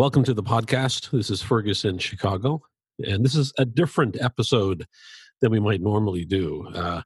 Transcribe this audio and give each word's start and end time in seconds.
Welcome 0.00 0.24
to 0.24 0.32
the 0.32 0.42
podcast. 0.42 1.10
This 1.10 1.28
is 1.28 1.42
Fergus 1.42 1.84
in 1.84 1.98
Chicago, 1.98 2.62
and 3.06 3.22
this 3.22 3.34
is 3.34 3.52
a 3.58 3.66
different 3.66 4.16
episode 4.18 4.86
than 5.42 5.52
we 5.52 5.60
might 5.60 5.82
normally 5.82 6.24
do. 6.24 6.66
Uh, 6.74 7.02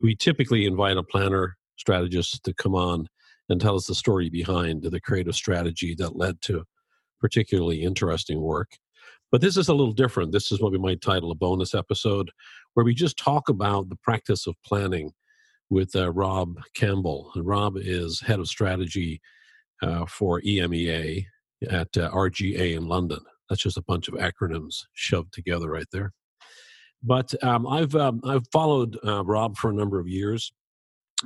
we 0.00 0.16
typically 0.16 0.64
invite 0.64 0.96
a 0.96 1.02
planner 1.02 1.58
strategist 1.76 2.42
to 2.44 2.54
come 2.54 2.74
on 2.74 3.06
and 3.50 3.60
tell 3.60 3.76
us 3.76 3.86
the 3.86 3.94
story 3.94 4.30
behind 4.30 4.82
the 4.82 4.98
creative 4.98 5.34
strategy 5.34 5.94
that 5.98 6.16
led 6.16 6.40
to 6.40 6.64
particularly 7.20 7.82
interesting 7.82 8.40
work. 8.40 8.78
But 9.30 9.42
this 9.42 9.58
is 9.58 9.68
a 9.68 9.74
little 9.74 9.92
different. 9.92 10.32
This 10.32 10.50
is 10.50 10.58
what 10.58 10.72
we 10.72 10.78
might 10.78 11.02
title 11.02 11.30
a 11.30 11.34
bonus 11.34 11.74
episode, 11.74 12.30
where 12.72 12.84
we 12.84 12.94
just 12.94 13.18
talk 13.18 13.50
about 13.50 13.90
the 13.90 13.96
practice 13.96 14.46
of 14.46 14.54
planning 14.64 15.12
with 15.68 15.94
uh, 15.94 16.10
Rob 16.12 16.54
Campbell. 16.74 17.30
And 17.34 17.46
Rob 17.46 17.76
is 17.76 18.20
head 18.20 18.40
of 18.40 18.48
strategy 18.48 19.20
uh, 19.82 20.06
for 20.06 20.40
EMEA 20.40 21.26
at 21.68 21.96
uh, 21.96 22.10
RGA 22.10 22.76
in 22.76 22.86
London. 22.86 23.20
That's 23.48 23.62
just 23.62 23.76
a 23.76 23.82
bunch 23.82 24.08
of 24.08 24.14
acronyms 24.14 24.84
shoved 24.92 25.32
together 25.32 25.70
right 25.70 25.86
there. 25.92 26.12
But 27.02 27.32
um, 27.42 27.66
I've 27.66 27.94
um, 27.94 28.20
I've 28.24 28.46
followed 28.52 28.98
uh, 29.06 29.24
Rob 29.24 29.56
for 29.56 29.70
a 29.70 29.74
number 29.74 30.00
of 30.00 30.08
years. 30.08 30.52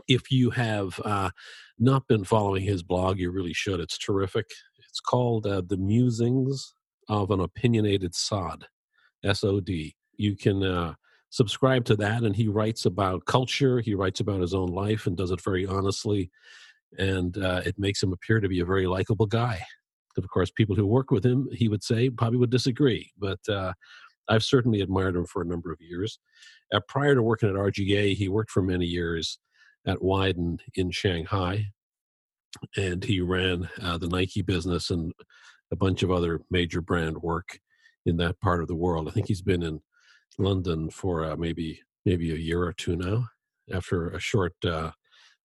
If 0.09 0.31
you 0.31 0.51
have 0.51 1.01
uh, 1.05 1.31
not 1.79 2.07
been 2.09 2.25
following 2.25 2.65
his 2.65 2.83
blog, 2.83 3.19
you 3.19 3.31
really 3.31 3.53
should. 3.53 3.81
It's 3.81 3.99
terrific. 3.99 4.47
It's 4.89 5.01
called 5.01 5.47
uh, 5.47 5.63
"The 5.67 5.79
Musings 5.79 6.75
of 7.09 7.31
an 7.31 7.41
Opinionated 7.41 8.15
Sod," 8.15 8.67
S 9.25 9.45
O 9.45 9.61
D. 9.61 9.95
You 10.17 10.37
can 10.37 10.63
uh, 10.63 10.95
subscribe 11.31 11.87
to 11.87 11.97
that, 11.97 12.23
and 12.23 12.37
he 12.37 12.49
writes 12.49 12.85
about 12.85 13.25
culture. 13.25 13.81
He 13.81 13.95
writes 13.95 14.21
about 14.21 14.41
his 14.41 14.55
own 14.55 14.69
life 14.69 15.07
and 15.07 15.17
does 15.17 15.31
it 15.31 15.41
very 15.41 15.67
honestly, 15.67 16.31
and 16.99 17.37
uh, 17.39 17.63
it 17.65 17.79
makes 17.79 18.03
him 18.03 18.13
appear 18.13 18.41
to 18.41 18.49
be 18.49 18.61
a 18.61 18.67
very 18.67 18.87
likable 18.87 19.27
guy 19.27 19.63
of 20.19 20.29
course, 20.29 20.51
people 20.51 20.77
who 20.77 20.87
work 20.87 21.11
with 21.11 21.25
him, 21.25 21.49
he 21.53 21.69
would 21.69 21.83
say, 21.83 22.11
probably 22.11 22.39
would 22.39 22.51
disagree. 22.51 23.11
But 23.19 23.41
uh, 23.49 23.73
I've 24.29 24.45
certainly 24.45 24.81
admired 24.81 25.17
him 25.17 25.27
for 25.27 25.43
a 25.43 25.47
number 25.47 25.73
of 25.73 25.81
years. 25.81 26.19
Uh, 26.73 26.81
prior 26.89 27.15
to 27.15 27.23
working 27.23 27.49
at 27.49 27.55
RGA, 27.55 28.15
he 28.15 28.29
worked 28.29 28.51
for 28.51 28.63
many 28.63 28.87
years 28.87 29.39
at 29.87 29.99
Wieden 29.99 30.59
in 30.75 30.91
Shanghai, 30.91 31.67
and 32.77 33.03
he 33.03 33.21
ran 33.21 33.69
uh, 33.81 33.99
the 33.99 34.09
Nike 34.09 34.43
business 34.43 34.91
and 34.91 35.13
a 35.73 35.77
bunch 35.77 36.03
of 36.03 36.11
other 36.11 36.41
major 36.51 36.81
brand 36.81 37.19
work 37.19 37.59
in 38.07 38.17
that 38.19 38.41
part 38.41 38.61
of 38.61 38.69
the 38.69 38.75
world. 38.75 39.09
I 39.09 39.11
think 39.11 39.29
he's 39.29 39.43
been 39.43 39.63
in 39.63 39.81
London 40.39 40.91
for 40.91 41.25
uh, 41.25 41.37
maybe 41.37 41.81
maybe 42.05 42.33
a 42.33 42.37
year 42.37 42.63
or 42.63 42.73
two 42.73 42.97
now, 42.97 43.29
after 43.73 44.11
a 44.11 44.19
short 44.19 44.55
uh, 44.65 44.91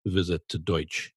visit 0.06 0.42
to 0.50 0.58
Deutsch. 0.58 1.14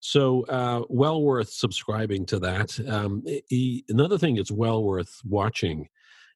So, 0.00 0.44
uh, 0.46 0.82
well 0.88 1.22
worth 1.22 1.50
subscribing 1.50 2.26
to 2.26 2.38
that. 2.40 2.78
Um, 2.88 3.24
he, 3.48 3.84
another 3.88 4.18
thing 4.18 4.36
it's 4.36 4.50
well 4.50 4.84
worth 4.84 5.20
watching 5.24 5.88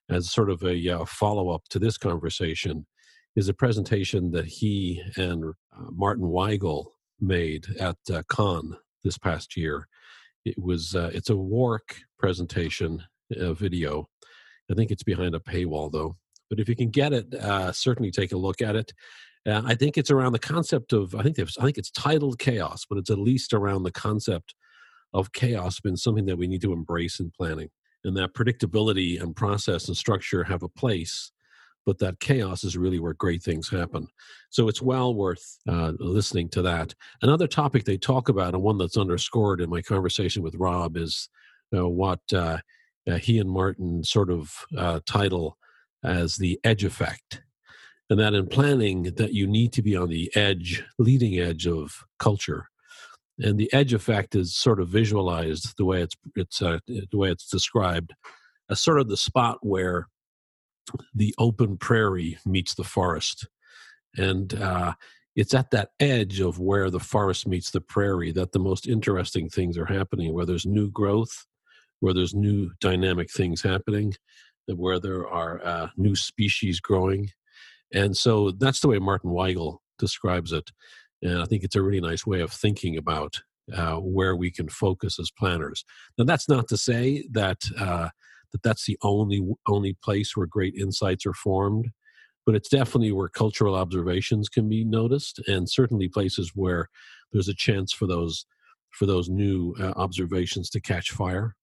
as 0.09 0.31
sort 0.31 0.49
of 0.49 0.63
a 0.63 0.89
uh, 0.89 1.05
follow 1.05 1.49
up 1.49 1.63
to 1.69 1.79
this 1.79 1.97
conversation 1.97 2.85
is 3.35 3.47
a 3.47 3.53
presentation 3.53 4.31
that 4.31 4.45
he 4.45 5.01
and 5.15 5.45
uh, 5.45 5.89
Martin 5.91 6.25
Weigel 6.25 6.87
made 7.19 7.65
at 7.79 7.97
uh, 8.11 8.21
Cannes 8.29 8.75
this 9.03 9.17
past 9.17 9.55
year. 9.55 9.87
It 10.45 10.61
was 10.61 10.93
uh, 10.95 11.09
it's 11.13 11.29
a 11.29 11.35
WARC 11.35 12.01
presentation 12.19 13.01
video. 13.29 14.09
I 14.69 14.75
think 14.75 14.91
it's 14.91 15.03
behind 15.03 15.35
a 15.35 15.39
paywall 15.39 15.91
though. 15.91 16.17
But 16.49 16.59
if 16.59 16.69
you 16.69 16.75
can 16.75 16.89
get 16.89 17.13
it, 17.13 17.33
uh, 17.33 17.71
certainly 17.71 18.11
take 18.11 18.31
a 18.31 18.37
look 18.37 18.61
at 18.61 18.75
it. 18.75 18.93
Uh, 19.47 19.61
I 19.65 19.75
think 19.75 19.97
it's 19.97 20.11
around 20.11 20.31
the 20.31 20.39
concept 20.39 20.93
of 20.93 21.15
I 21.15 21.23
think 21.23 21.37
I 21.39 21.65
think 21.65 21.77
it's 21.77 21.91
titled 21.91 22.39
chaos, 22.39 22.85
but 22.89 22.97
it's 22.97 23.09
at 23.09 23.19
least 23.19 23.53
around 23.53 23.83
the 23.83 23.91
concept 23.91 24.55
of 25.13 25.33
chaos 25.33 25.79
been 25.79 25.97
something 25.97 26.25
that 26.25 26.37
we 26.37 26.47
need 26.47 26.61
to 26.61 26.73
embrace 26.73 27.19
in 27.19 27.31
planning, 27.31 27.69
and 28.03 28.15
that 28.17 28.33
predictability 28.33 29.21
and 29.21 29.35
process 29.35 29.87
and 29.87 29.97
structure 29.97 30.43
have 30.45 30.63
a 30.63 30.69
place, 30.69 31.31
but 31.85 31.99
that 31.99 32.19
chaos 32.19 32.63
is 32.63 32.77
really 32.77 32.99
where 32.99 33.13
great 33.13 33.43
things 33.43 33.69
happen. 33.69 34.07
So 34.49 34.67
it's 34.69 34.81
well 34.81 35.13
worth 35.13 35.57
uh, 35.67 35.93
listening 35.99 36.49
to 36.49 36.61
that. 36.63 36.95
Another 37.21 37.47
topic 37.47 37.83
they 37.83 37.97
talk 37.97 38.29
about, 38.29 38.53
and 38.53 38.63
one 38.63 38.77
that's 38.77 38.97
underscored 38.97 39.61
in 39.61 39.69
my 39.69 39.81
conversation 39.81 40.41
with 40.41 40.55
Rob, 40.55 40.97
is 40.97 41.29
uh, 41.75 41.87
what 41.87 42.21
uh, 42.33 42.59
uh, 43.09 43.15
he 43.17 43.39
and 43.39 43.49
Martin 43.49 44.03
sort 44.03 44.31
of 44.31 44.53
uh, 44.77 45.01
title 45.05 45.57
as 46.03 46.37
the 46.37 46.59
edge 46.63 46.83
effect 46.83 47.42
and 48.13 48.19
that 48.19 48.35
in 48.35 48.45
planning 48.45 49.01
that 49.15 49.33
you 49.33 49.47
need 49.47 49.73
to 49.73 49.81
be 49.81 49.95
on 49.95 50.07
the 50.07 50.31
edge 50.35 50.83
leading 50.99 51.39
edge 51.39 51.65
of 51.65 52.03
culture. 52.19 52.67
And 53.39 53.57
the 53.57 53.73
edge 53.73 53.91
effect 53.91 54.35
is 54.35 54.55
sort 54.55 54.79
of 54.79 54.87
visualized 54.87 55.73
the 55.79 55.85
way 55.85 56.03
it's 56.03 56.15
it's 56.35 56.61
uh, 56.61 56.77
the 56.85 57.17
way 57.17 57.31
it's 57.31 57.49
described 57.49 58.13
as 58.69 58.79
sort 58.79 58.99
of 58.99 59.09
the 59.09 59.17
spot 59.17 59.57
where 59.63 60.09
the 61.15 61.33
open 61.39 61.75
prairie 61.75 62.37
meets 62.45 62.75
the 62.75 62.83
forest. 62.83 63.47
And 64.15 64.53
uh, 64.61 64.93
it's 65.35 65.55
at 65.55 65.71
that 65.71 65.89
edge 65.99 66.39
of 66.39 66.59
where 66.59 66.91
the 66.91 66.99
forest 66.99 67.47
meets 67.47 67.71
the 67.71 67.81
prairie 67.81 68.31
that 68.33 68.51
the 68.51 68.59
most 68.59 68.87
interesting 68.87 69.49
things 69.49 69.75
are 69.75 69.87
happening 69.87 70.35
where 70.35 70.45
there's 70.45 70.67
new 70.67 70.91
growth 70.91 71.47
where 72.01 72.13
there's 72.13 72.35
new 72.35 72.69
dynamic 72.79 73.31
things 73.31 73.63
happening 73.63 74.13
where 74.67 74.99
there 74.99 75.27
are 75.27 75.65
uh, 75.65 75.87
new 75.97 76.15
species 76.15 76.79
growing 76.79 77.27
and 77.91 78.15
so 78.15 78.51
that's 78.51 78.79
the 78.79 78.87
way 78.87 78.99
Martin 78.99 79.31
Weigel 79.31 79.77
describes 79.99 80.51
it. 80.51 80.71
And 81.21 81.41
I 81.41 81.45
think 81.45 81.63
it's 81.63 81.75
a 81.75 81.81
really 81.81 82.01
nice 82.01 82.25
way 82.25 82.41
of 82.41 82.51
thinking 82.51 82.97
about 82.97 83.41
uh, 83.73 83.95
where 83.95 84.35
we 84.35 84.51
can 84.51 84.67
focus 84.67 85.19
as 85.19 85.31
planners. 85.31 85.85
Now, 86.17 86.25
that's 86.25 86.49
not 86.49 86.67
to 86.67 86.77
say 86.77 87.25
that 87.31 87.59
uh, 87.79 88.09
that 88.51 88.63
that's 88.63 88.85
the 88.85 88.97
only 89.01 89.41
only 89.67 89.95
place 90.03 90.35
where 90.35 90.47
great 90.47 90.75
insights 90.75 91.25
are 91.25 91.33
formed, 91.33 91.89
but 92.45 92.55
it's 92.55 92.69
definitely 92.69 93.11
where 93.11 93.29
cultural 93.29 93.75
observations 93.75 94.49
can 94.49 94.67
be 94.67 94.83
noticed, 94.83 95.39
and 95.47 95.69
certainly 95.69 96.07
places 96.09 96.51
where 96.55 96.89
there's 97.31 97.47
a 97.47 97.55
chance 97.55 97.93
for 97.93 98.05
those 98.05 98.45
for 98.91 99.05
those 99.05 99.29
new 99.29 99.73
uh, 99.79 99.93
observations 99.95 100.69
to 100.69 100.81
catch 100.81 101.11
fire 101.11 101.55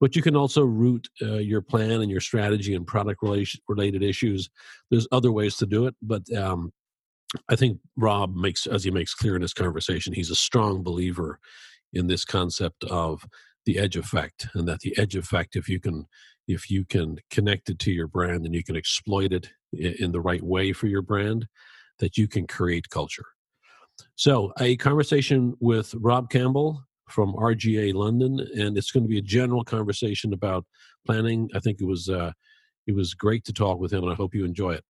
but 0.00 0.16
you 0.16 0.22
can 0.22 0.34
also 0.34 0.62
root 0.62 1.08
uh, 1.22 1.34
your 1.34 1.60
plan 1.60 2.00
and 2.00 2.10
your 2.10 2.20
strategy 2.20 2.74
and 2.74 2.86
product 2.86 3.22
relation, 3.22 3.60
related 3.68 4.02
issues. 4.02 4.48
There's 4.90 5.06
other 5.12 5.30
ways 5.30 5.56
to 5.58 5.66
do 5.66 5.86
it, 5.86 5.94
but 6.00 6.22
um, 6.34 6.72
I 7.48 7.56
think 7.56 7.78
Rob 7.96 8.34
makes, 8.34 8.66
as 8.66 8.82
he 8.82 8.90
makes 8.90 9.14
clear 9.14 9.36
in 9.36 9.42
this 9.42 9.54
conversation, 9.54 10.12
he's 10.12 10.30
a 10.30 10.34
strong 10.36 10.82
believer 10.82 11.38
in 11.92 12.06
this 12.06 12.24
concept 12.24 12.84
of 12.84 13.24
the 13.66 13.78
edge 13.78 13.96
effect, 13.96 14.48
and 14.54 14.66
that 14.66 14.80
the 14.80 14.96
edge 14.98 15.14
effect, 15.14 15.54
if 15.54 15.68
you 15.68 15.78
can, 15.78 16.06
if 16.48 16.70
you 16.70 16.84
can 16.84 17.18
connect 17.30 17.68
it 17.68 17.78
to 17.80 17.92
your 17.92 18.06
brand 18.06 18.46
and 18.46 18.54
you 18.54 18.64
can 18.64 18.76
exploit 18.76 19.32
it 19.32 19.50
in 19.72 20.12
the 20.12 20.20
right 20.20 20.42
way 20.42 20.72
for 20.72 20.86
your 20.86 21.02
brand, 21.02 21.46
that 21.98 22.16
you 22.16 22.26
can 22.26 22.46
create 22.46 22.88
culture. 22.88 23.26
So, 24.16 24.52
a 24.58 24.76
conversation 24.76 25.54
with 25.60 25.94
Rob 25.94 26.30
Campbell, 26.30 26.82
from 27.10 27.34
RGA 27.34 27.94
London, 27.94 28.40
and 28.56 28.76
it's 28.76 28.90
going 28.90 29.04
to 29.04 29.08
be 29.08 29.18
a 29.18 29.22
general 29.22 29.64
conversation 29.64 30.32
about 30.32 30.64
planning. 31.06 31.48
I 31.54 31.60
think 31.60 31.80
it 31.80 31.86
was 31.86 32.08
uh, 32.08 32.32
it 32.86 32.94
was 32.94 33.14
great 33.14 33.44
to 33.44 33.52
talk 33.52 33.78
with 33.78 33.92
him, 33.92 34.04
and 34.04 34.12
I 34.12 34.16
hope 34.16 34.34
you 34.34 34.44
enjoy 34.44 34.72
it. 34.72 34.84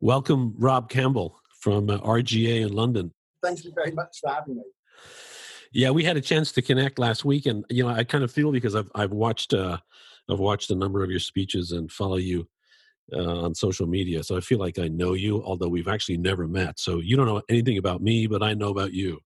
Welcome, 0.00 0.54
Rob 0.58 0.88
Campbell 0.88 1.38
from 1.60 1.90
uh, 1.90 1.98
RGA 1.98 2.66
in 2.66 2.72
London. 2.72 3.12
Thank 3.42 3.64
you 3.64 3.72
very 3.74 3.92
much 3.92 4.18
for 4.20 4.30
having 4.30 4.56
me. 4.56 4.62
Yeah, 5.72 5.90
we 5.90 6.02
had 6.02 6.16
a 6.16 6.20
chance 6.20 6.52
to 6.52 6.62
connect 6.62 6.98
last 6.98 7.24
week, 7.24 7.46
and 7.46 7.64
you 7.70 7.84
know, 7.84 7.90
I 7.90 8.04
kind 8.04 8.24
of 8.24 8.32
feel 8.32 8.50
because 8.50 8.74
I've 8.74 8.90
I've 8.94 9.12
watched 9.12 9.54
uh, 9.54 9.78
I've 10.28 10.40
watched 10.40 10.70
a 10.70 10.74
number 10.74 11.04
of 11.04 11.10
your 11.10 11.20
speeches 11.20 11.72
and 11.72 11.90
follow 11.90 12.16
you 12.16 12.48
uh, 13.12 13.42
on 13.42 13.54
social 13.54 13.86
media, 13.86 14.22
so 14.24 14.36
I 14.36 14.40
feel 14.40 14.58
like 14.58 14.78
I 14.78 14.88
know 14.88 15.14
you, 15.14 15.42
although 15.44 15.68
we've 15.68 15.88
actually 15.88 16.18
never 16.18 16.48
met. 16.48 16.80
So 16.80 16.98
you 16.98 17.16
don't 17.16 17.26
know 17.26 17.42
anything 17.48 17.78
about 17.78 18.02
me, 18.02 18.26
but 18.26 18.42
I 18.42 18.54
know 18.54 18.70
about 18.70 18.92
you. 18.92 19.20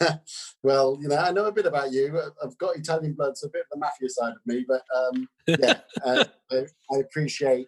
well, 0.62 0.98
you 1.00 1.08
know, 1.08 1.16
I 1.16 1.32
know 1.32 1.46
a 1.46 1.52
bit 1.52 1.66
about 1.66 1.92
you. 1.92 2.20
I've 2.42 2.56
got 2.58 2.76
Italian 2.76 3.14
blood, 3.14 3.36
so 3.36 3.46
a 3.46 3.50
bit 3.50 3.62
of 3.62 3.66
the 3.72 3.78
mafia 3.78 4.08
side 4.08 4.32
of 4.32 4.40
me. 4.46 4.64
But 4.66 4.82
um, 4.96 5.28
yeah, 5.46 5.80
uh, 6.04 6.24
I 6.50 6.96
appreciate 6.96 7.66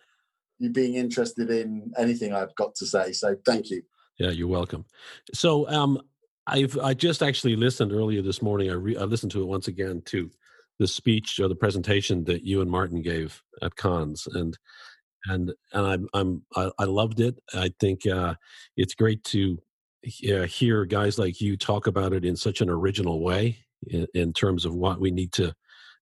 you 0.58 0.70
being 0.70 0.94
interested 0.94 1.50
in 1.50 1.92
anything 1.98 2.32
I've 2.32 2.54
got 2.54 2.74
to 2.76 2.86
say. 2.86 3.12
So 3.12 3.36
thank 3.44 3.70
you. 3.70 3.82
Yeah, 4.18 4.30
you're 4.30 4.48
welcome. 4.48 4.84
So 5.32 5.68
um, 5.68 6.00
I've 6.46 6.78
I 6.78 6.94
just 6.94 7.22
actually 7.22 7.56
listened 7.56 7.92
earlier 7.92 8.22
this 8.22 8.42
morning. 8.42 8.70
I, 8.70 8.74
re- 8.74 8.96
I 8.96 9.04
listened 9.04 9.32
to 9.32 9.42
it 9.42 9.46
once 9.46 9.68
again 9.68 10.02
to 10.06 10.30
the 10.78 10.86
speech 10.86 11.38
or 11.40 11.48
the 11.48 11.54
presentation 11.54 12.24
that 12.24 12.44
you 12.44 12.60
and 12.60 12.70
Martin 12.70 13.02
gave 13.02 13.42
at 13.62 13.76
Cannes, 13.76 14.26
and 14.32 14.56
and 15.26 15.52
and 15.72 15.86
I'm 15.86 16.08
I'm 16.14 16.42
I, 16.54 16.70
I 16.78 16.84
loved 16.84 17.20
it. 17.20 17.38
I 17.54 17.72
think 17.80 18.06
uh, 18.06 18.34
it's 18.76 18.94
great 18.94 19.24
to 19.24 19.58
uh, 20.30 20.42
hear 20.42 20.84
guys 20.84 21.18
like 21.18 21.40
you 21.40 21.56
talk 21.56 21.86
about 21.86 22.12
it 22.12 22.24
in 22.24 22.36
such 22.36 22.60
an 22.60 22.68
original 22.68 23.22
way 23.22 23.58
in, 23.88 24.06
in, 24.14 24.32
terms 24.32 24.64
of 24.64 24.74
what 24.74 25.00
we 25.00 25.10
need 25.10 25.32
to 25.32 25.54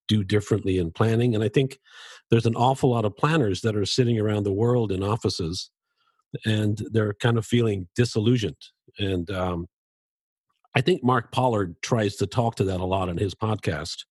do 0.08 0.24
differently 0.24 0.78
in 0.78 0.90
planning. 0.90 1.34
And 1.34 1.44
I 1.44 1.48
think 1.48 1.78
there's 2.30 2.46
an 2.46 2.56
awful 2.56 2.90
lot 2.90 3.04
of 3.04 3.16
planners 3.16 3.60
that 3.62 3.76
are 3.76 3.86
sitting 3.86 4.18
around 4.18 4.44
the 4.44 4.52
world 4.52 4.92
in 4.92 5.02
offices 5.02 5.70
and 6.44 6.82
they're 6.90 7.14
kind 7.14 7.38
of 7.38 7.46
feeling 7.46 7.88
disillusioned. 7.94 8.56
And 8.98 9.30
um, 9.30 9.66
I 10.74 10.80
think 10.80 11.04
Mark 11.04 11.32
Pollard 11.32 11.76
tries 11.82 12.16
to 12.16 12.26
talk 12.26 12.56
to 12.56 12.64
that 12.64 12.80
a 12.80 12.84
lot 12.84 13.08
in 13.08 13.18
his 13.18 13.34
podcast. 13.34 14.04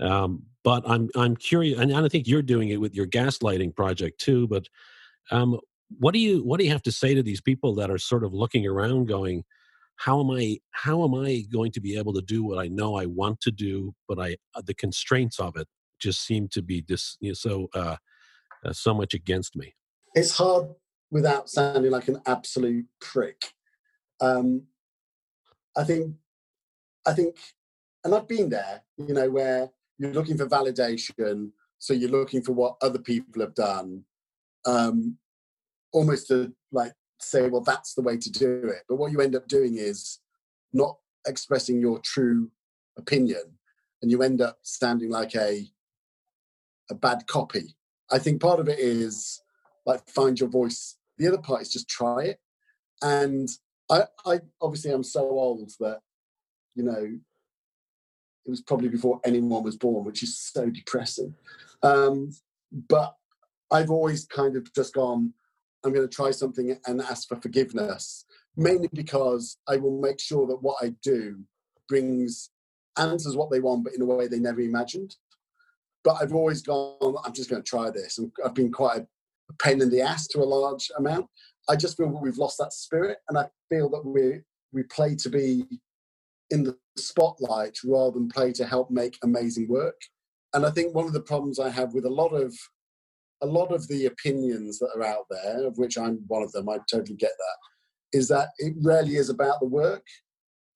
Um, 0.00 0.42
but 0.64 0.82
I'm 0.86 1.08
I'm 1.14 1.36
curious, 1.36 1.78
and 1.78 1.94
I 1.96 2.08
think 2.08 2.26
you're 2.26 2.42
doing 2.42 2.70
it 2.70 2.80
with 2.80 2.94
your 2.94 3.06
gaslighting 3.06 3.74
project 3.74 4.20
too. 4.20 4.46
But 4.48 4.68
um, 5.30 5.58
what 5.98 6.12
do 6.12 6.18
you 6.20 6.42
what 6.44 6.58
do 6.58 6.64
you 6.64 6.72
have 6.72 6.82
to 6.82 6.92
say 6.92 7.14
to 7.14 7.22
these 7.22 7.40
people 7.40 7.74
that 7.76 7.90
are 7.90 7.98
sort 7.98 8.24
of 8.24 8.34
looking 8.34 8.66
around, 8.66 9.06
going, 9.06 9.44
"How 9.96 10.20
am 10.20 10.30
I 10.30 10.58
how 10.72 11.04
am 11.04 11.14
I 11.14 11.44
going 11.52 11.72
to 11.72 11.80
be 11.80 11.96
able 11.96 12.12
to 12.14 12.22
do 12.22 12.44
what 12.44 12.58
I 12.58 12.68
know 12.68 12.96
I 12.96 13.06
want 13.06 13.40
to 13.42 13.50
do, 13.50 13.94
but 14.08 14.18
I 14.18 14.36
uh, 14.54 14.62
the 14.64 14.74
constraints 14.74 15.38
of 15.38 15.56
it 15.56 15.68
just 15.98 16.24
seem 16.24 16.48
to 16.48 16.62
be 16.62 16.80
dis, 16.82 17.16
you 17.20 17.30
know, 17.30 17.34
so 17.34 17.68
uh, 17.74 17.96
uh, 18.64 18.72
so 18.72 18.94
much 18.94 19.14
against 19.14 19.56
me." 19.56 19.74
It's 20.14 20.36
hard 20.36 20.68
without 21.10 21.48
sounding 21.48 21.92
like 21.92 22.08
an 22.08 22.20
absolute 22.26 22.86
prick. 23.00 23.52
Um, 24.20 24.62
I 25.76 25.84
think 25.84 26.14
I 27.06 27.12
think, 27.12 27.36
and 28.04 28.14
I've 28.14 28.28
been 28.28 28.48
there, 28.48 28.82
you 28.96 29.14
know, 29.14 29.30
where 29.30 29.70
you're 29.98 30.12
looking 30.12 30.36
for 30.36 30.46
validation. 30.46 31.50
So 31.78 31.94
you're 31.94 32.10
looking 32.10 32.42
for 32.42 32.52
what 32.52 32.76
other 32.82 32.98
people 32.98 33.42
have 33.42 33.54
done, 33.54 34.04
um, 34.64 35.18
almost 35.96 36.28
to 36.28 36.52
like 36.72 36.92
say, 37.20 37.48
well, 37.48 37.62
that's 37.62 37.94
the 37.94 38.02
way 38.02 38.18
to 38.18 38.30
do 38.30 38.64
it. 38.64 38.82
But 38.88 38.96
what 38.96 39.12
you 39.12 39.20
end 39.22 39.34
up 39.34 39.48
doing 39.48 39.76
is 39.78 40.18
not 40.72 40.98
expressing 41.26 41.80
your 41.80 42.00
true 42.00 42.50
opinion, 42.98 43.58
and 44.02 44.10
you 44.10 44.22
end 44.22 44.40
up 44.42 44.58
sounding 44.62 45.10
like 45.10 45.34
a 45.34 45.66
a 46.90 46.94
bad 46.94 47.26
copy. 47.26 47.74
I 48.12 48.18
think 48.18 48.40
part 48.40 48.60
of 48.60 48.68
it 48.68 48.78
is 48.78 49.40
like 49.86 50.06
find 50.08 50.38
your 50.38 50.50
voice. 50.50 50.96
The 51.18 51.28
other 51.28 51.38
part 51.38 51.62
is 51.62 51.72
just 51.72 51.88
try 51.88 52.24
it. 52.24 52.38
And 53.02 53.48
I, 53.90 54.02
I 54.24 54.40
obviously 54.60 54.92
I'm 54.92 55.02
so 55.02 55.22
old 55.22 55.72
that 55.80 56.00
you 56.74 56.84
know 56.84 57.18
it 58.46 58.50
was 58.50 58.60
probably 58.60 58.88
before 58.88 59.20
anyone 59.24 59.64
was 59.64 59.76
born, 59.76 60.04
which 60.04 60.22
is 60.22 60.38
so 60.38 60.68
depressing. 60.70 61.34
Um, 61.82 62.30
but 62.88 63.16
I've 63.72 63.90
always 63.90 64.26
kind 64.26 64.56
of 64.56 64.72
just 64.72 64.94
gone, 64.94 65.32
I'm 65.86 65.92
going 65.92 66.08
to 66.08 66.14
try 66.14 66.32
something 66.32 66.76
and 66.86 67.00
ask 67.00 67.28
for 67.28 67.36
forgiveness, 67.36 68.24
mainly 68.56 68.88
because 68.92 69.56
I 69.68 69.76
will 69.76 70.00
make 70.00 70.20
sure 70.20 70.46
that 70.48 70.62
what 70.62 70.76
I 70.82 70.94
do 71.02 71.38
brings 71.88 72.50
answers 72.98 73.36
what 73.36 73.50
they 73.50 73.60
want, 73.60 73.84
but 73.84 73.94
in 73.94 74.02
a 74.02 74.06
way 74.06 74.26
they 74.26 74.40
never 74.40 74.60
imagined. 74.60 75.14
But 76.02 76.16
I've 76.20 76.34
always 76.34 76.62
gone, 76.62 77.16
I'm 77.24 77.32
just 77.32 77.50
going 77.50 77.62
to 77.62 77.68
try 77.68 77.90
this. 77.90 78.18
And 78.18 78.32
I've 78.44 78.54
been 78.54 78.72
quite 78.72 79.02
a 79.02 79.06
pain 79.62 79.80
in 79.80 79.90
the 79.90 80.00
ass 80.00 80.26
to 80.28 80.40
a 80.40 80.44
large 80.44 80.90
amount. 80.98 81.26
I 81.68 81.76
just 81.76 81.96
feel 81.96 82.10
that 82.10 82.22
we've 82.22 82.38
lost 82.38 82.58
that 82.58 82.72
spirit, 82.72 83.18
and 83.28 83.38
I 83.38 83.46
feel 83.68 83.88
that 83.90 84.04
we 84.04 84.40
we 84.72 84.82
play 84.84 85.14
to 85.16 85.28
be 85.28 85.64
in 86.50 86.64
the 86.64 86.76
spotlight 86.96 87.78
rather 87.84 88.12
than 88.12 88.28
play 88.28 88.52
to 88.52 88.66
help 88.66 88.90
make 88.90 89.16
amazing 89.22 89.68
work. 89.68 90.00
And 90.54 90.66
I 90.66 90.70
think 90.70 90.94
one 90.94 91.06
of 91.06 91.12
the 91.12 91.20
problems 91.20 91.58
I 91.58 91.70
have 91.70 91.94
with 91.94 92.04
a 92.04 92.10
lot 92.10 92.32
of 92.32 92.54
a 93.42 93.46
lot 93.46 93.72
of 93.72 93.86
the 93.88 94.06
opinions 94.06 94.78
that 94.78 94.90
are 94.96 95.04
out 95.04 95.26
there, 95.30 95.66
of 95.66 95.76
which 95.76 95.98
I'm 95.98 96.20
one 96.26 96.42
of 96.42 96.52
them, 96.52 96.68
I 96.68 96.78
totally 96.90 97.16
get 97.16 97.32
that, 97.36 98.18
is 98.18 98.28
that 98.28 98.50
it 98.58 98.74
rarely 98.82 99.16
is 99.16 99.28
about 99.28 99.60
the 99.60 99.66
work. 99.66 100.04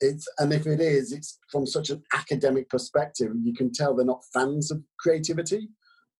It's 0.01 0.27
and 0.39 0.53
if 0.53 0.67
it 0.67 0.81
is, 0.81 1.13
it's 1.13 1.39
from 1.51 1.67
such 1.67 1.91
an 1.91 2.03
academic 2.15 2.69
perspective. 2.71 3.33
You 3.43 3.55
can 3.55 3.73
tell 3.73 3.95
they're 3.95 4.05
not 4.05 4.25
fans 4.33 4.71
of 4.71 4.83
creativity. 4.99 5.69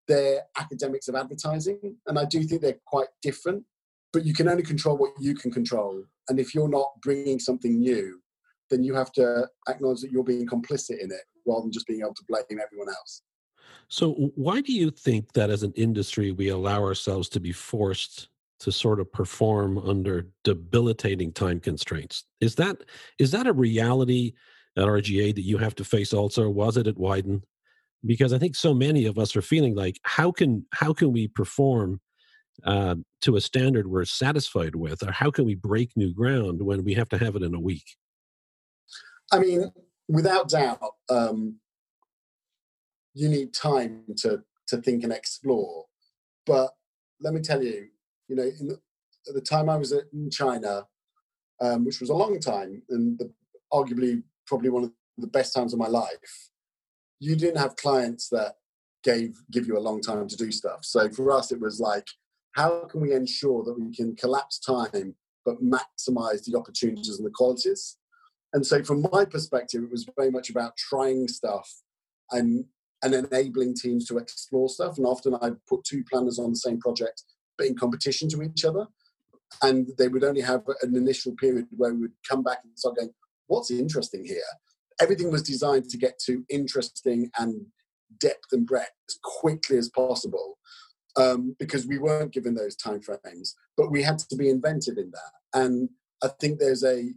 They're 0.09 0.43
academics 0.59 1.09
of 1.09 1.15
advertising, 1.15 1.97
and 2.07 2.19
I 2.19 2.25
do 2.25 2.43
think 2.43 2.63
they're 2.63 2.81
quite 2.87 3.09
different. 3.23 3.65
But 4.13 4.27
you 4.27 4.35
can 4.35 4.49
only 4.49 4.65
control 4.65 4.97
what 4.97 5.13
you 5.21 5.35
can 5.35 5.53
control, 5.53 6.05
and 6.29 6.41
if 6.41 6.55
you're 6.55 6.69
not 6.69 6.89
bringing 7.03 7.39
something 7.39 7.79
new, 7.79 8.21
then 8.71 8.83
you 8.83 8.95
have 8.95 9.13
to 9.13 9.49
acknowledge 9.69 10.01
that 10.01 10.11
you're 10.11 10.25
being 10.25 10.47
complicit 10.47 10.99
in 11.01 11.11
it 11.11 11.23
rather 11.47 11.63
than 11.63 11.73
just 11.73 11.87
being 11.87 12.01
able 12.01 12.15
to 12.15 12.25
blame 12.29 12.43
everyone 12.51 12.89
else. 12.89 13.23
So, 13.89 14.13
why 14.35 14.61
do 14.61 14.73
you 14.73 14.91
think 14.91 15.33
that 15.33 15.51
as 15.51 15.63
an 15.63 15.73
industry 15.77 16.31
we 16.31 16.49
allow 16.49 16.83
ourselves 16.83 17.29
to 17.31 17.41
be 17.41 17.53
forced 17.53 18.29
to 18.61 18.71
sort 18.71 19.01
of 19.01 19.11
perform 19.11 19.79
under 19.79 20.29
debilitating 20.45 21.33
time 21.33 21.61
constraints? 21.61 22.25
Is 22.41 22.55
that 22.57 22.79
is 23.19 23.31
that 23.33 23.47
a 23.47 23.53
reality 23.53 24.35
at 24.77 24.85
RGA 24.85 25.35
that 25.35 25.43
you 25.43 25.59
have 25.59 25.75
to 25.77 25.85
face 25.85 26.13
also? 26.13 26.49
Was 26.49 26.77
it 26.77 26.87
at 26.87 26.97
Wieden? 26.97 27.43
Because 28.07 28.33
I 28.33 28.39
think 28.39 28.55
so 28.55 28.73
many 28.73 29.07
of 29.07 29.19
us 29.19 29.37
are 29.37 29.43
feeling 29.43 29.75
like 29.75 29.99
how 30.05 30.31
can 30.31 30.67
how 30.73 30.93
can 30.93 31.13
we 31.13 31.29
perform 31.29 32.01
uh, 32.65 32.97
to 33.23 33.37
a 33.37 33.41
standard 33.41 33.87
we're 33.87 34.05
satisfied 34.05 34.75
with, 34.75 35.03
or 35.03 35.13
how 35.13 35.31
can 35.31 35.45
we 35.45 35.55
break 35.55 35.97
new 35.97 36.13
ground 36.13 36.63
when 36.63 36.85
we 36.85 36.95
have 36.95 37.09
to 37.09 37.19
have 37.19 37.37
it 37.37 37.43
in 37.43 37.55
a 37.55 37.61
week? 37.61 37.97
I 39.33 39.39
mean, 39.39 39.73
without 40.09 40.49
doubt, 40.49 40.81
um, 41.09 41.57
you 43.15 43.29
need 43.29 43.53
time 43.55 44.03
to 44.19 44.43
to 44.69 44.77
think 44.79 45.03
and 45.03 45.13
explore. 45.13 45.87
But 46.47 46.71
let 47.21 47.35
me 47.35 47.41
tell 47.41 47.63
you, 47.63 47.89
you 48.29 48.37
know, 48.37 48.45
the, 48.45 48.79
at 49.29 49.35
the 49.35 49.41
time 49.41 49.69
I 49.69 49.77
was 49.77 49.93
in 49.93 50.31
China, 50.31 50.87
um, 51.61 51.85
which 51.85 52.01
was 52.01 52.11
a 52.11 52.15
long 52.15 52.39
time, 52.41 52.83
and 52.89 53.19
the, 53.19 53.33
arguably 53.73 54.23
probably 54.47 54.71
one 54.71 54.85
of 54.85 54.93
the 55.19 55.27
best 55.27 55.55
times 55.55 55.73
of 55.73 55.79
my 55.79 55.89
life, 55.89 56.51
you 57.19 57.37
didn't 57.37 57.59
have 57.59 57.77
clients 57.77 58.29
that 58.31 58.55
gave 59.03 59.37
give 59.51 59.67
you 59.67 59.77
a 59.77 59.81
long 59.81 60.01
time 60.01 60.29
to 60.29 60.37
do 60.37 60.51
stuff. 60.51 60.85
So 60.85 61.09
for 61.11 61.33
us, 61.33 61.53
it 61.53 61.61
was 61.61 61.81
like, 61.81 62.07
how 62.53 62.87
can 62.87 63.01
we 63.01 63.13
ensure 63.13 63.63
that 63.65 63.79
we 63.79 63.95
can 63.95 64.17
collapse 64.17 64.59
time 64.59 65.15
but 65.45 65.63
maximize 65.63 66.45
the 66.45 66.57
opportunities 66.57 67.19
and 67.19 67.27
the 67.27 67.33
qualities? 67.35 67.97
And 68.53 68.67
so, 68.67 68.83
from 68.83 69.07
my 69.13 69.25
perspective, 69.25 69.85
it 69.85 69.91
was 69.91 70.09
very 70.17 70.31
much 70.31 70.51
about 70.51 70.77
trying 70.77 71.29
stuff 71.29 71.71
and 72.33 72.65
and 73.03 73.15
enabling 73.15 73.75
teams 73.75 74.07
to 74.07 74.19
explore 74.19 74.69
stuff. 74.69 74.99
And 74.99 75.07
often 75.07 75.35
I 75.37 75.53
put 75.69 75.85
two 75.85 76.05
planners 76.11 76.39
on 76.39 76.51
the 76.51 76.57
same 76.57 76.79
project, 76.79 77.23
but 77.57 77.67
in 77.67 77.77
competition 77.77 78.29
to 78.31 78.43
each 78.43 78.65
other. 78.65 78.87
And 79.63 79.89
they 79.99 80.09
would 80.09 80.25
only 80.25 80.43
have 80.43 80.63
an 80.83 80.97
initial 80.97 81.35
period 81.37 81.67
where 81.71 81.93
we 81.93 82.03
would 82.03 82.13
come 82.29 82.43
back 82.43 82.59
and 82.63 82.79
start 82.79 82.97
going, 82.97 83.13
"What's 83.47 83.71
interesting 83.71 84.25
here?" 84.25 84.51
Everything 85.01 85.31
was 85.31 85.43
designed 85.43 85.89
to 85.91 85.99
get 85.99 86.19
to 86.27 86.45
interesting 86.49 87.31
and 87.39 87.67
depth 88.19 88.53
and 88.53 88.67
breadth 88.67 88.93
as 89.09 89.19
quickly 89.23 89.79
as 89.79 89.89
possible. 89.89 90.59
Um, 91.17 91.57
because 91.59 91.87
we 91.87 91.99
weren't 91.99 92.33
given 92.33 92.55
those 92.55 92.77
time 92.77 93.01
frames, 93.01 93.57
but 93.77 93.91
we 93.91 94.01
had 94.01 94.21
to 94.21 94.37
be 94.37 94.49
inventive 94.49 94.97
in 94.97 95.11
that. 95.11 95.61
And 95.61 95.89
I 96.23 96.29
think 96.41 96.61
there's 96.61 96.85
a 96.85 97.13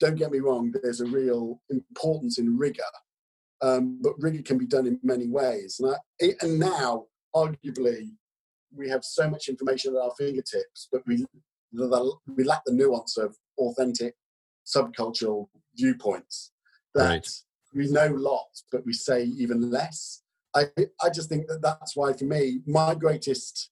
don't 0.00 0.16
get 0.16 0.30
me 0.30 0.40
wrong, 0.40 0.72
there's 0.82 1.00
a 1.00 1.06
real 1.06 1.60
importance 1.70 2.38
in 2.38 2.58
rigor, 2.58 2.82
um, 3.62 3.98
but 4.02 4.12
rigor 4.18 4.42
can 4.42 4.58
be 4.58 4.66
done 4.66 4.86
in 4.86 4.98
many 5.02 5.28
ways. 5.28 5.80
And, 5.80 5.94
I, 5.94 6.34
and 6.42 6.58
now, 6.58 7.06
arguably, 7.34 8.10
we 8.74 8.88
have 8.88 9.04
so 9.04 9.28
much 9.28 9.48
information 9.48 9.94
at 9.94 10.02
our 10.02 10.12
fingertips, 10.18 10.88
but 10.92 11.02
we 11.06 11.24
we 11.72 12.44
lack 12.44 12.62
the 12.64 12.72
nuance 12.72 13.16
of 13.16 13.36
authentic 13.58 14.14
subcultural 14.66 15.48
viewpoints. 15.76 16.52
That 16.94 17.08
right. 17.08 17.28
we 17.74 17.90
know 17.90 18.08
lots, 18.08 18.64
but 18.70 18.84
we 18.84 18.92
say 18.92 19.24
even 19.24 19.70
less. 19.70 20.22
I 20.54 20.66
I 21.02 21.10
just 21.10 21.28
think 21.28 21.48
that 21.48 21.62
that's 21.62 21.96
why, 21.96 22.12
for 22.12 22.24
me, 22.24 22.60
my 22.66 22.94
greatest 22.94 23.70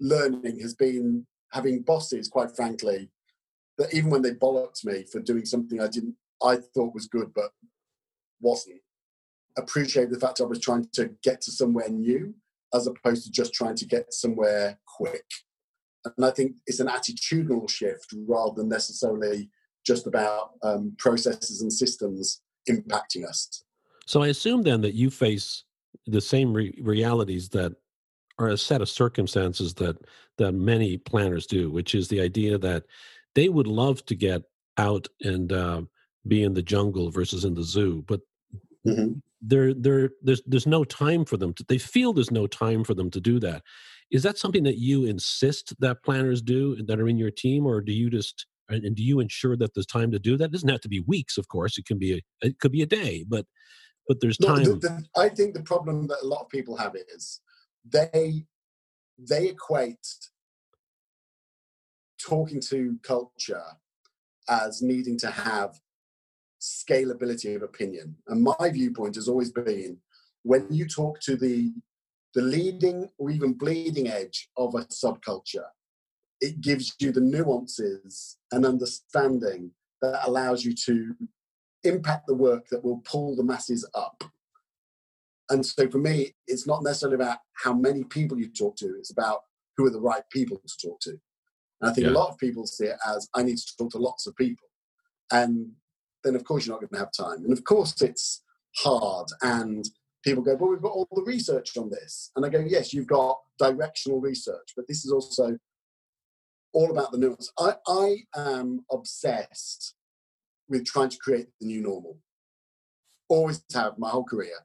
learning 0.00 0.60
has 0.60 0.74
been 0.74 1.26
having 1.52 1.82
bosses, 1.82 2.28
quite 2.28 2.54
frankly, 2.54 3.10
that 3.78 3.94
even 3.94 4.10
when 4.10 4.22
they 4.22 4.32
bollocked 4.32 4.84
me 4.84 5.04
for 5.04 5.20
doing 5.20 5.44
something 5.44 5.80
I 5.80 5.88
didn't, 5.88 6.16
I 6.42 6.56
thought 6.56 6.94
was 6.94 7.06
good, 7.06 7.32
but 7.34 7.50
wasn't, 8.40 8.80
appreciate 9.56 10.10
the 10.10 10.18
fact 10.18 10.40
I 10.40 10.44
was 10.44 10.60
trying 10.60 10.88
to 10.94 11.10
get 11.22 11.40
to 11.42 11.52
somewhere 11.52 11.88
new 11.88 12.34
as 12.72 12.86
opposed 12.86 13.24
to 13.24 13.30
just 13.30 13.54
trying 13.54 13.76
to 13.76 13.86
get 13.86 14.12
somewhere 14.12 14.78
quick. 14.86 15.24
And 16.04 16.24
I 16.24 16.30
think 16.30 16.56
it's 16.66 16.80
an 16.80 16.88
attitudinal 16.88 17.70
shift 17.70 18.12
rather 18.26 18.54
than 18.56 18.68
necessarily 18.68 19.50
just 19.86 20.06
about 20.06 20.52
um, 20.62 20.94
processes 20.98 21.62
and 21.62 21.72
systems 21.72 22.40
impacting 22.68 23.26
us. 23.26 23.62
So 24.06 24.22
I 24.22 24.28
assume 24.28 24.62
then 24.62 24.80
that 24.82 24.94
you 24.94 25.10
face 25.10 25.64
the 26.06 26.20
same 26.20 26.52
re- 26.52 26.78
realities 26.82 27.48
that 27.50 27.74
are 28.38 28.48
a 28.48 28.58
set 28.58 28.82
of 28.82 28.88
circumstances 28.88 29.74
that 29.74 29.96
that 30.38 30.52
many 30.52 30.96
planners 30.96 31.46
do, 31.46 31.70
which 31.70 31.94
is 31.94 32.08
the 32.08 32.20
idea 32.20 32.58
that 32.58 32.84
they 33.34 33.48
would 33.48 33.68
love 33.68 34.04
to 34.06 34.16
get 34.16 34.42
out 34.76 35.06
and 35.20 35.52
uh, 35.52 35.82
be 36.26 36.42
in 36.42 36.54
the 36.54 36.62
jungle 36.62 37.10
versus 37.10 37.44
in 37.44 37.54
the 37.54 37.62
zoo, 37.62 38.04
but 38.06 38.20
mm-hmm. 38.86 39.18
There, 39.46 39.74
there, 39.74 40.10
there's 40.22 40.42
there's 40.46 40.66
no 40.66 40.84
time 40.84 41.24
for 41.24 41.36
them. 41.36 41.52
To, 41.54 41.64
they 41.68 41.78
feel 41.78 42.12
there's 42.12 42.30
no 42.30 42.46
time 42.46 42.84
for 42.84 42.94
them 42.94 43.10
to 43.10 43.20
do 43.20 43.38
that. 43.40 43.62
Is 44.10 44.22
that 44.22 44.38
something 44.38 44.62
that 44.64 44.78
you 44.78 45.04
insist 45.06 45.74
that 45.80 46.02
planners 46.02 46.42
do 46.42 46.76
that 46.86 47.00
are 47.00 47.08
in 47.08 47.18
your 47.18 47.30
team, 47.30 47.66
or 47.66 47.80
do 47.80 47.92
you 47.92 48.10
just 48.10 48.46
and 48.68 48.94
do 48.96 49.02
you 49.02 49.20
ensure 49.20 49.56
that 49.56 49.74
there's 49.74 49.86
time 49.86 50.10
to 50.12 50.18
do 50.18 50.36
that? 50.36 50.46
It 50.46 50.52
doesn't 50.52 50.68
have 50.68 50.80
to 50.82 50.88
be 50.88 51.00
weeks, 51.00 51.36
of 51.36 51.48
course. 51.48 51.78
It 51.78 51.86
can 51.86 51.98
be 51.98 52.14
a, 52.14 52.46
it 52.46 52.58
could 52.60 52.72
be 52.72 52.82
a 52.82 52.86
day, 52.86 53.24
but 53.28 53.46
but 54.08 54.20
there's 54.20 54.38
time. 54.38 54.62
No, 54.62 54.74
the, 54.74 54.88
the, 54.88 55.04
I 55.16 55.28
think 55.28 55.54
the 55.54 55.62
problem 55.62 56.06
that 56.08 56.22
a 56.22 56.26
lot 56.26 56.42
of 56.42 56.48
people 56.48 56.76
have 56.76 56.94
is 56.96 57.40
they 57.84 58.46
they 59.18 59.48
equate 59.48 60.06
talking 62.20 62.60
to 62.60 62.98
culture 63.02 63.62
as 64.48 64.82
needing 64.82 65.18
to 65.18 65.30
have 65.30 65.78
scalability 66.64 67.54
of 67.54 67.62
opinion. 67.62 68.16
And 68.28 68.42
my 68.42 68.70
viewpoint 68.70 69.16
has 69.16 69.28
always 69.28 69.50
been 69.50 69.98
when 70.42 70.66
you 70.70 70.86
talk 70.86 71.20
to 71.20 71.36
the 71.36 71.72
the 72.34 72.42
leading 72.42 73.08
or 73.16 73.30
even 73.30 73.52
bleeding 73.52 74.08
edge 74.08 74.48
of 74.56 74.74
a 74.74 74.80
subculture, 74.86 75.66
it 76.40 76.60
gives 76.60 76.94
you 76.98 77.12
the 77.12 77.20
nuances 77.20 78.38
and 78.50 78.66
understanding 78.66 79.70
that 80.02 80.20
allows 80.26 80.64
you 80.64 80.74
to 80.74 81.14
impact 81.84 82.26
the 82.26 82.34
work 82.34 82.66
that 82.70 82.84
will 82.84 83.00
pull 83.04 83.36
the 83.36 83.44
masses 83.44 83.88
up. 83.94 84.24
And 85.48 85.64
so 85.64 85.88
for 85.88 85.98
me, 85.98 86.34
it's 86.48 86.66
not 86.66 86.82
necessarily 86.82 87.14
about 87.14 87.38
how 87.52 87.72
many 87.72 88.02
people 88.02 88.38
you 88.38 88.48
talk 88.48 88.76
to, 88.78 88.96
it's 88.98 89.12
about 89.12 89.42
who 89.76 89.86
are 89.86 89.90
the 89.90 90.00
right 90.00 90.24
people 90.32 90.60
to 90.66 90.88
talk 90.88 90.98
to. 91.00 91.10
And 91.80 91.90
I 91.90 91.92
think 91.92 92.06
yeah. 92.06 92.12
a 92.12 92.18
lot 92.18 92.30
of 92.30 92.38
people 92.38 92.66
see 92.66 92.86
it 92.86 92.96
as 93.06 93.28
I 93.34 93.44
need 93.44 93.58
to 93.58 93.76
talk 93.76 93.90
to 93.92 93.98
lots 93.98 94.26
of 94.26 94.34
people. 94.34 94.66
And 95.30 95.70
then, 96.24 96.34
of 96.34 96.44
course, 96.44 96.66
you're 96.66 96.74
not 96.74 96.80
going 96.80 96.90
to 96.90 96.98
have 96.98 97.12
time. 97.12 97.44
And 97.44 97.52
of 97.52 97.64
course, 97.64 98.00
it's 98.00 98.42
hard. 98.76 99.28
And 99.42 99.84
people 100.24 100.42
go, 100.42 100.56
Well, 100.56 100.70
we've 100.70 100.82
got 100.82 100.92
all 100.92 101.08
the 101.12 101.22
research 101.22 101.76
on 101.76 101.90
this. 101.90 102.30
And 102.34 102.44
I 102.44 102.48
go, 102.48 102.64
Yes, 102.66 102.92
you've 102.92 103.06
got 103.06 103.38
directional 103.58 104.20
research, 104.20 104.72
but 104.76 104.86
this 104.88 105.04
is 105.04 105.12
also 105.12 105.58
all 106.72 106.90
about 106.90 107.12
the 107.12 107.18
nuance. 107.18 107.52
I, 107.58 107.74
I 107.86 108.16
am 108.36 108.84
obsessed 108.90 109.94
with 110.68 110.84
trying 110.84 111.10
to 111.10 111.18
create 111.18 111.46
the 111.60 111.66
new 111.66 111.82
normal. 111.82 112.18
Always 113.28 113.62
have 113.74 113.98
my 113.98 114.08
whole 114.08 114.24
career. 114.24 114.56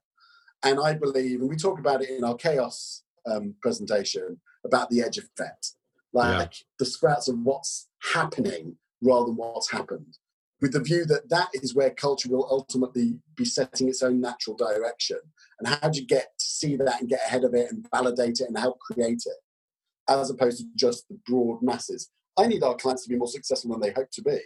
And 0.64 0.80
I 0.80 0.94
believe, 0.94 1.40
and 1.40 1.50
we 1.50 1.56
talk 1.56 1.80
about 1.80 2.02
it 2.02 2.10
in 2.10 2.24
our 2.24 2.36
chaos 2.36 3.04
um, 3.30 3.56
presentation 3.62 4.40
about 4.66 4.90
the 4.90 5.02
edge 5.02 5.18
effect, 5.18 5.74
like 6.14 6.52
yeah. 6.60 6.66
the 6.80 6.86
sprouts 6.86 7.28
of 7.28 7.40
what's 7.40 7.88
happening 8.14 8.76
rather 9.02 9.28
than 9.28 9.36
what's 9.36 9.72
happened, 9.72 10.18
with 10.62 10.74
the 10.74 10.82
view 10.82 11.06
that 11.06 11.30
that 11.30 11.50
is 11.54 11.74
where 11.74 11.90
culture 11.90 12.30
will 12.30 12.48
ultimately 12.50 13.18
be 13.36 13.46
setting 13.46 13.88
its 13.88 14.04
own 14.04 14.20
natural 14.20 14.56
direction. 14.56 15.20
And 15.60 15.68
how 15.68 15.90
do 15.90 16.00
you 16.00 16.06
get 16.06 16.38
to 16.38 16.46
see 16.46 16.76
that 16.76 17.00
and 17.00 17.10
get 17.10 17.22
ahead 17.26 17.44
of 17.44 17.54
it 17.54 17.72
and 17.72 17.88
validate 17.94 18.42
it 18.42 18.48
and 18.48 18.58
help 18.58 18.80
create 18.80 19.24
it, 19.26 19.38
as 20.10 20.30
opposed 20.30 20.60
to 20.60 20.66
just 20.76 21.08
the 21.08 21.18
broad 21.26 21.62
masses? 21.62 22.10
I 22.38 22.48
need 22.48 22.64
our 22.64 22.76
clients 22.76 23.04
to 23.04 23.10
be 23.10 23.18
more 23.18 23.28
successful 23.28 23.72
than 23.72 23.82
they 23.82 23.92
hope 23.92 24.12
to 24.12 24.22
be. 24.22 24.40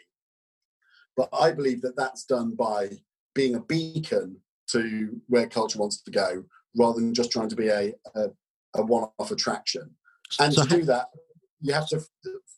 But 1.15 1.29
I 1.31 1.51
believe 1.51 1.81
that 1.81 1.95
that's 1.95 2.25
done 2.25 2.55
by 2.55 2.89
being 3.35 3.55
a 3.55 3.59
beacon 3.59 4.37
to 4.69 5.21
where 5.27 5.47
culture 5.47 5.79
wants 5.79 6.01
to 6.01 6.11
go 6.11 6.43
rather 6.75 6.99
than 6.99 7.13
just 7.13 7.31
trying 7.31 7.49
to 7.49 7.55
be 7.55 7.67
a, 7.67 7.93
a, 8.15 8.29
a 8.75 8.83
one 8.83 9.09
off 9.19 9.31
attraction. 9.31 9.91
And 10.39 10.53
so 10.53 10.63
to 10.63 10.77
do 10.77 10.85
that, 10.85 11.07
you 11.61 11.73
have 11.73 11.87
to 11.89 12.01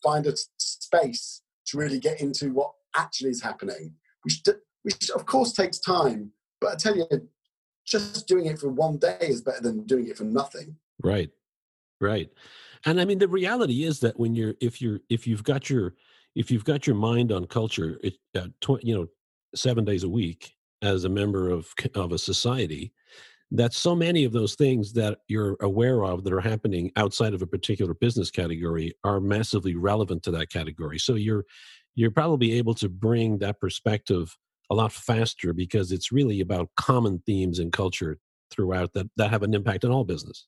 find 0.02 0.26
a 0.26 0.34
space 0.58 1.42
to 1.68 1.78
really 1.78 2.00
get 2.00 2.22
into 2.22 2.52
what 2.54 2.72
actually 2.96 3.32
is 3.32 3.42
happening, 3.42 3.94
which, 4.24 4.44
which 4.84 5.10
of 5.12 5.26
course 5.26 5.54
takes 5.54 5.80
time. 5.80 6.32
But 6.62 6.74
I 6.74 6.76
tell 6.76 6.96
you, 6.96 7.08
just 7.86 8.28
doing 8.28 8.48
it 8.48 8.60
for 8.60 8.70
one 8.70 8.98
day 8.98 9.18
is 9.22 9.42
better 9.42 9.62
than 9.62 9.86
doing 9.86 10.08
it 10.08 10.18
for 10.18 10.24
nothing. 10.24 10.76
Right, 11.04 11.30
right. 12.02 12.30
And 12.86 13.00
I 13.00 13.06
mean, 13.06 13.20
the 13.20 13.28
reality 13.28 13.84
is 13.84 14.00
that 14.00 14.20
when 14.20 14.36
you're, 14.36 14.56
if 14.62 14.82
you're, 14.82 15.00
if 15.10 15.28
you've 15.28 15.44
got 15.44 15.70
your, 15.70 15.94
if 16.36 16.52
you've 16.52 16.66
got 16.66 16.88
your 16.88 16.96
mind 16.96 17.32
on 17.32 17.46
culture, 17.46 18.00
it, 18.04 18.16
uh, 18.36 18.48
tw- 18.62 18.84
you 18.84 18.96
know, 18.96 19.08
seven 19.56 19.86
days 19.86 20.04
a 20.04 20.10
week 20.10 20.54
as 20.82 21.06
a 21.06 21.10
member 21.10 21.50
of 21.50 21.68
of 21.96 22.12
a 22.12 22.18
society, 22.18 22.92
that 23.52 23.74
so 23.74 23.96
many 23.96 24.24
of 24.24 24.32
those 24.32 24.56
things 24.56 24.94
that 24.94 25.20
you're 25.28 25.56
aware 25.62 26.04
of 26.04 26.24
that 26.24 26.34
are 26.34 26.42
happening 26.42 26.92
outside 26.96 27.34
of 27.34 27.42
a 27.42 27.48
particular 27.48 27.94
business 27.94 28.32
category 28.32 28.94
are 29.04 29.20
massively 29.20 29.76
relevant 29.76 30.24
to 30.24 30.32
that 30.32 30.50
category 30.50 30.98
so 30.98 31.16
you're 31.16 31.46
you're 31.96 32.12
probably 32.12 32.54
able 32.54 32.74
to 32.76 32.90
bring 32.90 33.40
that 33.40 33.60
perspective 33.60 34.38
a 34.70 34.76
lot 34.76 34.92
faster 34.92 35.54
because 35.54 35.92
it's 35.92 36.12
really 36.12 36.42
about 36.42 36.70
common 36.76 37.22
themes 37.26 37.60
and 37.60 37.72
culture 37.72 38.18
throughout 38.52 38.94
that 38.94 39.10
that 39.18 39.30
have 39.30 39.44
an 39.44 39.54
impact 39.54 39.86
on 39.86 39.92
all 39.92 40.04
business 40.04 40.48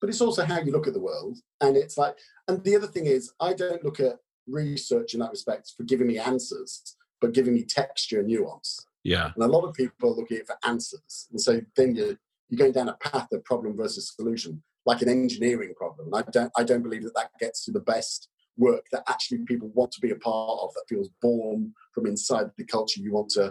but 0.00 0.08
it's 0.08 0.20
also 0.20 0.44
how 0.44 0.60
you 0.60 0.72
look 0.72 0.86
at 0.86 0.94
the 0.94 1.00
world 1.00 1.38
and 1.60 1.76
it's 1.76 1.96
like 1.96 2.16
and 2.48 2.62
the 2.64 2.76
other 2.76 2.86
thing 2.86 3.06
is 3.06 3.32
i 3.40 3.52
don't 3.52 3.84
look 3.84 4.00
at 4.00 4.16
research 4.46 5.14
in 5.14 5.20
that 5.20 5.30
respect 5.30 5.72
for 5.76 5.84
giving 5.84 6.06
me 6.06 6.18
answers 6.18 6.96
but 7.20 7.32
giving 7.32 7.54
me 7.54 7.62
texture 7.62 8.20
and 8.20 8.28
nuance 8.28 8.86
yeah. 9.04 9.32
And 9.34 9.44
a 9.44 9.48
lot 9.48 9.64
of 9.64 9.74
people 9.74 10.10
are 10.10 10.16
looking 10.16 10.42
for 10.46 10.56
answers. 10.64 11.28
And 11.30 11.40
so 11.40 11.60
then 11.76 11.94
you're, 11.94 12.18
you're 12.48 12.58
going 12.58 12.72
down 12.72 12.88
a 12.88 12.94
path 12.94 13.28
of 13.32 13.44
problem 13.44 13.76
versus 13.76 14.12
solution, 14.14 14.62
like 14.86 15.02
an 15.02 15.08
engineering 15.08 15.74
problem. 15.76 16.12
And 16.12 16.24
I 16.24 16.30
don't, 16.30 16.52
I 16.56 16.64
don't 16.64 16.82
believe 16.82 17.04
that 17.04 17.14
that 17.14 17.30
gets 17.38 17.64
to 17.64 17.72
the 17.72 17.80
best 17.80 18.28
work 18.68 18.84
that 18.92 19.02
actually 19.08 19.40
people 19.50 19.70
want 19.78 19.90
to 19.92 20.00
be 20.00 20.10
a 20.12 20.16
part 20.16 20.60
of, 20.62 20.68
that 20.74 20.88
feels 20.88 21.08
born 21.20 21.58
from 21.94 22.06
inside 22.06 22.46
the 22.56 22.64
culture 22.64 23.00
you 23.00 23.12
want 23.12 23.30
to 23.30 23.44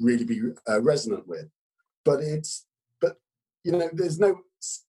really 0.00 0.24
be 0.24 0.40
uh, 0.68 0.80
resonant 0.82 1.26
with. 1.32 1.48
But 2.04 2.18
it's, 2.20 2.66
but, 3.00 3.14
you 3.64 3.72
know, 3.72 3.88
there's 3.92 4.18
no 4.18 4.40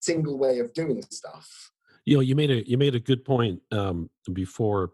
single 0.09 0.37
way 0.43 0.59
of 0.59 0.73
doing 0.73 1.01
stuff. 1.09 1.71
You 2.05 2.15
know, 2.17 2.21
you 2.29 2.35
made 2.35 2.51
a, 2.51 2.59
you 2.69 2.77
made 2.77 2.95
a 2.95 2.99
good 3.09 3.23
point 3.23 3.61
um, 3.71 4.09
before. 4.33 4.91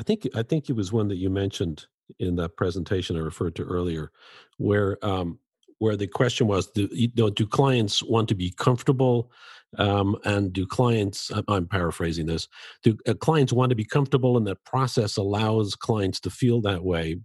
I 0.00 0.02
think, 0.02 0.28
I 0.34 0.42
think 0.42 0.68
it 0.68 0.76
was 0.76 0.92
one 0.92 1.08
that 1.08 1.20
you 1.22 1.30
mentioned 1.30 1.86
in 2.18 2.36
that 2.36 2.56
presentation 2.56 3.16
I 3.16 3.20
referred 3.20 3.54
to 3.56 3.62
earlier, 3.62 4.10
where 4.58 4.98
um, 5.04 5.38
where 5.78 5.96
the 5.96 6.06
question 6.06 6.46
was: 6.46 6.70
do, 6.70 6.88
you 6.92 7.10
know, 7.16 7.30
do 7.30 7.46
clients 7.46 8.02
want 8.02 8.28
to 8.28 8.34
be 8.34 8.50
comfortable, 8.50 9.30
um, 9.78 10.16
and 10.24 10.52
do 10.52 10.66
clients? 10.66 11.30
I'm 11.48 11.66
paraphrasing 11.66 12.26
this. 12.26 12.48
Do 12.82 12.96
uh, 13.06 13.14
clients 13.14 13.52
want 13.52 13.70
to 13.70 13.76
be 13.76 13.84
comfortable, 13.84 14.36
and 14.36 14.46
that 14.46 14.64
process 14.64 15.16
allows 15.16 15.74
clients 15.74 16.20
to 16.20 16.30
feel 16.30 16.60
that 16.62 16.84
way? 16.84 17.16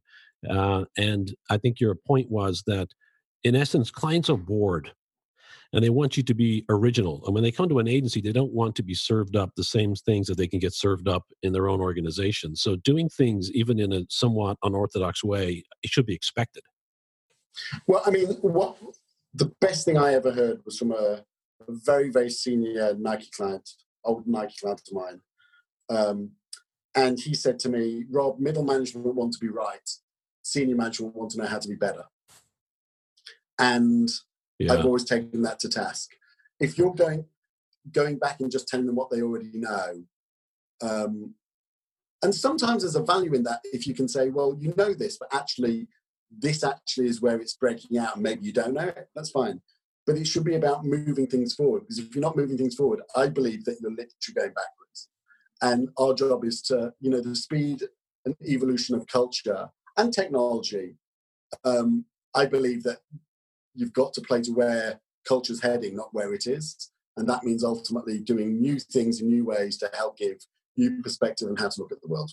Uh, 0.50 0.86
and 0.98 1.36
I 1.50 1.58
think 1.58 1.80
your 1.80 1.96
point 1.96 2.30
was 2.30 2.63
that, 2.68 2.89
in 3.44 3.56
essence, 3.56 3.92
clients 3.92 4.30
are 4.30 4.38
bored 4.38 4.92
and 5.74 5.84
they 5.84 5.89
want 5.89 6.16
you 6.16 6.24
to 6.24 6.34
be 6.34 6.66
original. 6.70 7.22
And 7.25 7.34
when 7.34 7.44
they 7.44 7.51
come 7.51 7.68
to 7.70 7.80
an 7.80 7.88
agency, 7.88 8.22
they 8.22 8.32
don't 8.32 8.54
want 8.54 8.75
to 8.75 8.84
be 8.84 8.94
served 8.94 9.36
up 9.36 9.51
the 9.56 9.63
same 9.63 9.96
things 9.96 10.27
that 10.27 10.38
they 10.38 10.48
can 10.48 10.60
get 10.60 10.74
served 10.74 11.08
up 11.08 11.24
in 11.44 11.54
their 11.54 11.68
own 11.68 11.82
organization. 11.82 12.56
So 12.56 12.77
doing 12.77 13.10
things 13.10 13.51
even 13.51 13.80
in 13.80 13.92
a 13.92 14.04
somewhat 14.10 14.58
unorthodox 14.63 15.24
way, 15.24 15.63
it 15.84 15.89
should 15.89 16.06
be 16.06 16.16
expected. 16.16 16.63
Well, 17.86 18.01
I 18.06 18.12
mean, 18.12 18.27
what 18.42 18.77
the 19.34 19.51
best 19.60 19.86
thing 19.86 19.98
I 19.98 20.13
ever 20.13 20.32
heard 20.32 20.62
was 20.66 20.77
from 20.77 20.92
a, 20.92 21.24
a 21.62 21.72
very, 21.72 22.10
very 22.10 22.30
senior 22.30 22.96
Nike 22.96 23.30
client, 23.36 23.70
old 24.04 24.28
Nike 24.28 24.56
client 24.60 24.82
of 24.88 24.94
mine. 24.94 25.22
Um, 25.90 26.32
and 26.96 27.20
he 27.20 27.34
said 27.34 27.60
to 27.60 27.70
me, 27.70 28.06
Rob, 28.10 28.40
middle 28.40 28.64
management 28.64 29.06
want 29.14 29.34
to 29.34 29.40
be 29.40 29.50
right, 29.50 29.90
senior 30.44 30.76
management 30.76 31.16
want 31.16 31.32
to 31.32 31.38
know 31.40 31.46
how 31.46 31.60
to 31.60 31.68
be 31.68 31.76
better. 31.76 32.06
And 33.60 34.10
yeah. 34.60 34.74
I've 34.74 34.86
always 34.86 35.04
taken 35.04 35.42
that 35.44 35.60
to 35.60 35.70
task. 35.70 36.12
If 36.60 36.78
you're 36.78 36.94
going 36.94 37.26
going 37.92 38.18
back 38.18 38.42
and 38.42 38.52
just 38.52 38.68
telling 38.68 38.86
them 38.86 38.96
what 38.96 39.10
they 39.10 39.22
already 39.22 39.52
know, 39.54 40.04
um, 40.82 41.36
and 42.24 42.34
sometimes 42.34 42.82
there's 42.84 42.96
a 42.96 43.04
value 43.04 43.34
in 43.34 43.44
that 43.44 43.62
if 43.66 43.88
you 43.88 43.94
can 43.94 44.08
say, 44.08 44.30
well, 44.30 44.58
you 44.60 44.74
know 44.76 44.94
this, 44.94 45.18
but 45.18 45.34
actually 45.34 45.88
this 46.36 46.64
actually 46.64 47.08
is 47.08 47.22
where 47.22 47.40
it's 47.40 47.54
breaking 47.54 47.98
out, 47.98 48.16
and 48.16 48.24
maybe 48.24 48.46
you 48.46 48.54
don't 48.54 48.74
know 48.74 48.88
it. 48.88 49.08
That's 49.16 49.30
fine. 49.30 49.62
But 50.08 50.18
it 50.18 50.26
should 50.26 50.46
be 50.46 50.56
about 50.56 50.86
moving 50.86 51.28
things 51.28 51.54
forward 51.54 51.82
because 51.82 52.00
if 52.00 52.16
you're 52.16 52.22
not 52.22 52.38
moving 52.38 52.58
things 52.58 52.76
forward, 52.76 53.02
I 53.16 53.28
believe 53.28 53.66
that 53.66 53.78
you're 53.82 53.92
literally 53.92 54.34
going 54.36 54.54
backwards. 54.54 55.10
And 55.62 55.90
our 56.00 56.14
job 56.14 56.46
is 56.46 56.62
to, 56.64 56.94
you 57.02 57.12
know, 57.12 57.22
the 57.22 57.36
speed 57.36 57.84
and 58.26 58.36
evolution 58.46 58.96
of 58.96 59.06
culture 59.08 59.70
and 59.98 60.14
technology. 60.14 60.96
Um, 61.66 62.06
I 62.34 62.46
believe 62.46 62.84
that 62.84 63.00
you've 63.76 63.94
got 63.94 64.14
to 64.14 64.22
play 64.22 64.42
to 64.42 64.52
where 64.52 65.02
culture's 65.28 65.62
heading, 65.62 65.96
not 65.96 66.14
where 66.14 66.34
it 66.34 66.48
is. 66.48 66.92
And 67.18 67.28
that 67.28 67.44
means 67.44 67.64
ultimately 67.64 68.20
doing 68.20 68.62
new 68.62 68.80
things 68.80 69.22
in 69.22 69.28
new 69.28 69.44
ways 69.44 69.78
to 69.78 69.90
help 69.94 70.18
give 70.18 70.38
new 70.78 71.02
perspective 71.02 71.50
on 71.50 71.58
how 71.58 71.70
to 71.70 71.82
look 71.82 71.92
at 71.92 72.02
the 72.02 72.08
world. 72.08 72.32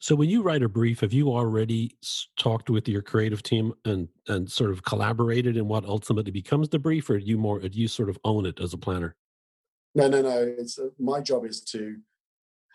So 0.00 0.14
when 0.14 0.30
you 0.30 0.42
write 0.42 0.62
a 0.62 0.68
brief, 0.68 1.00
have 1.00 1.12
you 1.12 1.28
already 1.28 1.96
talked 2.38 2.70
with 2.70 2.88
your 2.88 3.02
creative 3.02 3.42
team 3.42 3.74
and 3.84 4.08
and 4.28 4.50
sort 4.50 4.70
of 4.70 4.82
collaborated 4.84 5.56
in 5.56 5.66
what 5.66 5.84
ultimately 5.84 6.30
becomes 6.30 6.68
the 6.68 6.78
brief, 6.78 7.10
or 7.10 7.18
do 7.18 7.24
you 7.24 7.38
more 7.38 7.60
do 7.60 7.78
you 7.78 7.88
sort 7.88 8.08
of 8.08 8.18
own 8.24 8.46
it 8.46 8.60
as 8.60 8.72
a 8.74 8.78
planner? 8.78 9.16
No, 9.94 10.08
no, 10.08 10.22
no. 10.22 10.54
It's 10.58 10.78
uh, 10.78 10.90
my 10.98 11.20
job 11.20 11.44
is 11.44 11.60
to 11.72 11.96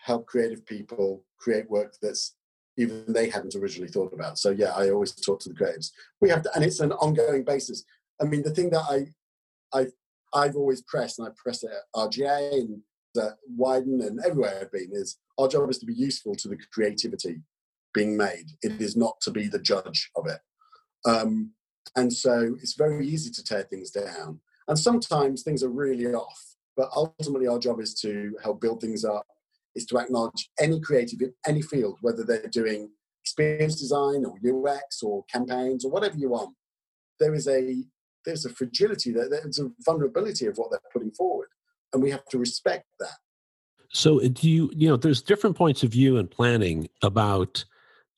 help 0.02 0.26
creative 0.26 0.66
people 0.66 1.24
create 1.38 1.68
work 1.70 1.94
that's 2.02 2.34
even 2.76 3.04
they 3.08 3.30
hadn't 3.30 3.54
originally 3.54 3.90
thought 3.90 4.12
about. 4.12 4.38
So 4.38 4.50
yeah, 4.50 4.72
I 4.74 4.90
always 4.90 5.12
talk 5.12 5.40
to 5.40 5.48
the 5.48 5.54
creatives. 5.54 5.90
We 6.20 6.28
have 6.30 6.42
to, 6.42 6.50
and 6.54 6.64
it's 6.64 6.80
an 6.80 6.92
ongoing 6.92 7.44
basis. 7.44 7.84
I 8.20 8.24
mean, 8.24 8.42
the 8.42 8.50
thing 8.50 8.70
that 8.70 8.82
I, 8.82 9.78
I, 9.78 9.86
I've 10.34 10.56
always 10.56 10.82
pressed, 10.82 11.18
and 11.18 11.28
I 11.28 11.30
press 11.36 11.64
at 11.64 11.70
RGA 11.94 12.52
and 12.52 12.80
at 13.16 13.36
Wieden 13.58 14.06
and 14.06 14.20
everywhere 14.24 14.58
I've 14.60 14.72
been, 14.72 14.90
is 14.92 15.18
our 15.38 15.48
job 15.48 15.70
is 15.70 15.78
to 15.78 15.86
be 15.86 15.94
useful 15.94 16.34
to 16.36 16.48
the 16.48 16.58
creativity 16.72 17.42
being 17.92 18.16
made. 18.16 18.46
It 18.62 18.80
is 18.80 18.96
not 18.96 19.20
to 19.22 19.30
be 19.30 19.48
the 19.48 19.58
judge 19.58 20.10
of 20.16 20.26
it. 20.26 20.40
Um, 21.06 21.52
and 21.96 22.12
so 22.12 22.56
it's 22.60 22.74
very 22.74 23.06
easy 23.06 23.30
to 23.30 23.44
tear 23.44 23.62
things 23.62 23.90
down. 23.90 24.40
And 24.68 24.78
sometimes 24.78 25.42
things 25.42 25.62
are 25.62 25.68
really 25.68 26.06
off. 26.06 26.56
But 26.76 26.90
ultimately, 26.96 27.46
our 27.46 27.58
job 27.58 27.80
is 27.80 27.94
to 28.00 28.36
help 28.42 28.60
build 28.60 28.80
things 28.80 29.04
up 29.04 29.26
is 29.74 29.86
to 29.86 29.98
acknowledge 29.98 30.50
any 30.58 30.80
creative 30.80 31.20
in 31.20 31.34
any 31.46 31.62
field, 31.62 31.98
whether 32.00 32.24
they're 32.24 32.48
doing 32.48 32.90
experience 33.22 33.80
design 33.80 34.24
or 34.24 34.36
UX 34.44 35.02
or 35.02 35.24
campaigns 35.32 35.84
or 35.84 35.90
whatever 35.90 36.16
you 36.16 36.30
want. 36.30 36.54
There 37.20 37.34
is 37.34 37.48
a 37.48 37.82
there's 38.24 38.46
a 38.46 38.50
fragility 38.50 39.12
there. 39.12 39.28
There's 39.28 39.58
a 39.58 39.70
vulnerability 39.84 40.46
of 40.46 40.56
what 40.56 40.70
they're 40.70 40.80
putting 40.92 41.10
forward, 41.10 41.48
and 41.94 42.02
we 42.02 42.10
have 42.10 42.24
to 42.26 42.38
respect 42.38 42.84
that. 43.00 43.16
So, 43.90 44.22
uh, 44.22 44.28
do 44.30 44.50
you 44.50 44.70
you 44.74 44.88
know? 44.88 44.96
There's 44.96 45.22
different 45.22 45.56
points 45.56 45.82
of 45.82 45.92
view 45.92 46.18
in 46.18 46.26
planning 46.26 46.88
about 47.02 47.64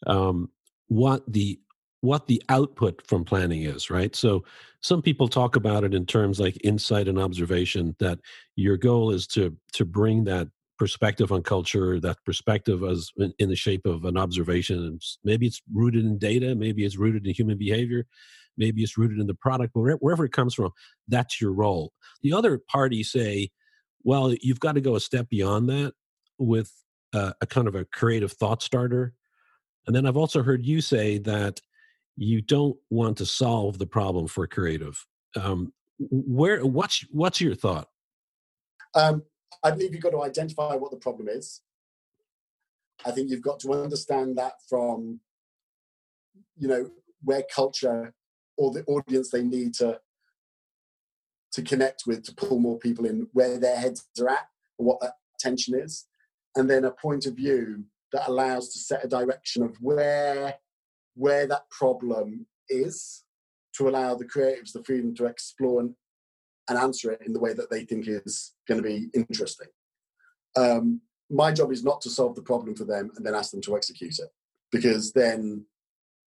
um, 0.06 0.50
what 0.88 1.22
the 1.30 1.60
what 2.00 2.26
the 2.26 2.42
output 2.48 3.06
from 3.06 3.24
planning 3.24 3.62
is, 3.62 3.90
right? 3.90 4.14
So 4.14 4.44
some 4.80 5.02
people 5.02 5.28
talk 5.28 5.56
about 5.56 5.84
it 5.84 5.94
in 5.94 6.06
terms 6.06 6.38
like 6.38 6.56
insight 6.62 7.08
and 7.08 7.18
observation 7.18 7.96
that 7.98 8.20
your 8.54 8.76
goal 8.76 9.10
is 9.10 9.26
to 9.28 9.56
to 9.74 9.84
bring 9.84 10.24
that 10.24 10.48
perspective 10.78 11.32
on 11.32 11.42
culture, 11.42 11.98
that 12.00 12.18
perspective 12.24 12.82
as 12.82 13.10
in, 13.16 13.32
in 13.38 13.48
the 13.48 13.56
shape 13.56 13.86
of 13.86 14.04
an 14.04 14.16
observation. 14.16 14.98
Maybe 15.24 15.46
it's 15.46 15.62
rooted 15.72 16.04
in 16.04 16.18
data, 16.18 16.54
maybe 16.54 16.84
it's 16.84 16.98
rooted 16.98 17.26
in 17.26 17.34
human 17.34 17.58
behavior, 17.58 18.06
maybe 18.56 18.82
it's 18.82 18.98
rooted 18.98 19.18
in 19.18 19.26
the 19.26 19.34
product, 19.34 19.74
wherever, 19.74 19.98
wherever 19.98 20.24
it 20.24 20.32
comes 20.32 20.54
from, 20.54 20.70
that's 21.08 21.40
your 21.40 21.52
role. 21.52 21.92
The 22.22 22.32
other 22.32 22.58
party 22.58 23.02
say, 23.02 23.50
well, 24.02 24.34
you've 24.40 24.60
got 24.60 24.72
to 24.72 24.80
go 24.80 24.96
a 24.96 25.00
step 25.00 25.28
beyond 25.28 25.68
that 25.68 25.94
with 26.38 26.72
a, 27.14 27.34
a 27.40 27.46
kind 27.46 27.68
of 27.68 27.74
a 27.74 27.84
creative 27.84 28.32
thought 28.32 28.62
starter. 28.62 29.14
And 29.86 29.94
then 29.94 30.06
I've 30.06 30.16
also 30.16 30.42
heard 30.42 30.64
you 30.64 30.80
say 30.80 31.18
that 31.18 31.60
you 32.16 32.40
don't 32.40 32.76
want 32.90 33.18
to 33.18 33.26
solve 33.26 33.78
the 33.78 33.86
problem 33.86 34.26
for 34.26 34.46
creative. 34.46 35.04
Um, 35.36 35.72
where 35.98 36.64
what's 36.64 37.04
what's 37.10 37.40
your 37.40 37.54
thought? 37.54 37.88
Um, 38.94 39.22
I 39.62 39.70
believe 39.70 39.92
you've 39.92 40.02
got 40.02 40.10
to 40.10 40.22
identify 40.22 40.74
what 40.74 40.90
the 40.90 40.96
problem 40.96 41.28
is. 41.28 41.60
I 43.04 43.10
think 43.10 43.30
you've 43.30 43.42
got 43.42 43.60
to 43.60 43.72
understand 43.72 44.38
that 44.38 44.54
from, 44.68 45.20
you 46.56 46.68
know, 46.68 46.90
where 47.22 47.42
culture 47.54 48.14
or 48.56 48.72
the 48.72 48.84
audience 48.84 49.30
they 49.30 49.42
need 49.42 49.74
to 49.74 50.00
to 51.56 51.62
connect 51.62 52.02
with 52.06 52.22
to 52.22 52.34
pull 52.34 52.58
more 52.58 52.78
people 52.78 53.06
in, 53.06 53.26
where 53.32 53.58
their 53.58 53.78
heads 53.84 54.06
are 54.20 54.28
at, 54.28 54.46
and 54.78 54.86
what 54.86 55.00
that 55.00 55.14
tension 55.40 55.74
is, 55.86 56.06
and 56.54 56.70
then 56.70 56.84
a 56.84 56.90
point 56.90 57.24
of 57.26 57.34
view 57.34 57.84
that 58.12 58.28
allows 58.28 58.72
to 58.72 58.78
set 58.78 59.04
a 59.04 59.08
direction 59.08 59.62
of 59.62 59.74
where 59.80 60.54
where 61.14 61.46
that 61.46 61.68
problem 61.70 62.46
is 62.68 63.24
to 63.74 63.88
allow 63.88 64.14
the 64.14 64.30
creatives 64.34 64.72
the 64.72 64.84
freedom 64.84 65.14
to 65.14 65.24
explore 65.24 65.80
and, 65.80 65.94
and 66.68 66.78
answer 66.78 67.10
it 67.10 67.22
in 67.26 67.32
the 67.32 67.40
way 67.40 67.54
that 67.54 67.70
they 67.70 67.84
think 67.84 68.04
is 68.06 68.52
going 68.68 68.82
to 68.82 68.86
be 68.86 69.08
interesting. 69.14 69.68
Um, 70.56 71.00
my 71.30 71.52
job 71.52 71.72
is 71.72 71.82
not 71.82 72.02
to 72.02 72.10
solve 72.10 72.34
the 72.34 72.42
problem 72.50 72.74
for 72.76 72.84
them 72.84 73.10
and 73.16 73.24
then 73.24 73.34
ask 73.34 73.50
them 73.50 73.62
to 73.62 73.76
execute 73.76 74.18
it, 74.18 74.30
because 74.70 75.12
then 75.12 75.64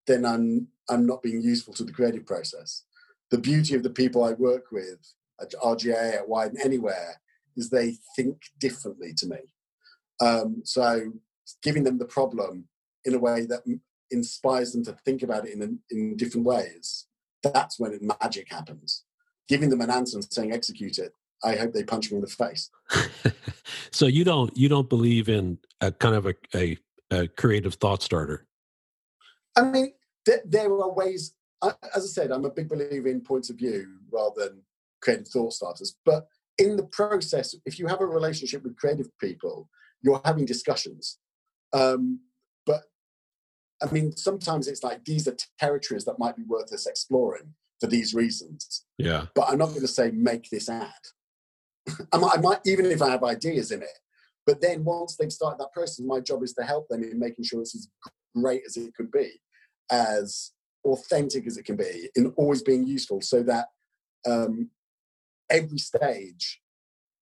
then 0.07 0.25
I'm 0.25 0.69
I'm 0.89 1.05
not 1.05 1.21
being 1.21 1.41
useful 1.41 1.73
to 1.75 1.83
the 1.83 1.93
creative 1.93 2.25
process. 2.25 2.83
The 3.29 3.37
beauty 3.37 3.75
of 3.75 3.83
the 3.83 3.91
people 4.01 4.23
I 4.23 4.33
work 4.33 4.65
with 4.71 5.01
at 5.41 5.51
RGA, 5.63 6.15
at 6.15 6.27
Wieden, 6.27 6.63
anywhere, 6.63 7.21
is 7.55 7.69
they 7.69 7.97
think 8.15 8.37
differently 8.59 9.13
to 9.17 9.27
me. 9.27 9.37
Um, 10.21 10.61
so 10.63 11.13
giving 11.63 11.83
them 11.83 11.97
the 11.97 12.05
problem 12.05 12.67
in 13.05 13.13
a 13.13 13.19
way 13.19 13.45
that 13.45 13.61
inspires 14.11 14.71
them 14.71 14.83
to 14.85 14.93
think 15.05 15.23
about 15.23 15.47
it 15.47 15.53
in, 15.53 15.79
in 15.91 16.17
different 16.17 16.45
ways, 16.45 17.07
that's 17.43 17.79
when 17.79 17.99
magic 18.21 18.51
happens. 18.51 19.03
Giving 19.47 19.69
them 19.69 19.81
an 19.81 19.89
answer 19.89 20.17
and 20.17 20.27
saying 20.31 20.53
execute 20.53 20.99
it, 20.99 21.13
I 21.43 21.55
hope 21.55 21.73
they 21.73 21.83
punch 21.83 22.11
me 22.11 22.17
in 22.17 22.21
the 22.21 22.27
face. 22.27 22.69
so 23.91 24.05
you 24.05 24.23
don't 24.23 24.55
you 24.55 24.67
don't 24.67 24.89
believe 24.89 25.29
in 25.29 25.57
a 25.81 25.91
kind 25.91 26.15
of 26.15 26.25
a, 26.27 26.35
a, 26.53 26.77
a 27.11 27.27
creative 27.27 27.75
thought 27.75 28.03
starter? 28.03 28.45
I 29.55 29.63
mean, 29.63 29.93
there, 30.25 30.41
there 30.45 30.71
are 30.71 30.93
ways. 30.93 31.33
as 31.63 31.73
I 31.95 31.99
said, 31.99 32.31
I'm 32.31 32.45
a 32.45 32.51
big 32.51 32.69
believer 32.69 33.07
in 33.07 33.21
points 33.21 33.49
of 33.49 33.57
view 33.57 33.87
rather 34.11 34.49
than 34.49 34.61
creative 35.01 35.27
thought 35.27 35.53
starters. 35.53 35.95
But 36.05 36.27
in 36.57 36.75
the 36.75 36.85
process, 36.85 37.55
if 37.65 37.79
you 37.79 37.87
have 37.87 38.01
a 38.01 38.05
relationship 38.05 38.63
with 38.63 38.77
creative 38.77 39.09
people, 39.19 39.69
you're 40.01 40.21
having 40.25 40.45
discussions. 40.45 41.17
Um, 41.73 42.21
but 42.65 42.83
I 43.81 43.91
mean, 43.91 44.15
sometimes 44.15 44.67
it's 44.67 44.83
like 44.83 45.05
these 45.05 45.27
are 45.27 45.35
territories 45.59 46.05
that 46.05 46.19
might 46.19 46.35
be 46.35 46.43
worth 46.43 46.73
us 46.73 46.85
exploring 46.85 47.53
for 47.79 47.87
these 47.87 48.13
reasons. 48.13 48.85
Yeah. 48.97 49.27
But 49.35 49.49
I'm 49.49 49.57
not 49.57 49.69
going 49.69 49.81
to 49.81 49.87
say 49.87 50.11
make 50.11 50.49
this 50.49 50.69
ad. 50.69 50.91
I, 52.13 52.17
might, 52.17 52.37
I 52.37 52.41
might, 52.41 52.59
even 52.65 52.85
if 52.85 53.01
I 53.01 53.09
have 53.09 53.23
ideas 53.23 53.71
in 53.71 53.81
it. 53.81 53.99
But 54.45 54.61
then 54.61 54.83
once 54.83 55.15
they've 55.15 55.31
started 55.31 55.59
that 55.59 55.73
process, 55.73 56.03
my 56.05 56.19
job 56.19 56.43
is 56.43 56.53
to 56.53 56.63
help 56.63 56.87
them 56.89 57.03
in 57.03 57.19
making 57.19 57.45
sure 57.45 57.61
it's 57.61 57.75
as 57.75 57.87
great 58.35 58.63
as 58.65 58.77
it 58.77 58.93
could 58.95 59.11
be, 59.11 59.41
as 59.91 60.51
authentic 60.85 61.45
as 61.45 61.57
it 61.57 61.65
can 61.65 61.75
be, 61.75 62.09
in 62.15 62.33
always 62.35 62.63
being 62.63 62.87
useful, 62.87 63.21
so 63.21 63.43
that 63.43 63.67
um, 64.25 64.69
every 65.49 65.77
stage 65.77 66.61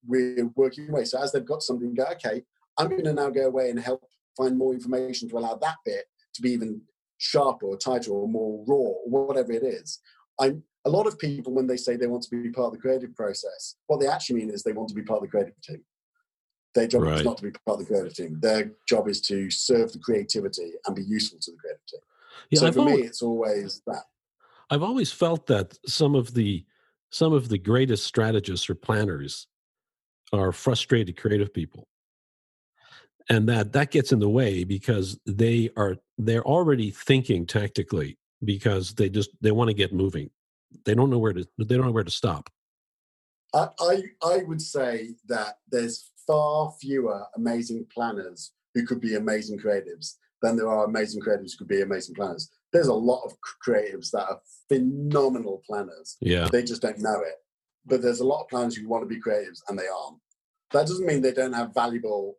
we're 0.06 0.50
working 0.56 0.90
away. 0.90 1.06
So 1.06 1.22
as 1.22 1.32
they've 1.32 1.46
got 1.46 1.64
something, 1.64 1.94
go 1.94 2.06
okay. 2.14 2.44
I'm 2.78 2.90
going 2.90 3.04
to 3.04 3.14
now 3.14 3.30
go 3.30 3.48
away 3.48 3.70
and 3.70 3.80
help 3.80 4.04
find 4.36 4.58
more 4.58 4.74
information 4.74 5.28
to 5.30 5.38
allow 5.38 5.56
that 5.56 5.78
bit 5.86 6.06
to 6.36 6.42
be 6.42 6.52
even 6.52 6.82
sharper 7.18 7.66
or 7.66 7.78
tighter 7.78 8.12
or 8.12 8.28
more 8.28 8.64
raw 8.68 8.76
or 8.76 9.26
whatever 9.28 9.52
it 9.52 9.64
is. 9.64 10.00
I'm 10.40 10.64
a 10.86 10.90
lot 10.90 11.08
of 11.08 11.20
people 11.20 11.54
when 11.54 11.68
they 11.68 11.76
say 11.78 11.96
they 11.96 12.08
want 12.08 12.24
to 12.24 12.30
be 12.30 12.50
part 12.50 12.68
of 12.68 12.74
the 12.74 12.80
creative 12.80 13.14
process, 13.16 13.76
what 13.88 14.00
they 14.00 14.08
actually 14.08 14.38
mean 14.38 14.50
is 14.50 14.64
they 14.64 14.72
want 14.72 14.88
to 14.90 14.96
be 14.96 15.02
part 15.02 15.18
of 15.18 15.24
the 15.24 15.30
creative 15.30 15.60
team. 15.62 15.84
Their 16.76 16.88
job 16.88 17.02
right. 17.02 17.18
is 17.20 17.26
not 17.26 17.38
to 17.38 17.44
be 17.44 17.52
part 17.52 17.80
of 17.82 17.88
the 17.88 17.94
creative 17.94 18.14
team. 18.14 18.40
Their 18.40 18.72
job 18.88 19.10
is 19.10 19.20
to 19.22 19.50
serve 19.50 19.92
the 19.92 20.00
creativity 20.00 20.74
and 20.86 20.96
be 20.96 21.04
useful 21.04 21.40
to 21.42 21.52
the 21.52 21.58
creative 21.58 21.86
team. 21.88 22.00
Yeah, 22.52 22.60
so 22.60 22.68
I've 22.68 22.74
for 22.76 22.80
always, 22.82 22.98
me, 22.98 23.02
it's 23.04 23.22
always 23.22 23.82
that. 23.88 24.04
I've 24.70 24.84
always 24.84 25.12
felt 25.12 25.48
that 25.48 25.78
some 25.86 26.16
of 26.16 26.34
the 26.34 26.64
some 27.10 27.34
of 27.34 27.50
the 27.50 27.58
greatest 27.58 28.06
strategists 28.06 28.70
or 28.70 28.76
planners 28.76 29.48
are 30.34 30.52
frustrated 30.52 31.18
creative 31.18 31.54
people. 31.54 31.88
And 33.30 33.48
that 33.50 33.74
that 33.74 33.92
gets 33.92 34.12
in 34.12 34.20
the 34.20 34.30
way 34.30 34.64
because 34.64 35.20
they 35.26 35.70
are 35.76 35.98
they're 36.18 36.46
already 36.46 36.92
thinking 36.92 37.46
tactically 37.46 38.18
because 38.44 38.94
they 38.94 39.10
just 39.10 39.32
they 39.42 39.52
want 39.52 39.70
to 39.70 39.74
get 39.74 39.94
moving. 39.94 40.30
They 40.86 40.96
don't 40.96 41.10
know 41.10 41.18
where 41.18 41.34
to 41.34 41.46
they 41.58 41.76
don't 41.76 41.86
know 41.86 41.92
where 41.92 42.04
to 42.04 42.12
stop. 42.12 42.50
I, 43.54 43.68
I 43.80 44.04
i 44.24 44.38
would 44.44 44.62
say 44.62 45.16
that 45.28 45.60
there's 45.70 46.12
far 46.26 46.74
fewer 46.80 47.26
amazing 47.36 47.86
planners 47.94 48.52
who 48.74 48.86
could 48.86 49.00
be 49.00 49.16
amazing 49.16 49.60
creatives 49.60 50.16
than 50.42 50.58
there 50.58 50.70
are 50.70 50.86
amazing 50.86 51.22
creatives 51.22 51.54
who 51.54 51.60
could 51.60 51.68
be 51.68 51.82
amazing 51.82 52.16
planners 52.16 52.50
there's 52.74 52.88
a 52.88 52.94
lot 52.94 53.24
of 53.24 53.34
creatives 53.66 54.12
that 54.12 54.26
are 54.28 54.40
phenomenal 54.68 55.62
planners 55.66 56.18
yeah 56.22 56.48
they 56.52 56.64
just 56.64 56.82
don't 56.82 57.00
know 57.00 57.22
it 57.22 57.36
but 57.86 58.02
there's 58.02 58.20
a 58.20 58.26
lot 58.26 58.42
of 58.42 58.50
planners 58.50 58.76
who 58.76 58.88
want 58.88 59.02
to 59.02 59.08
be 59.08 59.22
creatives 59.22 59.62
and 59.68 59.78
they 59.78 59.88
aren't 59.88 60.20
that 60.72 60.88
doesn't 60.88 61.06
mean 61.06 61.22
they 61.22 61.32
don't 61.32 61.54
have 61.54 61.74
valuable 61.74 62.38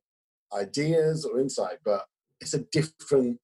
ideas 0.52 1.24
or 1.24 1.40
insight, 1.40 1.78
but 1.84 2.04
it's 2.40 2.54
a 2.54 2.60
different 2.72 3.38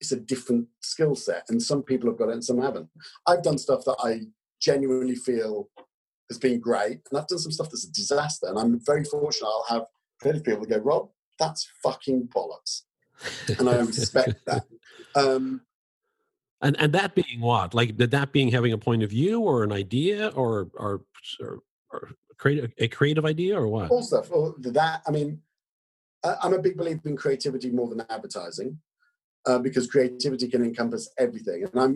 it's 0.00 0.12
a 0.12 0.18
different 0.18 0.66
skill 0.80 1.14
set, 1.14 1.44
and 1.48 1.62
some 1.62 1.82
people 1.82 2.10
have 2.10 2.18
got 2.18 2.28
it 2.28 2.34
and 2.34 2.44
some 2.44 2.60
haven't. 2.60 2.88
I've 3.26 3.44
done 3.44 3.58
stuff 3.58 3.84
that 3.84 3.96
I 4.02 4.22
genuinely 4.60 5.14
feel 5.14 5.68
has 6.28 6.38
been 6.38 6.60
great, 6.60 7.00
and 7.10 7.20
I've 7.20 7.28
done 7.28 7.38
some 7.38 7.52
stuff 7.52 7.70
that's 7.70 7.86
a 7.86 7.92
disaster. 7.92 8.48
And 8.48 8.58
I'm 8.58 8.80
very 8.84 9.04
fortunate. 9.04 9.46
I'll 9.46 9.66
have 9.68 9.86
creative 10.20 10.44
people 10.44 10.62
that 10.62 10.68
go, 10.68 10.78
"Rob, 10.78 11.10
that's 11.38 11.68
fucking 11.84 12.28
bollocks," 12.34 12.82
and 13.58 13.68
I 13.68 13.76
respect 13.80 14.44
that. 14.46 14.64
Um, 15.14 15.62
and 16.62 16.76
and 16.78 16.92
that 16.92 17.14
being 17.14 17.40
what, 17.40 17.74
like 17.74 17.96
that 17.98 18.32
being 18.32 18.50
having 18.50 18.72
a 18.72 18.78
point 18.78 19.02
of 19.02 19.10
view 19.10 19.40
or 19.40 19.64
an 19.64 19.72
idea 19.72 20.28
or 20.28 20.68
or 20.74 21.02
or, 21.40 21.58
or 21.92 22.10
creative 22.38 22.72
a 22.78 22.88
creative 22.88 23.24
idea 23.24 23.58
or 23.58 23.68
what? 23.68 23.90
All 23.90 24.02
stuff. 24.02 24.30
Or 24.30 24.54
that 24.58 25.02
I 25.06 25.10
mean, 25.10 25.40
I'm 26.24 26.54
a 26.54 26.62
big 26.62 26.76
believer 26.76 27.08
in 27.08 27.16
creativity 27.16 27.70
more 27.70 27.88
than 27.88 28.04
advertising, 28.08 28.78
uh, 29.46 29.58
because 29.58 29.86
creativity 29.88 30.48
can 30.48 30.62
encompass 30.62 31.10
everything. 31.18 31.64
And 31.64 31.82
I'm, 31.82 31.94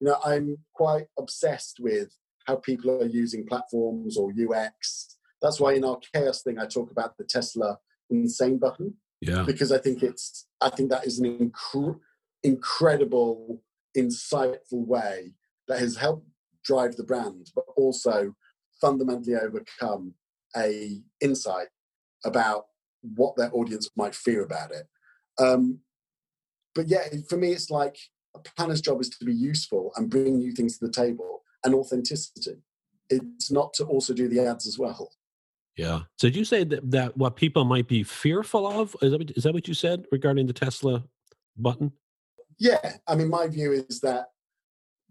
you 0.00 0.08
know, 0.08 0.18
I'm 0.24 0.58
quite 0.74 1.06
obsessed 1.18 1.78
with 1.80 2.16
how 2.46 2.56
people 2.56 2.90
are 2.90 3.06
using 3.06 3.46
platforms 3.46 4.16
or 4.16 4.32
UX. 4.32 5.16
That's 5.40 5.60
why 5.60 5.74
in 5.74 5.84
our 5.84 5.98
chaos 6.12 6.42
thing, 6.42 6.58
I 6.58 6.66
talk 6.66 6.90
about 6.90 7.16
the 7.16 7.24
Tesla 7.24 7.78
insane 8.10 8.58
button. 8.58 8.94
Yeah. 9.20 9.44
Because 9.44 9.70
I 9.70 9.78
think 9.78 10.02
it's, 10.02 10.46
I 10.60 10.70
think 10.70 10.90
that 10.90 11.06
is 11.06 11.18
an 11.18 11.52
inc- 11.52 11.98
incredible, 12.42 13.62
insightful 13.98 14.86
way 14.86 15.34
that 15.66 15.78
has 15.78 15.96
helped 15.96 16.26
drive 16.64 16.96
the 16.96 17.04
brand, 17.04 17.50
but 17.54 17.64
also 17.76 18.34
fundamentally 18.80 19.36
overcome 19.36 20.14
a 20.56 21.00
insight 21.20 21.68
about 22.24 22.66
what 23.02 23.36
their 23.36 23.50
audience 23.52 23.90
might 23.96 24.14
fear 24.14 24.42
about 24.42 24.70
it. 24.70 24.86
Um, 25.38 25.80
but 26.74 26.88
yeah, 26.88 27.04
for 27.28 27.36
me, 27.36 27.52
it's 27.52 27.70
like 27.70 27.96
a 28.34 28.38
planner's 28.38 28.80
job 28.80 29.00
is 29.00 29.08
to 29.10 29.24
be 29.24 29.34
useful 29.34 29.92
and 29.96 30.10
bring 30.10 30.38
new 30.38 30.52
things 30.52 30.78
to 30.78 30.86
the 30.86 30.92
table 30.92 31.42
and 31.64 31.74
authenticity. 31.74 32.62
It's 33.10 33.50
not 33.50 33.72
to 33.74 33.84
also 33.84 34.12
do 34.14 34.28
the 34.28 34.40
ads 34.46 34.66
as 34.66 34.78
well. 34.78 35.10
Yeah. 35.76 36.00
So 36.16 36.28
did 36.28 36.36
you 36.36 36.44
say 36.44 36.64
that, 36.64 36.90
that 36.90 37.16
what 37.16 37.36
people 37.36 37.64
might 37.64 37.88
be 37.88 38.02
fearful 38.02 38.66
of? 38.66 38.96
Is 39.00 39.12
that, 39.12 39.30
is 39.36 39.44
that 39.44 39.54
what 39.54 39.68
you 39.68 39.74
said 39.74 40.06
regarding 40.10 40.46
the 40.46 40.52
Tesla 40.52 41.04
button? 41.56 41.92
Yeah. 42.58 42.96
I 43.06 43.14
mean, 43.14 43.28
my 43.28 43.46
view 43.46 43.72
is 43.72 44.00
that 44.00 44.26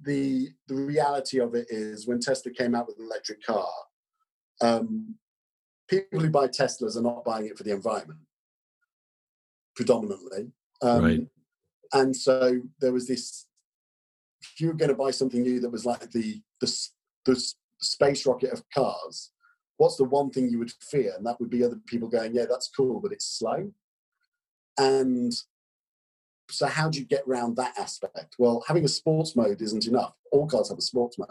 the 0.01 0.49
the 0.67 0.75
reality 0.75 1.39
of 1.39 1.55
it 1.55 1.67
is 1.69 2.07
when 2.07 2.19
Tesla 2.19 2.51
came 2.51 2.75
out 2.75 2.87
with 2.87 2.99
an 2.99 3.05
electric 3.05 3.43
car, 3.43 3.69
um, 4.61 5.15
people 5.89 6.19
who 6.19 6.29
buy 6.29 6.47
Teslas 6.47 6.97
are 6.97 7.01
not 7.01 7.25
buying 7.25 7.47
it 7.47 7.57
for 7.57 7.63
the 7.63 7.71
environment 7.71 8.19
predominantly. 9.75 10.51
Um, 10.81 11.03
Right. 11.03 11.27
And 11.93 12.15
so 12.15 12.59
there 12.81 12.91
was 12.91 13.07
this. 13.07 13.45
If 14.41 14.59
you 14.61 14.67
were 14.67 14.73
going 14.73 14.89
to 14.89 14.95
buy 14.95 15.11
something 15.11 15.41
new 15.41 15.59
that 15.61 15.71
was 15.71 15.85
like 15.85 16.11
the 16.11 16.41
the 16.59 16.89
the 17.25 17.53
space 17.79 18.25
rocket 18.25 18.51
of 18.51 18.63
cars, 18.73 19.31
what's 19.77 19.95
the 19.95 20.03
one 20.03 20.29
thing 20.29 20.49
you 20.49 20.59
would 20.59 20.71
fear? 20.81 21.13
And 21.15 21.25
that 21.25 21.39
would 21.39 21.49
be 21.49 21.63
other 21.63 21.79
people 21.87 22.09
going, 22.09 22.35
"Yeah, 22.35 22.45
that's 22.45 22.69
cool, 22.69 22.99
but 22.99 23.13
it's 23.13 23.25
slow." 23.25 23.71
And 24.77 25.31
so, 26.49 26.67
how 26.67 26.89
do 26.89 26.99
you 26.99 27.05
get 27.05 27.23
around 27.27 27.55
that 27.57 27.77
aspect? 27.77 28.35
Well, 28.37 28.63
having 28.67 28.85
a 28.85 28.89
sports 28.89 29.35
mode 29.35 29.61
isn't 29.61 29.87
enough. 29.87 30.13
All 30.31 30.47
cars 30.47 30.69
have 30.69 30.77
a 30.77 30.81
sports 30.81 31.17
mode. 31.17 31.29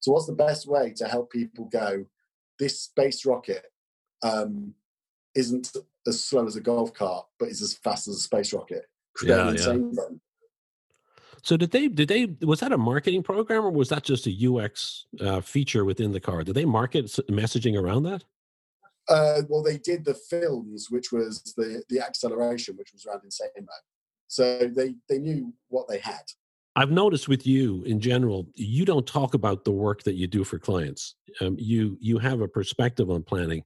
So, 0.00 0.12
what's 0.12 0.26
the 0.26 0.32
best 0.32 0.66
way 0.66 0.92
to 0.96 1.08
help 1.08 1.30
people 1.30 1.66
go? 1.66 2.06
This 2.58 2.80
space 2.80 3.24
rocket 3.24 3.64
um, 4.22 4.74
isn't 5.34 5.72
as 6.06 6.24
slow 6.24 6.46
as 6.46 6.56
a 6.56 6.60
golf 6.60 6.92
cart, 6.94 7.26
but 7.38 7.48
is 7.48 7.62
as 7.62 7.74
fast 7.74 8.08
as 8.08 8.16
a 8.16 8.20
space 8.20 8.52
rocket. 8.52 8.86
Yeah, 9.24 9.52
yeah. 9.52 9.76
So 11.42 11.56
did 11.56 11.72
they 11.72 11.88
did 11.88 12.08
they 12.08 12.26
was 12.46 12.60
that 12.60 12.72
a 12.72 12.78
marketing 12.78 13.22
program 13.22 13.64
or 13.64 13.70
was 13.70 13.88
that 13.88 14.04
just 14.04 14.26
a 14.28 14.48
UX 14.48 15.06
uh, 15.20 15.40
feature 15.40 15.84
within 15.84 16.12
the 16.12 16.20
car? 16.20 16.44
Did 16.44 16.54
they 16.54 16.64
market 16.64 17.06
messaging 17.28 17.80
around 17.80 18.04
that? 18.04 18.22
Uh, 19.08 19.42
well, 19.48 19.62
they 19.62 19.78
did 19.78 20.04
the 20.04 20.14
films, 20.14 20.86
which 20.88 21.10
was 21.10 21.42
the 21.56 21.82
the 21.88 22.00
acceleration, 22.00 22.76
which 22.76 22.92
was 22.92 23.04
around 23.04 23.22
insane 23.24 23.48
mode. 23.56 23.66
So 24.32 24.66
they 24.74 24.94
they 25.10 25.18
knew 25.18 25.52
what 25.68 25.88
they 25.88 25.98
had. 25.98 26.22
I've 26.74 26.90
noticed 26.90 27.28
with 27.28 27.46
you 27.46 27.82
in 27.82 28.00
general, 28.00 28.46
you 28.54 28.86
don't 28.86 29.06
talk 29.06 29.34
about 29.34 29.64
the 29.64 29.72
work 29.72 30.04
that 30.04 30.14
you 30.14 30.26
do 30.26 30.42
for 30.42 30.58
clients. 30.58 31.16
Um, 31.42 31.56
you 31.58 31.98
you 32.00 32.16
have 32.16 32.40
a 32.40 32.48
perspective 32.48 33.10
on 33.10 33.24
planning. 33.24 33.62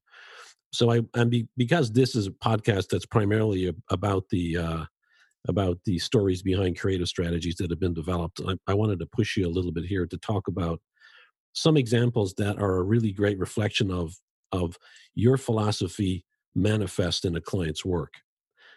So 0.72 0.90
I 0.90 1.02
and 1.14 1.30
be, 1.30 1.46
because 1.56 1.92
this 1.92 2.16
is 2.16 2.26
a 2.26 2.32
podcast 2.32 2.88
that's 2.88 3.06
primarily 3.06 3.72
about 3.90 4.24
the 4.30 4.56
uh, 4.56 4.84
about 5.46 5.78
the 5.84 6.00
stories 6.00 6.42
behind 6.42 6.80
creative 6.80 7.06
strategies 7.06 7.54
that 7.56 7.70
have 7.70 7.78
been 7.78 7.94
developed. 7.94 8.40
I, 8.44 8.56
I 8.66 8.74
wanted 8.74 8.98
to 8.98 9.06
push 9.06 9.36
you 9.36 9.46
a 9.46 9.54
little 9.56 9.70
bit 9.70 9.84
here 9.84 10.04
to 10.04 10.18
talk 10.18 10.48
about 10.48 10.80
some 11.52 11.76
examples 11.76 12.34
that 12.38 12.58
are 12.58 12.78
a 12.78 12.82
really 12.82 13.12
great 13.12 13.38
reflection 13.38 13.92
of 13.92 14.16
of 14.50 14.76
your 15.14 15.36
philosophy 15.36 16.24
manifest 16.56 17.24
in 17.24 17.36
a 17.36 17.40
client's 17.40 17.84
work. 17.84 18.14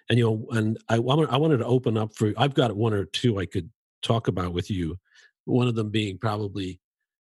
And 0.10 0.18
you 0.18 0.26
know, 0.26 0.58
and 0.58 0.78
I 0.90 1.00
wanted 1.00 1.30
I 1.30 1.38
wanted 1.38 1.58
to 1.58 1.66
open 1.66 1.98
up 1.98 2.16
for 2.16 2.34
I've 2.38 2.54
got 2.54 2.76
one 2.76 2.94
or 2.94 3.06
two 3.06 3.40
I 3.40 3.46
could 3.46 3.70
talk 4.02 4.28
about 4.28 4.54
with 4.54 4.72
you. 4.72 4.98
One 5.46 5.68
of 5.68 5.76
them 5.76 5.90
being 5.90 6.18
probably 6.18 6.80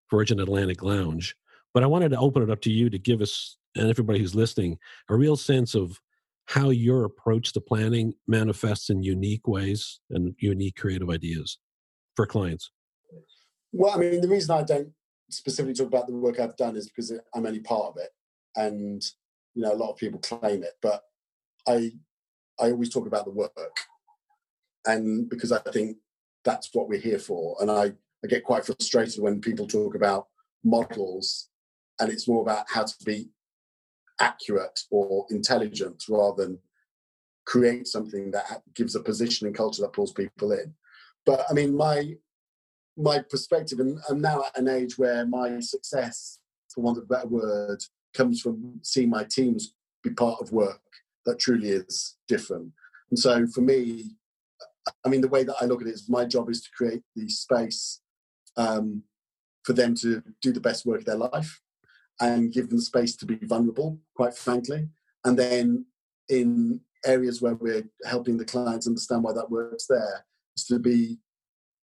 Virgin 0.10 0.40
Atlantic 0.40 0.82
Lounge. 0.82 1.36
But 1.74 1.84
I 1.84 1.88
wanted 1.88 2.10
to 2.10 2.20
open 2.20 2.42
it 2.42 2.50
up 2.50 2.62
to 2.62 2.72
you 2.72 2.90
to 2.90 2.98
give 2.98 3.22
us 3.22 3.58
and 3.76 3.90
everybody 3.90 4.20
who's 4.20 4.36
listening 4.36 4.78
a 5.10 5.16
real 5.16 5.38
sense 5.38 5.76
of 5.76 6.00
how 6.48 6.72
your 6.72 7.06
approach 7.06 7.54
to 7.54 7.62
planning 7.62 8.14
manifests 8.28 8.90
in 8.90 9.04
unique 9.04 9.48
ways 9.48 10.00
and 10.10 10.34
unique 10.40 10.76
creative 10.76 11.10
ideas 11.10 11.60
for 12.16 12.26
clients. 12.26 12.72
Well, 13.72 13.94
I 13.94 13.98
mean, 13.98 14.22
the 14.22 14.28
reason 14.28 14.56
I 14.56 14.64
don't 14.64 14.90
specifically 15.30 15.76
talk 15.76 15.88
about 15.88 16.08
the 16.08 16.16
work 16.16 16.40
I've 16.40 16.58
done 16.58 16.76
is 16.76 16.88
because 16.88 17.12
I'm 17.36 17.46
only 17.46 17.60
part 17.60 17.86
of 17.90 17.98
it, 17.98 18.10
and 18.56 19.04
you 19.54 19.62
know, 19.62 19.74
a 19.74 19.76
lot 19.76 19.92
of 19.92 19.98
people 19.98 20.20
claim 20.20 20.64
it, 20.64 20.74
but 20.82 21.04
I 21.68 21.92
I 22.60 22.72
always 22.72 22.90
talk 22.90 23.08
about 23.08 23.26
the 23.26 23.32
work, 23.32 23.78
and 24.86 25.30
because 25.30 25.52
I 25.52 25.60
think 25.60 25.98
that's 26.44 26.70
what 26.74 26.88
we're 26.88 27.00
here 27.00 27.20
for, 27.20 27.58
and 27.62 27.72
I 27.72 27.94
I 28.24 28.28
get 28.28 28.44
quite 28.44 28.66
frustrated 28.66 29.22
when 29.22 29.42
people 29.42 29.68
talk 29.68 29.96
about 29.96 30.28
models, 30.64 31.50
and 32.00 32.12
it's 32.12 32.28
more 32.28 32.42
about 32.42 32.66
how 32.70 32.84
to 32.84 32.96
be 33.06 33.30
accurate 34.20 34.82
or 34.92 35.26
intelligent 35.30 36.04
rather 36.10 36.44
than 36.44 36.60
create 37.46 37.88
something 37.88 38.32
that 38.32 38.62
gives 38.76 38.96
a 38.96 39.00
position 39.00 39.48
and 39.48 39.56
culture 39.56 39.82
that 39.82 39.94
pulls 39.94 40.12
people 40.12 40.52
in. 40.52 40.74
But 41.26 41.46
I 41.50 41.54
mean, 41.54 41.76
my 41.76 42.16
my 42.98 43.20
perspective, 43.30 43.80
and 43.80 44.00
I'm 44.10 44.20
now 44.20 44.44
at 44.44 44.60
an 44.60 44.68
age 44.68 44.98
where 44.98 45.26
my 45.26 45.60
success, 45.62 46.40
for 46.74 46.82
want 46.82 46.98
of 46.98 47.06
a 47.06 47.08
better 47.08 47.28
word, 47.28 47.82
comes 48.14 48.42
from 48.42 48.80
seeing 48.84 49.10
my 49.10 49.24
teams 49.24 49.74
be 50.04 50.10
part 50.10 50.42
of 50.42 50.52
work 50.52 50.82
that 51.26 51.40
truly 51.40 51.70
is 51.70 52.18
different. 52.28 52.72
And 53.10 53.20
so 53.20 53.46
for 53.48 53.62
me, 53.62 54.12
I 55.06 55.10
mean, 55.10 55.22
the 55.22 55.28
way 55.28 55.44
that 55.44 55.56
I 55.62 55.66
look 55.66 55.82
at 55.82 55.88
it 55.88 55.94
is 55.94 56.10
my 56.10 56.26
job 56.26 56.50
is 56.50 56.62
to 56.62 56.70
create 56.76 57.02
the 57.16 57.30
space 57.30 58.02
um, 58.58 59.04
for 59.64 59.74
them 59.74 59.96
to 59.96 60.24
do 60.42 60.52
the 60.52 60.60
best 60.60 60.86
work 60.86 61.00
of 61.00 61.06
their 61.06 61.16
life 61.16 61.62
and 62.20 62.52
give 62.52 62.70
them 62.70 62.80
space 62.80 63.16
to 63.18 63.26
be 63.26 63.36
vulnerable, 63.44 64.00
quite 64.16 64.36
frankly. 64.36 64.90
And 65.26 65.38
then 65.38 65.86
in 66.28 66.82
areas 67.06 67.42
where 67.42 67.56
we're 67.56 67.88
helping 68.06 68.38
the 68.38 68.46
clients 68.46 68.88
understand 68.88 69.24
why 69.24 69.34
that 69.34 69.50
works 69.50 69.86
there, 69.88 70.26
is 70.58 70.66
to 70.66 70.80
be 70.80 71.18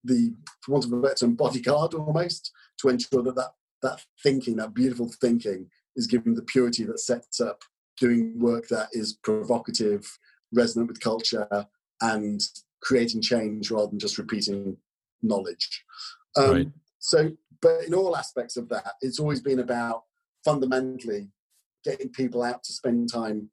the, 0.04 0.34
for 0.60 0.72
want 0.72 0.84
of 0.84 0.92
a 0.92 1.00
better 1.00 1.14
term, 1.14 1.34
bodyguard 1.34 1.94
almost 1.94 2.52
to 2.80 2.88
ensure 2.88 3.22
that 3.22 3.36
that, 3.36 3.52
that 3.82 4.02
thinking, 4.22 4.56
that 4.56 4.74
beautiful 4.74 5.10
thinking, 5.20 5.70
is 5.96 6.06
given 6.06 6.34
the 6.34 6.42
purity 6.42 6.84
that 6.84 7.00
sets 7.00 7.40
up 7.40 7.62
doing 7.98 8.38
work 8.38 8.68
that 8.68 8.88
is 8.92 9.18
provocative, 9.22 10.18
resonant 10.52 10.88
with 10.88 11.00
culture, 11.00 11.66
and 12.00 12.40
creating 12.82 13.22
change 13.22 13.70
rather 13.70 13.88
than 13.88 13.98
just 13.98 14.18
repeating 14.18 14.76
knowledge. 15.22 15.84
Um, 16.36 16.50
Right. 16.50 16.68
So, 16.98 17.32
but 17.62 17.84
in 17.84 17.94
all 17.94 18.16
aspects 18.16 18.56
of 18.56 18.68
that, 18.68 18.94
it's 19.00 19.20
always 19.20 19.40
been 19.40 19.60
about 19.60 20.04
fundamentally 20.44 21.28
getting 21.84 22.08
people 22.08 22.42
out 22.42 22.62
to 22.64 22.72
spend 22.72 23.12
time 23.12 23.50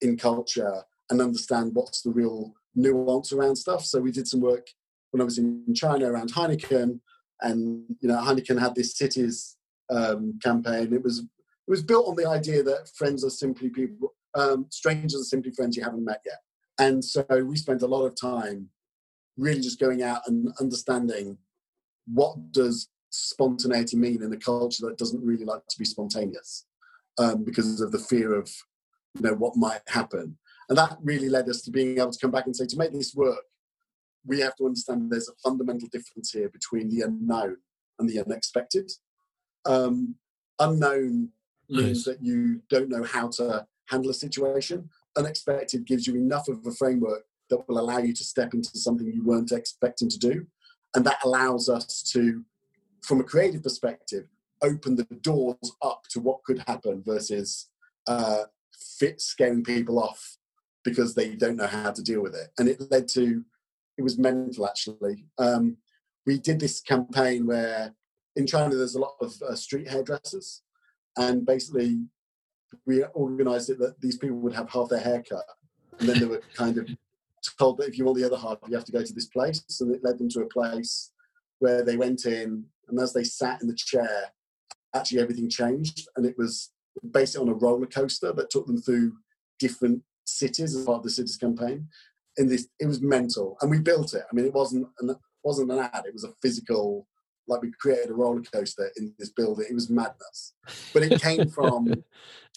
in 0.00 0.16
culture 0.16 0.82
and 1.10 1.20
understand 1.20 1.74
what's 1.74 2.02
the 2.02 2.10
real 2.10 2.54
nuance 2.74 3.32
around 3.32 3.56
stuff. 3.56 3.84
So 3.84 4.00
we 4.00 4.12
did 4.12 4.26
some 4.26 4.40
work 4.40 4.68
when 5.10 5.20
I 5.20 5.24
was 5.24 5.38
in 5.38 5.74
China 5.74 6.10
around 6.10 6.32
Heineken, 6.32 7.00
and 7.42 7.84
you 8.00 8.08
know 8.08 8.16
Heineken 8.16 8.58
had 8.58 8.74
this 8.74 8.96
cities 8.96 9.56
um, 9.90 10.38
campaign. 10.42 10.92
It 10.92 11.02
was 11.02 11.24
was 11.70 11.82
built 11.82 12.08
on 12.08 12.16
the 12.16 12.28
idea 12.28 12.64
that 12.64 12.90
friends 12.96 13.24
are 13.24 13.30
simply 13.30 13.70
people, 13.70 14.12
um, 14.34 14.66
strangers 14.70 15.20
are 15.20 15.24
simply 15.24 15.52
friends 15.52 15.76
you 15.76 15.84
haven't 15.84 16.04
met 16.04 16.20
yet. 16.26 16.40
And 16.78 17.02
so 17.04 17.24
we 17.44 17.56
spent 17.56 17.82
a 17.82 17.86
lot 17.86 18.06
of 18.06 18.20
time 18.20 18.68
really 19.36 19.60
just 19.60 19.78
going 19.78 20.02
out 20.02 20.22
and 20.26 20.52
understanding 20.58 21.38
what 22.06 22.50
does 22.50 22.88
spontaneity 23.10 23.96
mean 23.96 24.22
in 24.22 24.32
a 24.32 24.36
culture 24.36 24.86
that 24.86 24.98
doesn't 24.98 25.24
really 25.24 25.44
like 25.44 25.62
to 25.68 25.78
be 25.78 25.84
spontaneous 25.84 26.66
um, 27.18 27.44
because 27.44 27.80
of 27.80 27.92
the 27.92 27.98
fear 27.98 28.34
of 28.34 28.50
you 29.14 29.22
know 29.22 29.34
what 29.34 29.56
might 29.56 29.80
happen 29.88 30.38
and 30.68 30.78
that 30.78 30.96
really 31.02 31.28
led 31.28 31.48
us 31.48 31.62
to 31.62 31.72
being 31.72 31.98
able 31.98 32.12
to 32.12 32.18
come 32.20 32.30
back 32.30 32.46
and 32.46 32.54
say 32.54 32.64
to 32.66 32.76
make 32.76 32.92
this 32.92 33.12
work 33.14 33.42
we 34.24 34.38
have 34.38 34.54
to 34.54 34.64
understand 34.64 35.10
there's 35.10 35.28
a 35.28 35.32
fundamental 35.42 35.88
difference 35.90 36.30
here 36.30 36.48
between 36.48 36.88
the 36.88 37.00
unknown 37.00 37.56
and 37.98 38.08
the 38.08 38.20
unexpected 38.20 38.88
um, 39.66 40.14
unknown 40.60 41.30
means 41.70 42.04
that 42.04 42.22
you 42.22 42.62
don't 42.68 42.88
know 42.88 43.04
how 43.04 43.28
to 43.28 43.66
handle 43.88 44.10
a 44.10 44.14
situation. 44.14 44.88
Unexpected 45.16 45.86
gives 45.86 46.06
you 46.06 46.14
enough 46.14 46.48
of 46.48 46.64
a 46.66 46.72
framework 46.72 47.24
that 47.48 47.68
will 47.68 47.78
allow 47.78 47.98
you 47.98 48.14
to 48.14 48.24
step 48.24 48.54
into 48.54 48.78
something 48.78 49.06
you 49.06 49.24
weren't 49.24 49.52
expecting 49.52 50.08
to 50.08 50.18
do. 50.18 50.46
And 50.94 51.04
that 51.04 51.18
allows 51.24 51.68
us 51.68 52.02
to 52.12 52.44
from 53.02 53.20
a 53.20 53.24
creative 53.24 53.62
perspective 53.62 54.26
open 54.62 54.94
the 54.94 55.04
doors 55.22 55.72
up 55.82 56.02
to 56.10 56.20
what 56.20 56.44
could 56.44 56.62
happen 56.66 57.02
versus 57.04 57.68
uh, 58.06 58.42
fit 58.98 59.20
scaring 59.20 59.64
people 59.64 59.98
off 59.98 60.36
because 60.84 61.14
they 61.14 61.34
don't 61.34 61.56
know 61.56 61.66
how 61.66 61.90
to 61.90 62.02
deal 62.02 62.22
with 62.22 62.34
it. 62.34 62.48
And 62.58 62.68
it 62.68 62.80
led 62.90 63.08
to 63.08 63.44
it 63.98 64.02
was 64.02 64.18
mental 64.18 64.66
actually. 64.66 65.26
Um, 65.38 65.76
we 66.26 66.38
did 66.38 66.60
this 66.60 66.80
campaign 66.80 67.46
where 67.46 67.94
in 68.36 68.46
china 68.46 68.74
there's 68.74 68.94
a 68.94 69.00
lot 69.00 69.14
of 69.20 69.34
uh, 69.42 69.54
street 69.54 69.88
hairdressers 69.88 70.62
and 71.16 71.46
basically 71.46 72.00
we 72.86 73.04
organized 73.14 73.70
it 73.70 73.78
that 73.78 74.00
these 74.00 74.16
people 74.16 74.36
would 74.38 74.54
have 74.54 74.70
half 74.70 74.88
their 74.88 75.00
hair 75.00 75.22
cut. 75.28 75.44
And 75.98 76.08
then 76.08 76.18
they 76.18 76.26
were 76.26 76.42
kind 76.54 76.78
of 76.78 76.88
told 77.58 77.78
that 77.78 77.88
if 77.88 77.98
you 77.98 78.04
want 78.04 78.18
the 78.18 78.24
other 78.24 78.36
half 78.36 78.58
you 78.68 78.74
have 78.74 78.84
to 78.84 78.92
go 78.92 79.02
to 79.02 79.12
this 79.12 79.26
place. 79.26 79.62
And 79.80 79.94
it 79.94 80.04
led 80.04 80.18
them 80.18 80.28
to 80.30 80.40
a 80.40 80.46
place 80.46 81.12
where 81.58 81.84
they 81.84 81.96
went 81.96 82.24
in 82.26 82.64
and 82.88 82.98
as 82.98 83.12
they 83.12 83.24
sat 83.24 83.60
in 83.60 83.68
the 83.68 83.74
chair 83.74 84.32
actually 84.94 85.20
everything 85.20 85.48
changed. 85.48 86.08
And 86.16 86.26
it 86.26 86.36
was 86.38 86.70
based 87.12 87.36
on 87.36 87.48
a 87.48 87.54
roller 87.54 87.86
coaster 87.86 88.32
that 88.32 88.50
took 88.50 88.66
them 88.66 88.80
through 88.80 89.12
different 89.58 90.02
cities 90.24 90.76
as 90.76 90.84
part 90.84 90.98
of 90.98 91.04
the 91.04 91.10
cities 91.10 91.36
campaign. 91.36 91.88
In 92.36 92.48
this 92.48 92.68
it 92.78 92.86
was 92.86 93.02
mental. 93.02 93.56
And 93.60 93.70
we 93.70 93.78
built 93.80 94.14
it. 94.14 94.22
I 94.30 94.34
mean 94.34 94.46
it 94.46 94.54
wasn't 94.54 94.88
an 95.00 95.16
wasn't 95.42 95.72
an 95.72 95.78
ad. 95.78 96.04
It 96.06 96.12
was 96.12 96.24
a 96.24 96.32
physical 96.42 97.06
like 97.50 97.62
we 97.62 97.72
created 97.80 98.10
a 98.10 98.14
roller 98.14 98.42
coaster 98.42 98.90
in 98.96 99.12
this 99.18 99.30
building 99.30 99.66
it 99.68 99.74
was 99.74 99.90
madness 99.90 100.54
but 100.94 101.02
it 101.02 101.20
came 101.20 101.48
from 101.56 101.92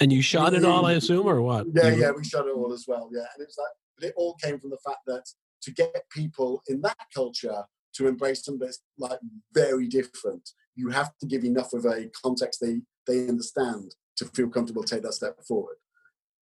and 0.02 0.12
you 0.12 0.22
shot 0.22 0.54
it 0.54 0.64
all, 0.64 0.86
I 0.86 0.94
assume, 0.94 1.28
or 1.28 1.42
what? 1.42 1.68
yeah 1.74 1.90
yeah 1.90 2.12
we 2.12 2.24
shot 2.24 2.48
it 2.48 2.56
all 2.56 2.72
as 2.72 2.86
well 2.88 3.10
yeah 3.12 3.26
and 3.36 3.44
it's 3.44 3.58
like 3.58 3.68
but 3.98 4.08
it 4.08 4.14
all 4.16 4.36
came 4.36 4.60
from 4.60 4.70
the 4.70 4.80
fact 4.86 5.00
that 5.08 5.24
to 5.64 5.72
get 5.72 6.04
people 6.10 6.62
in 6.68 6.82
that 6.82 6.98
culture 7.14 7.64
to 7.94 8.08
embrace 8.08 8.44
something 8.44 8.66
that's 8.66 8.82
like 8.98 9.20
very 9.54 9.88
different, 9.88 10.50
you 10.76 10.90
have 10.90 11.12
to 11.20 11.28
give 11.28 11.44
enough 11.44 11.74
of 11.74 11.86
a 11.86 12.10
context 12.24 12.60
they 12.62 12.82
they 13.08 13.28
understand 13.28 13.96
to 14.18 14.26
feel 14.26 14.50
comfortable 14.50 14.84
to 14.84 14.96
take 14.96 15.04
that 15.04 15.14
step 15.14 15.36
forward. 15.48 15.76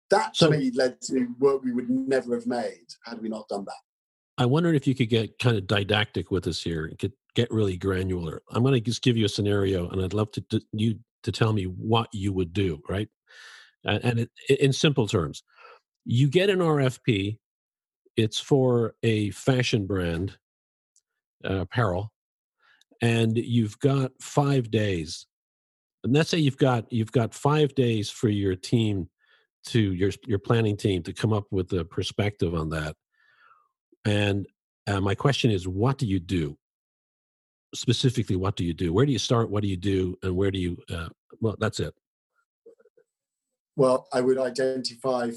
That 0.09 0.33
to 0.35 0.45
so, 0.45 0.49
me 0.49 0.71
led 0.73 1.01
to 1.03 1.27
work 1.39 1.63
we 1.63 1.73
would 1.73 1.89
never 1.89 2.35
have 2.35 2.47
made 2.47 2.87
had 3.05 3.21
we 3.21 3.29
not 3.29 3.47
done 3.47 3.65
that. 3.65 3.73
I 4.37 4.45
wondered 4.45 4.75
if 4.75 4.85
you 4.85 4.93
could 4.93 5.09
get 5.09 5.39
kind 5.39 5.57
of 5.57 5.67
didactic 5.67 6.29
with 6.29 6.47
us 6.47 6.61
here, 6.61 6.91
get 6.97 7.11
get 7.35 7.51
really 7.51 7.77
granular. 7.77 8.41
I'm 8.51 8.63
going 8.63 8.73
to 8.73 8.81
just 8.81 9.01
give 9.01 9.17
you 9.17 9.25
a 9.25 9.29
scenario, 9.29 9.89
and 9.89 10.01
I'd 10.01 10.13
love 10.13 10.31
to, 10.33 10.41
to 10.41 10.61
you 10.73 10.99
to 11.23 11.31
tell 11.31 11.53
me 11.53 11.63
what 11.63 12.07
you 12.13 12.33
would 12.33 12.53
do, 12.53 12.81
right? 12.87 13.09
And, 13.83 14.03
and 14.03 14.19
it, 14.19 14.29
in 14.59 14.73
simple 14.73 15.07
terms, 15.07 15.43
you 16.05 16.29
get 16.29 16.49
an 16.49 16.59
RFP. 16.59 17.39
It's 18.15 18.39
for 18.39 18.95
a 19.03 19.29
fashion 19.31 19.85
brand, 19.85 20.37
uh, 21.47 21.61
apparel, 21.61 22.11
and 23.01 23.37
you've 23.37 23.77
got 23.79 24.11
five 24.19 24.71
days. 24.71 25.27
And 26.03 26.13
let's 26.13 26.29
say 26.29 26.37
you've 26.39 26.57
got 26.57 26.91
you've 26.91 27.11
got 27.11 27.33
five 27.33 27.75
days 27.75 28.09
for 28.09 28.29
your 28.29 28.55
team 28.55 29.09
to 29.65 29.79
your 29.93 30.11
your 30.25 30.39
planning 30.39 30.77
team 30.77 31.03
to 31.03 31.13
come 31.13 31.33
up 31.33 31.45
with 31.51 31.71
a 31.73 31.85
perspective 31.85 32.55
on 32.55 32.69
that. 32.69 32.95
And 34.07 34.47
uh, 34.87 35.01
my 35.01 35.13
question 35.13 35.51
is, 35.51 35.67
what 35.67 35.97
do 35.97 36.07
you 36.07 36.19
do? 36.19 36.57
Specifically, 37.75 38.37
what 38.37 38.55
do 38.55 38.63
you 38.63 38.73
do? 38.73 38.93
Where 38.93 39.05
do 39.05 39.11
you 39.11 39.19
start? 39.19 39.49
What 39.49 39.63
do 39.63 39.67
you 39.67 39.75
do? 39.75 40.17
And 40.23 40.35
where 40.35 40.49
do 40.49 40.57
you? 40.57 40.77
Uh, 40.89 41.09
well, 41.41 41.57
that's 41.59 41.81
it. 41.81 41.93
Well, 43.75 44.07
I 44.13 44.21
would 44.21 44.39
identify 44.39 45.31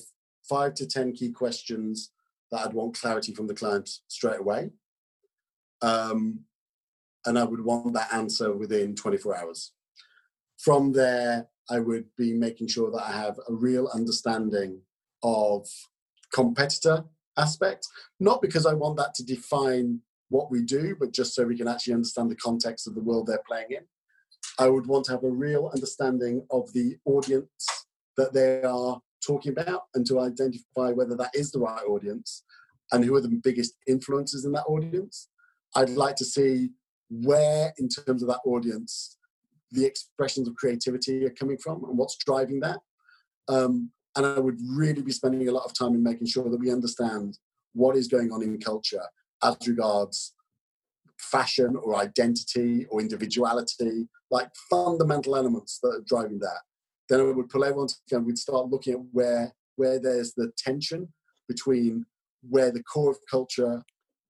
five 0.48 0.74
to 0.74 0.87
ten 0.87 1.12
key 1.12 1.33
questions 1.33 2.12
that 2.52 2.61
I'd 2.61 2.72
want 2.72 2.98
clarity 2.98 3.35
from 3.35 3.48
the 3.48 3.54
client 3.54 3.90
straight 4.06 4.38
away. 4.38 4.70
Um, 5.83 6.44
and 7.26 7.38
I 7.38 7.44
would 7.44 7.64
want 7.64 7.92
that 7.94 8.14
answer 8.14 8.52
within 8.52 8.94
24 8.94 9.37
hours. 9.37 9.72
From 10.59 10.92
there, 10.92 11.48
I 11.68 11.80
would 11.80 12.06
be 12.16 12.33
making 12.33 12.68
sure 12.68 12.90
that 12.90 13.02
I 13.02 13.12
have 13.12 13.38
a 13.48 13.52
real 13.52 13.88
understanding 13.92 14.80
of 15.22 15.66
competitor 16.33 17.04
aspect, 17.36 17.86
not 18.18 18.42
because 18.42 18.66
I 18.66 18.74
want 18.74 18.96
that 18.98 19.14
to 19.14 19.24
define 19.24 20.00
what 20.28 20.50
we 20.50 20.62
do, 20.62 20.96
but 20.98 21.12
just 21.12 21.34
so 21.34 21.44
we 21.44 21.56
can 21.56 21.68
actually 21.68 21.94
understand 21.94 22.30
the 22.30 22.36
context 22.36 22.86
of 22.86 22.94
the 22.94 23.02
world 23.02 23.26
they're 23.26 23.42
playing 23.46 23.66
in. 23.70 23.84
I 24.58 24.68
would 24.68 24.86
want 24.86 25.06
to 25.06 25.12
have 25.12 25.24
a 25.24 25.30
real 25.30 25.70
understanding 25.74 26.46
of 26.50 26.72
the 26.72 26.96
audience 27.04 27.66
that 28.16 28.32
they 28.32 28.62
are 28.62 29.00
talking 29.24 29.52
about 29.52 29.82
and 29.94 30.06
to 30.06 30.20
identify 30.20 30.90
whether 30.90 31.16
that 31.16 31.30
is 31.34 31.50
the 31.50 31.60
right 31.60 31.84
audience 31.86 32.44
and 32.92 33.04
who 33.04 33.14
are 33.14 33.20
the 33.20 33.40
biggest 33.42 33.74
influences 33.86 34.44
in 34.44 34.52
that 34.52 34.64
audience. 34.64 35.28
I'd 35.74 35.90
like 35.90 36.16
to 36.16 36.24
see 36.24 36.70
where, 37.10 37.72
in 37.78 37.88
terms 37.88 38.22
of 38.22 38.28
that 38.28 38.40
audience, 38.44 39.16
the 39.72 39.84
expressions 39.84 40.48
of 40.48 40.56
creativity 40.56 41.24
are 41.24 41.30
coming 41.30 41.58
from 41.58 41.84
and 41.84 41.96
what's 41.96 42.16
driving 42.16 42.60
that. 42.60 42.78
Um, 43.48 43.90
and 44.16 44.27
I 44.27 44.38
would 44.38 44.59
really 44.66 45.03
be 45.03 45.12
spending 45.12 45.49
a 45.49 45.53
lot 45.53 45.64
of 45.64 45.75
time 45.75 45.94
in 45.94 46.03
making 46.03 46.27
sure 46.27 46.49
that 46.49 46.61
we 46.61 46.73
understand 46.73 47.38
what 47.73 47.96
is 47.96 48.09
going 48.09 48.33
on 48.33 48.42
in 48.42 48.59
culture 48.59 49.03
as 49.42 49.57
regards 49.66 50.35
fashion 51.18 51.77
or 51.77 51.96
identity 51.96 52.87
or 52.90 53.01
individuality, 53.01 54.09
like 54.31 54.49
fundamental 54.68 55.37
elements 55.37 55.79
that 55.83 55.88
are 55.88 56.05
driving 56.07 56.38
that. 56.40 56.61
Then 57.09 57.20
I 57.20 57.25
would 57.25 57.49
pull 57.49 57.64
everyone 57.64 57.88
together. 57.88 58.25
We'd 58.25 58.38
start 58.38 58.68
looking 58.68 58.94
at 58.94 59.01
where 59.12 59.53
where 59.77 59.99
there's 59.99 60.35
the 60.35 60.53
tension 60.59 61.09
between 61.49 62.05
where 62.49 62.70
the 62.70 62.83
core 62.83 63.11
of 63.11 63.18
culture 63.31 63.83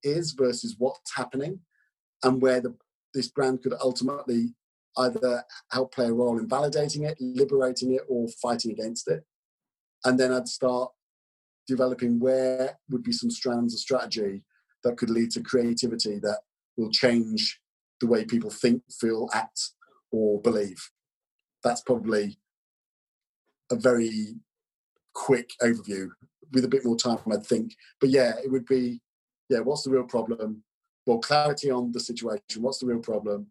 is 0.03 0.33
versus 0.33 0.77
what's 0.79 1.14
happening, 1.14 1.61
and 2.23 2.40
where 2.40 2.61
the, 2.61 2.75
this 3.14 3.29
brand 3.29 3.62
could 3.62 3.75
ultimately 3.83 4.55
either 4.99 5.45
help 5.73 5.95
play 5.95 6.07
a 6.07 6.12
role 6.12 6.38
in 6.38 6.49
validating 6.49 7.09
it, 7.09 7.16
liberating 7.21 7.95
it, 7.95 8.03
or 8.09 8.29
fighting 8.43 8.73
against 8.73 9.09
it. 9.09 9.25
And 10.04 10.18
then 10.18 10.32
I'd 10.32 10.48
start 10.48 10.90
developing 11.66 12.18
where 12.18 12.78
would 12.90 13.02
be 13.02 13.12
some 13.12 13.30
strands 13.30 13.74
of 13.74 13.80
strategy 13.80 14.42
that 14.82 14.96
could 14.96 15.10
lead 15.10 15.30
to 15.32 15.42
creativity 15.42 16.18
that 16.20 16.40
will 16.76 16.90
change 16.90 17.60
the 18.00 18.06
way 18.06 18.24
people 18.24 18.50
think, 18.50 18.82
feel, 18.98 19.28
act, 19.34 19.72
or 20.10 20.40
believe. 20.40 20.90
That's 21.62 21.82
probably 21.82 22.38
a 23.70 23.76
very 23.76 24.36
quick 25.14 25.50
overview 25.62 26.08
with 26.52 26.64
a 26.64 26.68
bit 26.68 26.84
more 26.84 26.96
time, 26.96 27.18
I'd 27.30 27.44
think. 27.44 27.74
But 28.00 28.10
yeah, 28.10 28.32
it 28.42 28.50
would 28.50 28.66
be 28.66 29.00
yeah, 29.50 29.58
what's 29.58 29.82
the 29.82 29.90
real 29.90 30.04
problem? 30.04 30.62
Well, 31.04 31.18
clarity 31.18 31.70
on 31.70 31.90
the 31.92 32.00
situation. 32.00 32.62
What's 32.62 32.78
the 32.78 32.86
real 32.86 33.00
problem? 33.00 33.48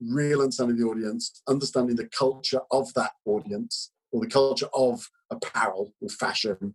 Real 0.00 0.40
understanding 0.40 0.74
of 0.74 0.80
the 0.80 0.88
audience, 0.88 1.42
understanding 1.48 1.94
the 1.94 2.08
culture 2.08 2.60
of 2.72 2.92
that 2.94 3.12
audience 3.24 3.92
or 4.12 4.20
the 4.20 4.26
culture 4.26 4.68
of 4.74 5.08
apparel 5.30 5.94
or 6.00 6.08
fashion. 6.08 6.74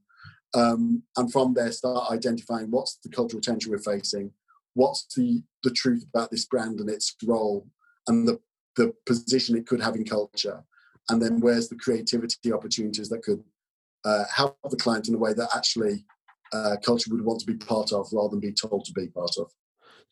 Um, 0.54 1.04
and 1.16 1.32
from 1.32 1.54
there, 1.54 1.72
start 1.72 2.12
identifying 2.12 2.72
what's 2.72 2.98
the 3.04 3.10
cultural 3.10 3.42
tension 3.42 3.72
we're 3.72 3.80
facing, 3.80 4.32
what's 4.74 5.06
the, 5.16 5.44
the 5.64 5.72
truth 5.72 6.06
about 6.14 6.32
this 6.32 6.46
brand 6.46 6.80
and 6.80 6.90
its 6.90 7.16
role 7.24 7.68
and 8.08 8.28
the, 8.28 8.40
the 8.76 8.94
position 9.06 9.58
it 9.58 9.68
could 9.68 9.82
have 9.82 9.96
in 9.96 10.06
culture. 10.06 10.64
And 11.10 11.22
then 11.22 11.40
where's 11.40 11.70
the 11.70 11.76
creativity 11.76 12.52
opportunities 12.52 13.10
that 13.10 13.24
could 13.24 13.44
uh, 14.04 14.26
help 14.34 14.58
the 14.70 14.78
client 14.78 15.08
in 15.08 15.16
a 15.16 15.18
way 15.18 15.34
that 15.34 15.50
actually 15.56 16.06
uh, 16.54 16.78
culture 16.84 17.12
would 17.12 17.24
want 17.24 17.40
to 17.42 17.46
be 17.46 17.56
part 17.56 17.92
of 17.92 18.08
rather 18.12 18.30
than 18.30 18.40
be 18.40 18.54
told 18.54 18.86
to 18.86 18.94
be 18.94 19.08
part 19.08 19.32
of. 19.38 19.52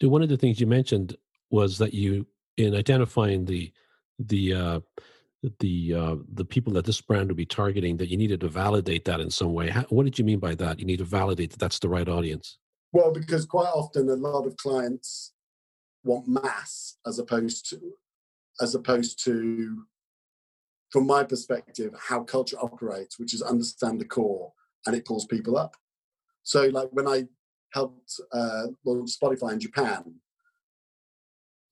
So 0.02 0.10
one 0.10 0.22
of 0.22 0.30
the 0.30 0.38
things 0.38 0.60
you 0.60 0.68
mentioned 0.68 1.16
was 1.50 1.78
that 1.78 1.94
you, 1.94 2.28
in 2.58 2.76
identifying 2.76 3.46
the 3.46 3.72
the 4.20 4.54
uh, 4.54 4.80
the 5.60 5.94
uh, 5.94 6.16
the 6.34 6.46
people 6.46 6.74
that 6.74 6.86
this 6.86 7.02
brand 7.02 7.28
would 7.28 7.38
be 7.38 7.46
targeting, 7.46 7.98
that 7.98 8.10
you 8.10 8.18
needed 8.18 8.42
to 8.42 8.48
validate 8.48 9.06
that 9.06 9.20
in 9.20 9.30
some 9.30 9.54
way. 9.54 9.70
How, 9.70 9.84
what 9.90 10.04
did 10.04 10.18
you 10.20 10.26
mean 10.26 10.40
by 10.40 10.56
that? 10.56 10.80
You 10.80 10.86
need 10.86 11.00
to 11.00 11.06
validate 11.06 11.52
that 11.52 11.60
that's 11.60 11.80
the 11.80 11.90
right 11.90 12.08
audience. 12.08 12.58
Well, 12.92 13.12
because 13.12 13.46
quite 13.46 13.72
often 13.74 14.10
a 14.10 14.16
lot 14.16 14.46
of 14.46 14.56
clients 14.58 15.34
want 16.04 16.28
mass 16.28 16.98
as 17.06 17.20
opposed 17.20 17.70
to 17.70 17.80
as 18.62 18.76
opposed 18.76 19.24
to 19.26 19.84
from 20.92 21.08
my 21.08 21.24
perspective 21.24 21.94
how 22.00 22.24
culture 22.24 22.58
operates 22.62 23.20
which 23.20 23.34
is 23.34 23.42
understand 23.42 24.00
the 24.00 24.06
core 24.06 24.54
and 24.86 24.96
it 24.96 25.04
pulls 25.04 25.26
people 25.26 25.58
up 25.58 25.76
so, 26.46 26.68
like 26.68 26.90
when 26.92 27.08
I 27.08 27.24
helped 27.74 28.20
uh, 28.32 28.68
launch 28.86 29.20
Spotify 29.20 29.54
in 29.54 29.60
Japan, 29.60 30.14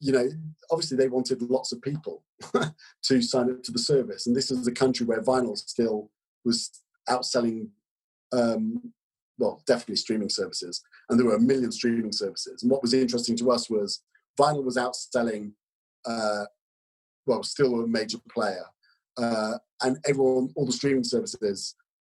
you 0.03 0.11
know, 0.11 0.27
obviously 0.69 0.97
they 0.97 1.07
wanted 1.07 1.41
lots 1.41 1.71
of 1.71 1.81
people 1.81 2.23
to 3.03 3.21
sign 3.21 3.49
up 3.49 3.63
to 3.63 3.71
the 3.71 3.79
service, 3.79 4.27
and 4.27 4.35
this 4.35 4.51
is 4.51 4.67
a 4.67 4.71
country 4.71 5.05
where 5.05 5.21
vinyl 5.21 5.57
still 5.57 6.11
was 6.43 6.81
outselling, 7.09 7.69
um, 8.33 8.91
well, 9.37 9.63
definitely 9.65 9.95
streaming 9.95 10.29
services, 10.29 10.83
and 11.09 11.17
there 11.17 11.25
were 11.25 11.35
a 11.35 11.39
million 11.39 11.71
streaming 11.71 12.11
services. 12.11 12.61
And 12.61 12.71
what 12.71 12.81
was 12.81 12.93
interesting 12.93 13.37
to 13.37 13.49
us 13.49 13.69
was 13.69 14.01
vinyl 14.37 14.65
was 14.65 14.75
outselling, 14.75 15.53
uh, 16.05 16.45
well, 17.25 17.41
still 17.43 17.79
a 17.79 17.87
major 17.87 18.17
player, 18.29 18.65
uh, 19.17 19.53
and 19.83 19.97
everyone, 20.05 20.49
all 20.57 20.65
the 20.65 20.73
streaming 20.73 21.05
services, 21.05 21.75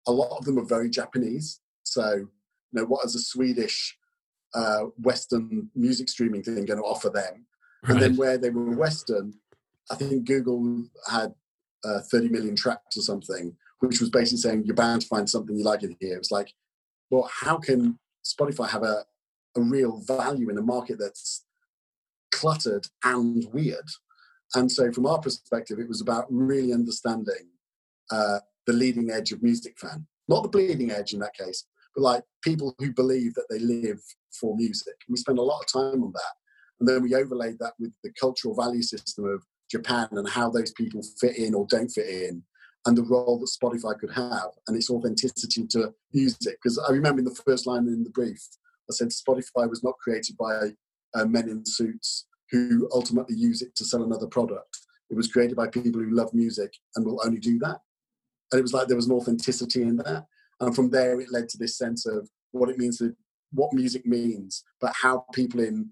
a 0.06 0.12
lot 0.12 0.34
of 0.38 0.46
them 0.46 0.58
are 0.58 0.64
very 0.64 0.88
Japanese. 0.88 1.60
So 1.82 2.14
you 2.14 2.28
know, 2.72 2.84
what 2.86 3.04
is 3.04 3.14
a 3.14 3.20
Swedish 3.20 3.94
uh, 4.54 4.84
Western 4.96 5.68
music 5.74 6.08
streaming 6.08 6.42
thing 6.42 6.64
going 6.64 6.80
to 6.80 6.86
offer 6.86 7.10
them? 7.10 7.44
Right. 7.84 7.92
And 7.92 8.02
then 8.02 8.16
where 8.16 8.38
they 8.38 8.50
were 8.50 8.74
Western, 8.74 9.34
I 9.90 9.96
think 9.96 10.24
Google 10.24 10.84
had 11.10 11.34
uh, 11.84 12.00
30 12.10 12.30
million 12.30 12.56
tracks 12.56 12.96
or 12.96 13.02
something, 13.02 13.54
which 13.80 14.00
was 14.00 14.08
basically 14.08 14.38
saying 14.38 14.64
you're 14.64 14.74
bound 14.74 15.02
to 15.02 15.06
find 15.06 15.28
something 15.28 15.54
you 15.54 15.64
like 15.64 15.82
in 15.82 15.94
here. 16.00 16.14
It 16.14 16.18
was 16.18 16.30
like, 16.30 16.52
well, 17.10 17.28
how 17.42 17.58
can 17.58 17.98
Spotify 18.24 18.70
have 18.70 18.82
a, 18.82 19.04
a 19.56 19.60
real 19.60 20.02
value 20.06 20.48
in 20.48 20.56
a 20.56 20.62
market 20.62 20.98
that's 20.98 21.44
cluttered 22.32 22.86
and 23.04 23.46
weird? 23.52 23.88
And 24.54 24.72
so, 24.72 24.90
from 24.90 25.04
our 25.04 25.18
perspective, 25.18 25.78
it 25.78 25.88
was 25.88 26.00
about 26.00 26.26
really 26.30 26.72
understanding 26.72 27.50
uh, 28.10 28.38
the 28.66 28.72
leading 28.72 29.10
edge 29.10 29.32
of 29.32 29.42
music 29.42 29.78
fan, 29.78 30.06
not 30.26 30.42
the 30.42 30.48
bleeding 30.48 30.90
edge 30.90 31.12
in 31.12 31.20
that 31.20 31.34
case, 31.34 31.64
but 31.94 32.02
like 32.02 32.22
people 32.42 32.74
who 32.78 32.92
believe 32.92 33.34
that 33.34 33.46
they 33.50 33.58
live 33.58 34.00
for 34.32 34.56
music. 34.56 34.94
We 35.08 35.16
spend 35.16 35.38
a 35.38 35.42
lot 35.42 35.60
of 35.60 35.66
time 35.70 36.02
on 36.02 36.12
that. 36.12 36.34
And 36.84 36.88
then 36.90 37.02
we 37.02 37.14
overlaid 37.14 37.58
that 37.60 37.72
with 37.80 37.94
the 38.02 38.12
cultural 38.20 38.54
value 38.54 38.82
system 38.82 39.24
of 39.24 39.42
Japan 39.70 40.06
and 40.10 40.28
how 40.28 40.50
those 40.50 40.70
people 40.72 41.00
fit 41.18 41.38
in 41.38 41.54
or 41.54 41.66
don't 41.70 41.88
fit 41.88 42.06
in 42.06 42.42
and 42.84 42.94
the 42.94 43.04
role 43.04 43.38
that 43.38 43.48
Spotify 43.48 43.98
could 43.98 44.12
have 44.12 44.50
and 44.68 44.76
its 44.76 44.90
authenticity 44.90 45.66
to 45.68 45.94
music. 46.12 46.58
Because 46.62 46.78
I 46.78 46.92
remember 46.92 47.20
in 47.20 47.24
the 47.24 47.42
first 47.46 47.66
line 47.66 47.86
in 47.86 48.04
the 48.04 48.10
brief, 48.10 48.38
I 48.90 48.92
said 48.92 49.08
Spotify 49.08 49.66
was 49.66 49.82
not 49.82 49.96
created 49.96 50.36
by 50.36 50.72
uh, 51.14 51.24
men 51.24 51.48
in 51.48 51.64
suits 51.64 52.26
who 52.50 52.86
ultimately 52.92 53.34
use 53.34 53.62
it 53.62 53.74
to 53.76 53.84
sell 53.86 54.02
another 54.02 54.26
product. 54.26 54.76
It 55.08 55.16
was 55.16 55.32
created 55.32 55.56
by 55.56 55.68
people 55.68 56.02
who 56.02 56.14
love 56.14 56.34
music 56.34 56.74
and 56.96 57.06
will 57.06 57.22
only 57.24 57.40
do 57.40 57.58
that. 57.60 57.78
And 58.52 58.58
it 58.58 58.62
was 58.62 58.74
like 58.74 58.88
there 58.88 58.96
was 58.96 59.06
an 59.06 59.16
authenticity 59.16 59.80
in 59.80 59.96
that. 59.96 60.26
And 60.60 60.76
from 60.76 60.90
there, 60.90 61.18
it 61.18 61.32
led 61.32 61.48
to 61.48 61.56
this 61.56 61.78
sense 61.78 62.04
of 62.04 62.28
what 62.50 62.68
it 62.68 62.76
means 62.76 62.98
to 62.98 63.16
what 63.52 63.72
music 63.72 64.04
means, 64.04 64.64
but 64.82 64.92
how 65.00 65.24
people 65.32 65.60
in 65.60 65.88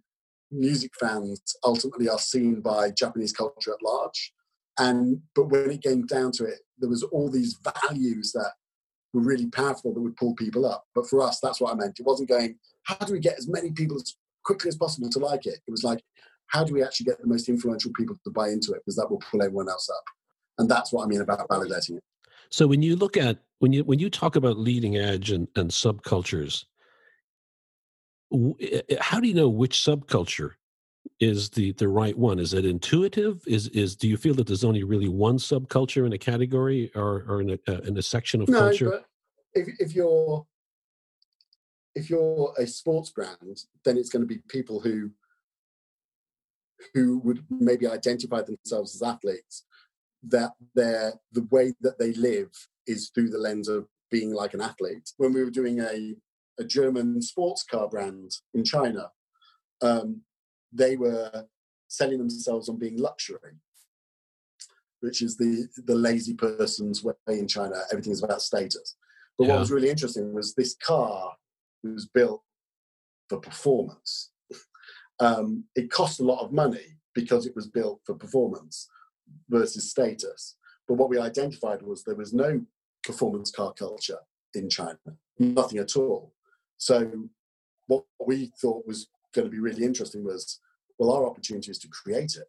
music 0.52 0.92
fans 0.98 1.40
ultimately 1.64 2.08
are 2.08 2.18
seen 2.18 2.60
by 2.60 2.90
Japanese 2.90 3.32
culture 3.32 3.72
at 3.72 3.82
large. 3.82 4.32
And 4.78 5.20
but 5.34 5.50
when 5.50 5.70
it 5.70 5.82
came 5.82 6.06
down 6.06 6.32
to 6.32 6.44
it, 6.44 6.60
there 6.78 6.88
was 6.88 7.02
all 7.02 7.30
these 7.30 7.58
values 7.82 8.32
that 8.32 8.52
were 9.12 9.22
really 9.22 9.46
powerful 9.46 9.92
that 9.92 10.00
would 10.00 10.16
pull 10.16 10.34
people 10.34 10.66
up. 10.66 10.84
But 10.94 11.08
for 11.08 11.20
us, 11.20 11.38
that's 11.40 11.60
what 11.60 11.72
I 11.72 11.76
meant. 11.76 12.00
It 12.00 12.06
wasn't 12.06 12.28
going, 12.28 12.56
how 12.84 12.96
do 13.04 13.12
we 13.12 13.20
get 13.20 13.38
as 13.38 13.48
many 13.48 13.70
people 13.70 13.96
as 13.96 14.14
quickly 14.44 14.68
as 14.68 14.76
possible 14.76 15.10
to 15.10 15.18
like 15.18 15.46
it? 15.46 15.60
It 15.66 15.70
was 15.70 15.84
like, 15.84 16.02
how 16.46 16.64
do 16.64 16.72
we 16.72 16.82
actually 16.82 17.04
get 17.04 17.20
the 17.20 17.26
most 17.26 17.48
influential 17.48 17.92
people 17.96 18.16
to 18.24 18.30
buy 18.30 18.48
into 18.48 18.72
it? 18.72 18.80
Because 18.84 18.96
that 18.96 19.10
will 19.10 19.22
pull 19.30 19.42
everyone 19.42 19.68
else 19.68 19.88
up. 19.90 20.04
And 20.58 20.68
that's 20.68 20.92
what 20.92 21.04
I 21.04 21.06
mean 21.06 21.20
about 21.20 21.48
validating 21.48 21.96
it. 21.96 22.02
So 22.50 22.66
when 22.66 22.82
you 22.82 22.96
look 22.96 23.16
at 23.16 23.38
when 23.60 23.72
you 23.72 23.84
when 23.84 23.98
you 23.98 24.10
talk 24.10 24.36
about 24.36 24.58
leading 24.58 24.96
edge 24.96 25.30
and, 25.30 25.48
and 25.56 25.70
subcultures, 25.70 26.64
how 29.00 29.20
do 29.20 29.28
you 29.28 29.34
know 29.34 29.48
which 29.48 29.78
subculture 29.78 30.52
is 31.20 31.50
the 31.50 31.72
the 31.72 31.88
right 31.88 32.16
one? 32.16 32.38
Is 32.38 32.54
it 32.54 32.64
intuitive? 32.64 33.42
Is 33.46 33.68
is 33.68 33.96
do 33.96 34.08
you 34.08 34.16
feel 34.16 34.34
that 34.34 34.46
there's 34.46 34.64
only 34.64 34.82
really 34.82 35.08
one 35.08 35.38
subculture 35.38 36.06
in 36.06 36.12
a 36.12 36.18
category 36.18 36.90
or 36.94 37.24
or 37.28 37.40
in 37.40 37.50
a 37.50 37.58
uh, 37.68 37.80
in 37.80 37.96
a 37.96 38.02
section 38.02 38.42
of 38.42 38.48
no, 38.48 38.58
culture? 38.58 38.90
But 38.90 39.06
if 39.54 39.68
if 39.78 39.94
you're 39.94 40.46
if 41.94 42.08
you're 42.08 42.54
a 42.58 42.66
sports 42.66 43.10
brand, 43.10 43.64
then 43.84 43.96
it's 43.96 44.08
going 44.08 44.22
to 44.22 44.26
be 44.26 44.40
people 44.48 44.80
who 44.80 45.10
who 46.94 47.18
would 47.18 47.44
maybe 47.50 47.86
identify 47.86 48.42
themselves 48.42 48.94
as 48.94 49.02
athletes. 49.02 49.64
That 50.24 50.52
their 50.74 51.14
the 51.32 51.46
way 51.50 51.74
that 51.80 51.98
they 51.98 52.12
live 52.12 52.50
is 52.86 53.10
through 53.10 53.30
the 53.30 53.38
lens 53.38 53.68
of 53.68 53.86
being 54.10 54.32
like 54.32 54.54
an 54.54 54.60
athlete. 54.60 55.12
When 55.16 55.32
we 55.32 55.42
were 55.42 55.50
doing 55.50 55.80
a 55.80 56.14
a 56.62 56.66
German 56.78 57.20
sports 57.20 57.64
car 57.64 57.88
brand 57.88 58.30
in 58.54 58.64
China, 58.64 59.10
um, 59.82 60.22
they 60.72 60.96
were 60.96 61.46
selling 61.88 62.18
themselves 62.18 62.68
on 62.68 62.78
being 62.78 62.98
luxury, 62.98 63.54
which 65.00 65.20
is 65.20 65.36
the 65.36 65.68
the 65.90 65.94
lazy 65.94 66.34
person's 66.34 67.04
way 67.04 67.14
in 67.28 67.48
China. 67.48 67.76
Everything 67.90 68.12
is 68.12 68.22
about 68.22 68.42
status. 68.42 68.96
But 69.36 69.46
yeah. 69.46 69.52
what 69.52 69.60
was 69.60 69.72
really 69.72 69.90
interesting 69.90 70.32
was 70.32 70.54
this 70.54 70.76
car 70.76 71.34
was 71.82 72.06
built 72.06 72.42
for 73.28 73.40
performance. 73.40 74.30
Um, 75.20 75.64
it 75.74 75.90
cost 75.90 76.20
a 76.20 76.24
lot 76.24 76.44
of 76.44 76.52
money 76.52 76.98
because 77.14 77.46
it 77.46 77.54
was 77.54 77.68
built 77.68 78.00
for 78.04 78.14
performance 78.14 78.88
versus 79.48 79.90
status. 79.90 80.56
But 80.88 80.94
what 80.94 81.10
we 81.10 81.18
identified 81.18 81.82
was 81.82 82.02
there 82.02 82.14
was 82.14 82.32
no 82.32 82.62
performance 83.04 83.50
car 83.50 83.72
culture 83.72 84.18
in 84.54 84.68
China, 84.68 84.98
nothing 85.38 85.78
at 85.78 85.96
all. 85.96 86.34
So 86.82 87.28
what 87.86 88.02
we 88.26 88.50
thought 88.60 88.84
was 88.88 89.06
going 89.32 89.46
to 89.46 89.50
be 89.52 89.60
really 89.60 89.84
interesting 89.84 90.24
was, 90.24 90.58
well, 90.98 91.12
our 91.12 91.26
opportunity 91.26 91.70
is 91.70 91.78
to 91.78 91.88
create 91.88 92.34
it. 92.34 92.48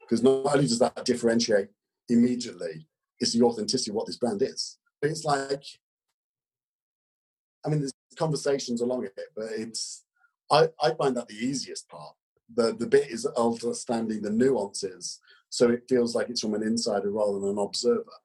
Because 0.00 0.20
not 0.20 0.52
only 0.52 0.66
does 0.66 0.80
that 0.80 1.04
differentiate 1.04 1.68
immediately, 2.08 2.88
it's 3.20 3.34
the 3.34 3.44
authenticity 3.44 3.92
of 3.92 3.94
what 3.94 4.06
this 4.06 4.16
brand 4.16 4.42
is. 4.42 4.78
It's 5.00 5.24
like, 5.24 5.62
I 7.64 7.68
mean, 7.68 7.78
there's 7.78 7.92
conversations 8.18 8.80
along 8.80 9.04
it, 9.04 9.14
but 9.36 9.46
it's, 9.52 10.04
I, 10.50 10.68
I 10.82 10.94
find 10.94 11.16
that 11.16 11.28
the 11.28 11.36
easiest 11.36 11.88
part. 11.88 12.16
The, 12.52 12.74
the 12.76 12.86
bit 12.88 13.10
is 13.10 13.26
understanding 13.26 14.22
the 14.22 14.30
nuances 14.30 15.20
so 15.50 15.70
it 15.70 15.84
feels 15.88 16.16
like 16.16 16.30
it's 16.30 16.40
from 16.40 16.54
an 16.54 16.64
insider 16.64 17.12
rather 17.12 17.38
than 17.38 17.50
an 17.50 17.58
observer. 17.58 18.18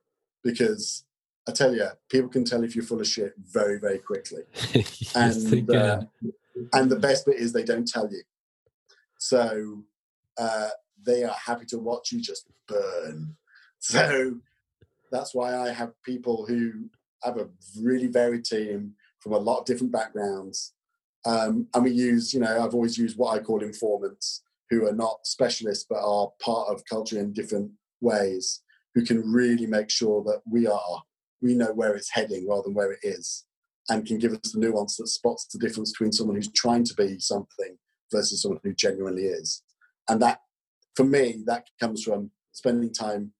Because 0.43 1.05
I 1.47 1.51
tell 1.51 1.73
you, 1.73 1.87
people 2.09 2.29
can 2.29 2.45
tell 2.45 2.63
if 2.63 2.75
you're 2.75 2.85
full 2.85 3.01
of 3.01 3.07
shit 3.07 3.33
very, 3.51 3.79
very 3.79 3.97
quickly. 3.97 4.43
yes, 4.73 5.15
and 5.15 5.69
uh, 5.71 6.01
and 6.73 6.89
the 6.89 6.99
best 6.99 7.25
bit 7.25 7.37
is 7.37 7.51
they 7.51 7.63
don't 7.63 7.87
tell 7.87 8.09
you. 8.11 8.21
So 9.17 9.83
uh, 10.37 10.69
they 11.03 11.23
are 11.23 11.35
happy 11.45 11.65
to 11.67 11.79
watch 11.79 12.11
you 12.11 12.21
just 12.21 12.47
burn. 12.67 13.35
So 13.83 14.35
that's 15.11 15.33
why 15.33 15.57
I 15.57 15.71
have 15.71 15.99
people 16.03 16.45
who 16.45 16.91
have 17.23 17.37
a 17.37 17.49
really 17.81 18.05
varied 18.05 18.45
team 18.45 18.93
from 19.19 19.33
a 19.33 19.39
lot 19.39 19.57
of 19.57 19.65
different 19.65 19.91
backgrounds. 19.91 20.73
Um, 21.25 21.67
and 21.73 21.83
we 21.85 21.89
use, 21.89 22.31
you 22.31 22.41
know, 22.41 22.63
I've 22.63 22.75
always 22.75 22.95
used 22.99 23.17
what 23.17 23.35
I 23.35 23.41
call 23.41 23.63
informants 23.63 24.43
who 24.69 24.87
are 24.87 24.93
not 24.93 25.25
specialists 25.25 25.85
but 25.89 26.03
are 26.03 26.29
part 26.39 26.69
of 26.69 26.85
culture 26.85 27.17
in 27.19 27.33
different 27.33 27.71
ways, 28.01 28.61
who 28.93 29.03
can 29.03 29.31
really 29.31 29.65
make 29.65 29.89
sure 29.89 30.23
that 30.25 30.41
we 30.45 30.67
are 30.67 31.03
we 31.41 31.55
know 31.55 31.73
where 31.73 31.95
it's 31.95 32.11
heading 32.11 32.47
rather 32.47 32.63
than 32.63 32.73
where 32.73 32.91
it 32.91 32.99
is 33.03 33.45
and 33.89 34.05
can 34.05 34.19
give 34.19 34.33
us 34.33 34.51
the 34.53 34.59
nuance 34.59 34.97
that 34.97 35.07
spots 35.07 35.47
the 35.47 35.59
difference 35.59 35.91
between 35.91 36.11
someone 36.11 36.35
who's 36.35 36.51
trying 36.51 36.83
to 36.83 36.93
be 36.93 37.19
something 37.19 37.77
versus 38.11 38.41
someone 38.41 38.59
who 38.63 38.73
genuinely 38.73 39.23
is. 39.23 39.63
And 40.07 40.21
that, 40.21 40.41
for 40.95 41.03
me, 41.03 41.43
that 41.47 41.67
comes 41.79 42.03
from 42.03 42.31
spending 42.51 42.93
time 42.93 43.33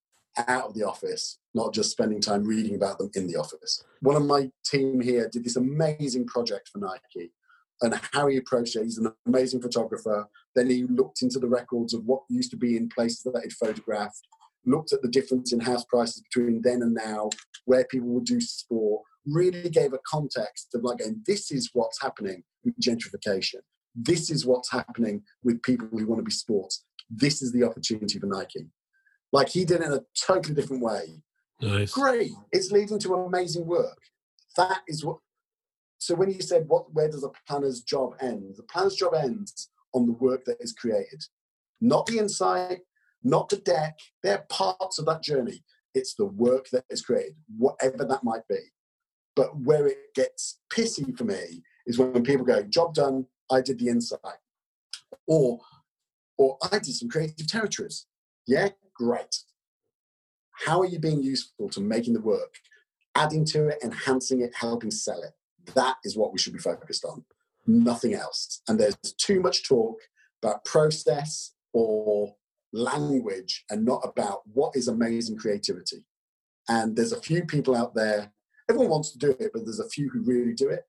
out 0.48 0.66
of 0.66 0.74
the 0.74 0.84
office, 0.84 1.40
not 1.54 1.74
just 1.74 1.92
spending 1.92 2.22
time 2.22 2.44
reading 2.44 2.76
about 2.76 2.98
them 2.98 3.12
in 3.16 3.28
the 3.28 3.36
office. 3.36 3.84
One 4.02 4.16
of 4.16 4.26
my 4.26 4.50
team 4.66 5.02
here 5.02 5.30
did 5.30 5.44
this 5.44 5.58
amazing 5.58 6.26
project 6.28 6.70
for 6.70 6.80
Nike. 6.80 7.32
And 7.82 8.00
how 8.14 8.28
he 8.28 8.38
approached 8.38 8.76
it, 8.76 8.84
he's 8.84 9.00
an 9.00 9.12
amazing 9.26 9.62
photographer. 9.62 10.28
Then 10.56 10.70
he 10.70 10.84
looked 10.84 11.24
into 11.24 11.40
the 11.40 11.48
records 11.48 11.94
of 11.94 12.06
what 12.06 12.22
used 12.30 12.52
to 12.52 12.58
be 12.58 12.78
in 12.78 12.90
places 12.90 13.24
that 13.24 13.42
he'd 13.42 13.54
photographed, 13.54 14.28
looked 14.66 14.94
at 14.94 15.02
the 15.02 15.08
difference 15.08 15.52
in 15.54 15.60
house 15.60 15.86
prices 15.86 16.22
between 16.22 16.62
then 16.62 16.82
and 16.82 16.94
now, 16.94 17.30
where 17.66 17.86
people 17.86 18.10
would 18.10 18.26
do 18.26 18.40
sport, 18.40 19.04
really 19.26 19.70
gave 19.70 19.94
a 19.94 20.00
context 20.06 20.70
of 20.74 20.84
like 20.84 21.00
going, 21.00 21.22
this 21.26 21.52
is 21.52 21.70
what's 21.74 22.02
happening 22.02 22.44
with 22.64 22.80
gentrification. 22.80 23.60
This 23.96 24.30
is 24.30 24.46
what's 24.46 24.72
happening 24.72 25.24
with 25.44 25.62
people 25.62 25.88
who 25.92 26.08
want 26.08 26.20
to 26.20 26.24
be 26.24 26.32
sports. 26.32 26.86
This 27.10 27.42
is 27.42 27.52
the 27.52 27.64
opportunity 27.64 28.20
for 28.20 28.28
Nike. 28.28 28.68
Like 29.32 29.50
he 29.50 29.66
did 29.66 29.82
it 29.82 29.88
in 29.88 29.94
a 29.94 30.02
totally 30.26 30.56
different 30.56 30.84
way. 30.84 31.22
Nice. 31.62 31.92
Great. 31.92 32.32
It's 32.52 32.72
leading 32.72 33.00
to 33.00 33.14
amazing 33.14 33.66
work. 33.66 33.98
That 34.58 34.82
is 34.88 35.06
what. 35.06 35.18
So 36.00 36.16
when 36.16 36.32
you 36.32 36.42
said, 36.42 36.68
"What? 36.68 36.94
Where 36.94 37.10
does 37.10 37.24
a 37.24 37.32
planner's 37.48 37.82
job 37.82 38.16
end?" 38.20 38.56
The 38.58 38.64
planner's 38.64 38.96
job 38.96 39.14
ends 39.14 39.70
on 39.94 40.08
the 40.08 40.14
work 40.14 40.46
that 40.46 40.58
is 40.60 40.74
created, 40.74 41.22
not 41.80 42.08
the 42.08 42.18
insight, 42.18 42.80
not 43.24 43.50
to 43.50 43.58
deck. 43.58 44.00
They're 44.24 44.46
parts 44.50 45.00
of 45.00 45.06
that 45.06 45.24
journey. 45.24 45.64
It's 45.94 46.16
the 46.16 46.26
work 46.26 46.70
that 46.72 46.86
is 46.90 47.02
created, 47.02 47.36
whatever 47.58 48.06
that 48.06 48.24
might 48.24 48.48
be. 48.48 48.60
But 49.36 49.58
where 49.58 49.88
it 49.88 50.14
gets 50.16 50.60
pissy 50.72 51.18
for 51.18 51.24
me 51.24 51.64
is 51.86 51.98
when 51.98 52.24
people 52.24 52.46
go, 52.46 52.62
job 52.64 52.94
done, 52.94 53.26
I 53.52 53.62
did 53.62 53.80
the 53.80 53.88
insight. 53.88 54.20
Or, 55.28 55.60
or 56.38 56.58
I 56.72 56.80
did 56.80 56.94
some 56.94 57.10
creative 57.10 57.48
territories. 57.48 58.08
Yeah, 58.48 58.70
great. 58.96 59.38
How 60.66 60.82
are 60.82 60.86
you 60.86 61.00
being 61.00 61.24
useful 61.24 61.70
to 61.70 61.82
making 61.82 62.14
the 62.14 62.22
work, 62.22 62.56
adding 63.16 63.46
to 63.46 63.70
it, 63.70 63.80
enhancing 63.84 64.42
it, 64.42 64.52
helping 64.56 64.92
sell 64.92 65.22
it? 65.22 65.32
That 65.74 65.98
is 66.04 66.18
what 66.18 66.34
we 66.34 66.40
should 66.40 66.54
be 66.54 66.60
focused 66.60 67.06
on, 67.06 67.24
nothing 67.66 68.14
else. 68.14 68.62
And 68.68 68.80
there's 68.80 68.96
too 69.18 69.40
much 69.40 69.68
talk 69.68 70.00
about 70.42 70.66
process 70.66 71.54
or 71.74 72.36
language 72.74 73.64
and 73.70 73.86
not 73.86 74.02
about 74.04 74.42
what 74.54 74.76
is 74.76 74.88
amazing 74.88 75.38
creativity. 75.38 76.06
And 76.70 76.96
there's 76.96 77.12
a 77.12 77.22
few 77.22 77.46
people 77.46 77.76
out 77.76 77.96
there, 77.96 78.32
everyone 78.70 78.92
wants 78.92 79.12
to 79.12 79.18
do 79.18 79.36
it, 79.40 79.52
but 79.54 79.66
there's 79.66 79.80
a 79.80 79.90
few 79.90 80.10
who 80.10 80.22
really 80.22 80.54
do 80.54 80.70
it. 80.70 80.84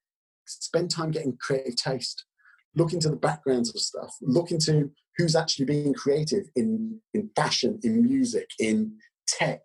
Spend 0.46 0.90
time 0.90 1.10
getting 1.10 1.36
creative 1.40 1.76
taste. 1.76 2.24
Look 2.74 2.92
into 2.92 3.08
the 3.08 3.16
backgrounds 3.16 3.74
of 3.74 3.80
stuff. 3.80 4.14
Look 4.22 4.50
into 4.50 4.90
who's 5.16 5.36
actually 5.36 5.66
being 5.66 5.92
creative 5.92 6.48
in, 6.56 7.00
in 7.14 7.30
fashion, 7.36 7.78
in 7.82 8.02
music, 8.02 8.48
in 8.58 8.96
tech. 9.26 9.62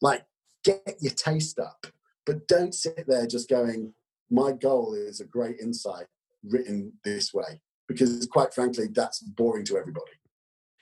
Like, 0.00 0.24
get 0.64 0.96
your 1.00 1.12
taste 1.12 1.58
up. 1.58 1.86
But 2.26 2.48
don't 2.48 2.74
sit 2.74 3.04
there 3.06 3.26
just 3.26 3.48
going, 3.48 3.94
my 4.30 4.52
goal 4.52 4.94
is 4.94 5.20
a 5.20 5.24
great 5.24 5.58
insight 5.60 6.06
written 6.44 6.92
this 7.04 7.32
way. 7.32 7.60
Because 7.88 8.26
quite 8.26 8.54
frankly, 8.54 8.86
that's 8.92 9.20
boring 9.20 9.64
to 9.66 9.76
everybody. 9.76 10.12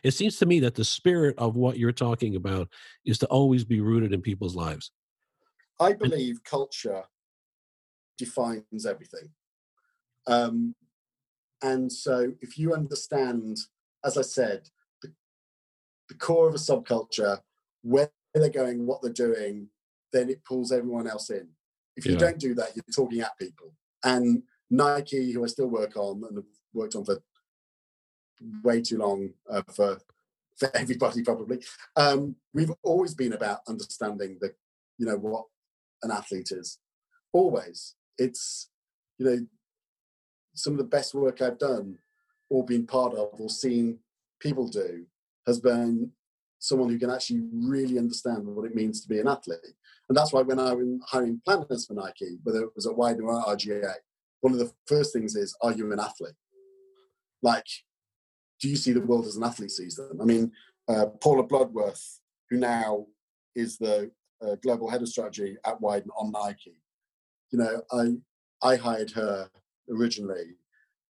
It 0.04 0.12
seems 0.12 0.38
to 0.38 0.46
me 0.46 0.60
that 0.60 0.74
the 0.74 0.84
spirit 0.84 1.34
of 1.38 1.56
what 1.56 1.78
you're 1.78 1.92
talking 1.92 2.36
about 2.36 2.68
is 3.04 3.18
to 3.18 3.26
always 3.26 3.64
be 3.64 3.80
rooted 3.80 4.12
in 4.12 4.22
people's 4.22 4.54
lives. 4.54 4.92
I 5.80 5.92
believe 5.92 6.42
culture 6.44 7.04
defines 8.16 8.86
everything. 8.86 9.30
Um, 10.26 10.74
and 11.62 11.90
so 11.90 12.32
if 12.40 12.58
you 12.58 12.74
understand, 12.74 13.58
as 14.04 14.16
I 14.16 14.22
said, 14.22 14.68
the, 15.02 15.12
the 16.08 16.14
core 16.14 16.48
of 16.48 16.54
a 16.54 16.58
subculture, 16.58 17.40
where 17.82 18.10
they're 18.34 18.50
going, 18.50 18.86
what 18.86 19.02
they're 19.02 19.12
doing, 19.12 19.68
then 20.12 20.28
it 20.28 20.44
pulls 20.44 20.72
everyone 20.72 21.08
else 21.08 21.30
in. 21.30 21.48
If 21.96 22.06
you 22.06 22.12
yeah. 22.12 22.18
don't 22.18 22.38
do 22.38 22.54
that, 22.54 22.76
you're 22.76 22.84
talking 22.94 23.20
at 23.20 23.38
people. 23.38 23.72
And 24.04 24.42
Nike, 24.70 25.32
who 25.32 25.44
I 25.44 25.48
still 25.48 25.68
work 25.68 25.96
on 25.96 26.22
and 26.28 26.36
have 26.36 26.44
worked 26.72 26.94
on 26.94 27.04
for 27.04 27.18
way 28.62 28.80
too 28.80 28.98
long 28.98 29.30
uh, 29.50 29.62
for 29.74 29.98
for 30.58 30.74
everybody 30.76 31.22
probably. 31.22 31.60
Um, 31.96 32.36
we've 32.52 32.72
always 32.82 33.14
been 33.14 33.32
about 33.32 33.60
understanding 33.68 34.38
the, 34.40 34.52
you 34.98 35.06
know, 35.06 35.16
what 35.16 35.44
an 36.02 36.10
athlete 36.10 36.50
is. 36.50 36.78
Always, 37.32 37.94
it's 38.16 38.68
you 39.18 39.26
know, 39.26 39.46
some 40.54 40.72
of 40.72 40.78
the 40.78 40.84
best 40.84 41.14
work 41.14 41.40
I've 41.40 41.58
done 41.58 41.98
or 42.50 42.64
been 42.64 42.86
part 42.86 43.14
of 43.14 43.30
or 43.38 43.48
seen 43.48 43.98
people 44.40 44.68
do 44.68 45.04
has 45.46 45.60
been 45.60 46.10
someone 46.58 46.88
who 46.88 46.98
can 46.98 47.10
actually 47.10 47.42
really 47.52 47.98
understand 47.98 48.44
what 48.46 48.66
it 48.66 48.74
means 48.74 49.00
to 49.00 49.08
be 49.08 49.20
an 49.20 49.28
athlete. 49.28 49.58
And 50.08 50.16
that's 50.16 50.32
why 50.32 50.42
when 50.42 50.58
I 50.58 50.72
was 50.72 50.86
hiring 51.06 51.40
planners 51.44 51.86
for 51.86 51.94
Nike, 51.94 52.38
whether 52.42 52.62
it 52.62 52.70
was 52.74 52.86
at 52.86 52.94
Wieden 52.94 53.22
or 53.22 53.44
RGA, 53.44 53.94
one 54.40 54.52
of 54.52 54.58
the 54.58 54.72
first 54.86 55.12
things 55.12 55.36
is, 55.36 55.56
are 55.62 55.72
you 55.72 55.92
an 55.92 56.00
athlete? 56.00 56.34
Like, 57.42 57.66
do 58.60 58.68
you 58.68 58.76
see 58.76 58.92
the 58.92 59.00
world 59.00 59.26
as 59.26 59.36
an 59.36 59.44
athlete 59.44 59.70
sees 59.70 59.96
them? 59.96 60.20
I 60.20 60.24
mean, 60.24 60.52
uh, 60.88 61.06
Paula 61.20 61.42
Bloodworth, 61.42 62.20
who 62.50 62.56
now 62.56 63.06
is 63.54 63.78
the 63.78 64.10
uh, 64.42 64.56
global 64.62 64.88
head 64.88 65.02
of 65.02 65.08
strategy 65.08 65.56
at 65.64 65.80
Wieden 65.80 66.08
on 66.16 66.32
Nike, 66.32 66.80
you 67.50 67.58
know, 67.58 67.82
I 67.92 68.16
I 68.62 68.76
hired 68.76 69.10
her 69.12 69.48
originally, 69.90 70.56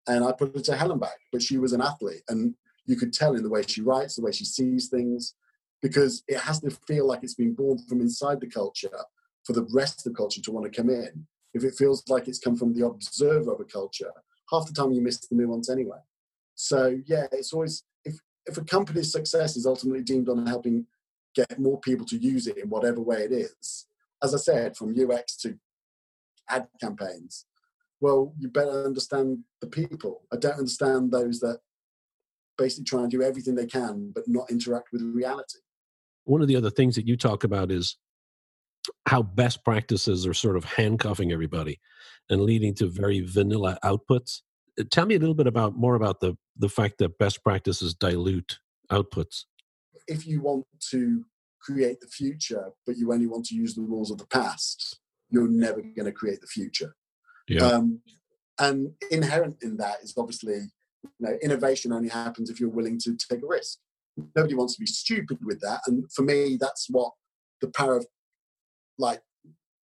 and 0.06 0.24
I 0.24 0.32
put 0.32 0.54
her 0.54 0.62
to 0.62 0.76
Helen 0.76 0.98
back, 0.98 1.18
but 1.32 1.42
she 1.42 1.58
was 1.58 1.72
an 1.72 1.80
athlete, 1.80 2.22
and 2.28 2.54
you 2.86 2.96
could 2.96 3.12
tell 3.12 3.34
in 3.34 3.42
the 3.42 3.48
way 3.50 3.62
she 3.62 3.82
writes, 3.82 4.16
the 4.16 4.22
way 4.22 4.32
she 4.32 4.44
sees 4.44 4.88
things, 4.88 5.34
because 5.82 6.22
it 6.28 6.38
has 6.38 6.60
to 6.60 6.70
feel 6.86 7.06
like 7.06 7.20
it's 7.22 7.34
been 7.34 7.54
born 7.54 7.78
from 7.88 8.00
inside 8.00 8.40
the 8.40 8.46
culture 8.46 8.98
for 9.44 9.52
the 9.52 9.66
rest 9.72 9.98
of 9.98 10.04
the 10.12 10.16
culture 10.16 10.40
to 10.42 10.52
want 10.52 10.70
to 10.70 10.76
come 10.76 10.90
in. 10.90 11.26
If 11.54 11.64
it 11.64 11.74
feels 11.74 12.02
like 12.08 12.28
it's 12.28 12.38
come 12.38 12.56
from 12.56 12.74
the 12.74 12.86
observer 12.86 13.52
of 13.52 13.60
a 13.60 13.64
culture, 13.64 14.12
half 14.50 14.66
the 14.66 14.72
time 14.72 14.92
you 14.92 15.02
miss 15.02 15.18
the 15.18 15.36
nuance 15.36 15.70
anyway. 15.70 15.98
So 16.58 17.00
yeah, 17.06 17.26
it's 17.30 17.52
always 17.52 17.84
if 18.04 18.18
if 18.46 18.58
a 18.58 18.64
company's 18.64 19.12
success 19.12 19.56
is 19.56 19.64
ultimately 19.64 20.02
deemed 20.02 20.28
on 20.28 20.44
helping 20.44 20.86
get 21.36 21.58
more 21.58 21.78
people 21.80 22.04
to 22.06 22.16
use 22.16 22.48
it 22.48 22.58
in 22.58 22.68
whatever 22.68 23.00
way 23.00 23.18
it 23.18 23.32
is, 23.32 23.86
as 24.24 24.34
I 24.34 24.38
said, 24.38 24.76
from 24.76 24.92
UX 24.98 25.36
to 25.38 25.56
ad 26.50 26.66
campaigns, 26.80 27.46
well, 28.00 28.34
you 28.36 28.48
better 28.48 28.84
understand 28.84 29.44
the 29.60 29.68
people. 29.68 30.22
I 30.32 30.36
don't 30.36 30.58
understand 30.58 31.12
those 31.12 31.38
that 31.40 31.60
basically 32.56 32.86
try 32.86 33.02
and 33.02 33.10
do 33.10 33.22
everything 33.22 33.54
they 33.54 33.66
can 33.66 34.10
but 34.12 34.24
not 34.26 34.50
interact 34.50 34.88
with 34.92 35.02
reality. 35.02 35.60
One 36.24 36.42
of 36.42 36.48
the 36.48 36.56
other 36.56 36.70
things 36.70 36.96
that 36.96 37.06
you 37.06 37.16
talk 37.16 37.44
about 37.44 37.70
is 37.70 37.96
how 39.06 39.22
best 39.22 39.64
practices 39.64 40.26
are 40.26 40.34
sort 40.34 40.56
of 40.56 40.64
handcuffing 40.64 41.30
everybody 41.30 41.78
and 42.30 42.42
leading 42.42 42.74
to 42.74 42.88
very 42.88 43.20
vanilla 43.20 43.78
outputs. 43.84 44.40
Tell 44.90 45.06
me 45.06 45.14
a 45.14 45.18
little 45.18 45.34
bit 45.34 45.46
about 45.46 45.76
more 45.76 45.94
about 45.94 46.20
the 46.20 46.36
the 46.56 46.68
fact 46.68 46.98
that 46.98 47.18
best 47.18 47.42
practices 47.42 47.94
dilute 47.94 48.58
outputs. 48.90 49.44
If 50.06 50.26
you 50.26 50.40
want 50.40 50.66
to 50.90 51.24
create 51.60 52.00
the 52.00 52.06
future, 52.06 52.70
but 52.86 52.96
you 52.96 53.12
only 53.12 53.26
want 53.26 53.46
to 53.46 53.54
use 53.54 53.74
the 53.74 53.82
rules 53.82 54.10
of 54.10 54.18
the 54.18 54.26
past, 54.26 55.00
you're 55.30 55.48
never 55.48 55.82
going 55.82 56.06
to 56.06 56.12
create 56.12 56.40
the 56.40 56.46
future. 56.46 56.94
Yeah. 57.48 57.66
Um, 57.66 58.00
and 58.58 58.92
inherent 59.10 59.56
in 59.62 59.76
that 59.76 59.98
is 60.02 60.14
obviously, 60.16 60.54
you 60.54 61.10
know, 61.20 61.36
innovation 61.42 61.92
only 61.92 62.08
happens 62.08 62.50
if 62.50 62.58
you're 62.58 62.68
willing 62.70 62.98
to 63.00 63.16
take 63.16 63.42
a 63.42 63.46
risk. 63.46 63.78
Nobody 64.34 64.54
wants 64.54 64.74
to 64.74 64.80
be 64.80 64.86
stupid 64.86 65.38
with 65.44 65.60
that. 65.60 65.80
And 65.86 66.10
for 66.12 66.22
me, 66.22 66.56
that's 66.60 66.86
what 66.90 67.12
the 67.60 67.68
power 67.68 67.96
of 67.96 68.06
like 68.98 69.20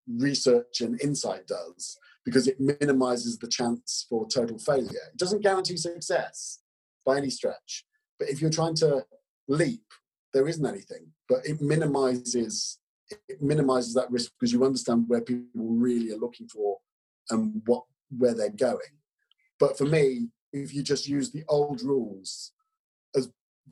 research 0.08 0.82
and 0.82 1.00
insight 1.02 1.48
does 1.48 1.98
because 2.26 2.48
it 2.48 2.60
minimizes 2.60 3.38
the 3.38 3.48
chance 3.48 4.06
for 4.10 4.28
total 4.28 4.58
failure. 4.58 4.90
It 5.14 5.18
doesn't 5.18 5.44
guarantee 5.44 5.78
success 5.78 6.60
by 7.06 7.18
any 7.18 7.30
stretch. 7.30 7.86
But 8.20 8.30
if 8.30 8.42
you're 8.42 8.50
trying 8.50 8.76
to 8.76 9.06
leap, 9.48 9.84
there 10.34 10.48
isn't 10.48 10.66
anything. 10.66 11.08
But 11.30 11.46
it 11.46 11.62
minimizes 11.62 12.80
it 13.30 13.40
minimizes 13.40 13.94
that 13.94 14.10
risk 14.10 14.32
because 14.40 14.52
you 14.52 14.66
understand 14.66 15.06
where 15.08 15.22
people 15.22 15.48
really 15.54 16.12
are 16.12 16.18
looking 16.18 16.48
for 16.48 16.78
and 17.30 17.62
what 17.66 17.84
where 18.18 18.34
they're 18.34 18.50
going. 18.50 18.80
But 19.60 19.78
for 19.78 19.86
me, 19.86 20.30
if 20.52 20.74
you 20.74 20.82
just 20.82 21.08
use 21.08 21.32
the 21.32 21.44
old 21.48 21.84
rules, 21.84 22.52
as 23.16 23.30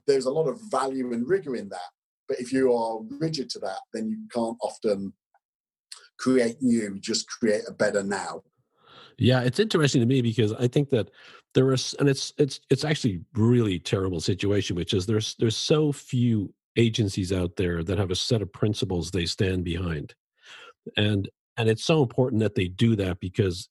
there's 0.07 0.25
a 0.25 0.31
lot 0.31 0.47
of 0.47 0.59
value 0.69 1.13
and 1.13 1.27
rigor 1.27 1.55
in 1.55 1.69
that. 1.69 1.91
But 2.27 2.39
if 2.39 2.53
you 2.53 2.73
are 2.73 2.99
rigid 3.19 3.49
to 3.51 3.59
that, 3.59 3.79
then 3.93 4.07
you 4.09 4.17
can't 4.33 4.57
often 4.61 5.13
create 6.17 6.61
new, 6.61 6.97
just 6.99 7.27
create 7.27 7.63
a 7.67 7.71
better 7.71 8.03
now. 8.03 8.43
Yeah, 9.17 9.41
it's 9.41 9.59
interesting 9.59 10.01
to 10.01 10.07
me 10.07 10.21
because 10.21 10.53
I 10.53 10.67
think 10.67 10.89
that 10.89 11.11
there 11.53 11.71
is, 11.71 11.93
and 11.99 12.09
it's 12.09 12.33
it's 12.37 12.59
it's 12.69 12.83
actually 12.83 13.21
really 13.35 13.79
terrible 13.79 14.19
situation, 14.19 14.75
which 14.75 14.93
is 14.93 15.05
there's 15.05 15.35
there's 15.35 15.57
so 15.57 15.91
few 15.91 16.53
agencies 16.77 17.31
out 17.31 17.55
there 17.55 17.83
that 17.83 17.99
have 17.99 18.11
a 18.11 18.15
set 18.15 18.41
of 18.41 18.51
principles 18.51 19.11
they 19.11 19.25
stand 19.25 19.63
behind, 19.63 20.15
and 20.97 21.29
and 21.57 21.69
it's 21.69 21.85
so 21.85 22.01
important 22.01 22.41
that 22.41 22.55
they 22.55 22.67
do 22.67 22.95
that 22.95 23.19
because 23.19 23.69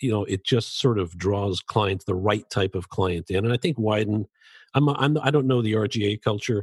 you 0.00 0.10
know 0.10 0.24
it 0.24 0.44
just 0.44 0.80
sort 0.80 0.98
of 0.98 1.16
draws 1.16 1.60
clients 1.60 2.04
the 2.04 2.14
right 2.14 2.48
type 2.50 2.74
of 2.74 2.88
client 2.88 3.30
in, 3.30 3.44
and 3.44 3.52
I 3.52 3.56
think 3.56 3.76
Wieden. 3.78 4.24
I'm, 4.72 4.88
I'm 4.88 5.18
I 5.20 5.32
don't 5.32 5.48
know 5.48 5.62
the 5.62 5.72
RGA 5.72 6.22
culture, 6.22 6.62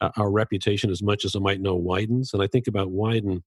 uh, 0.00 0.10
our 0.16 0.30
reputation 0.30 0.90
as 0.90 1.02
much 1.02 1.26
as 1.26 1.36
I 1.36 1.38
might 1.38 1.60
know 1.60 1.78
Wieden's, 1.78 2.32
and 2.32 2.42
I 2.42 2.46
think 2.46 2.66
about 2.66 2.88
Wieden 2.88 3.42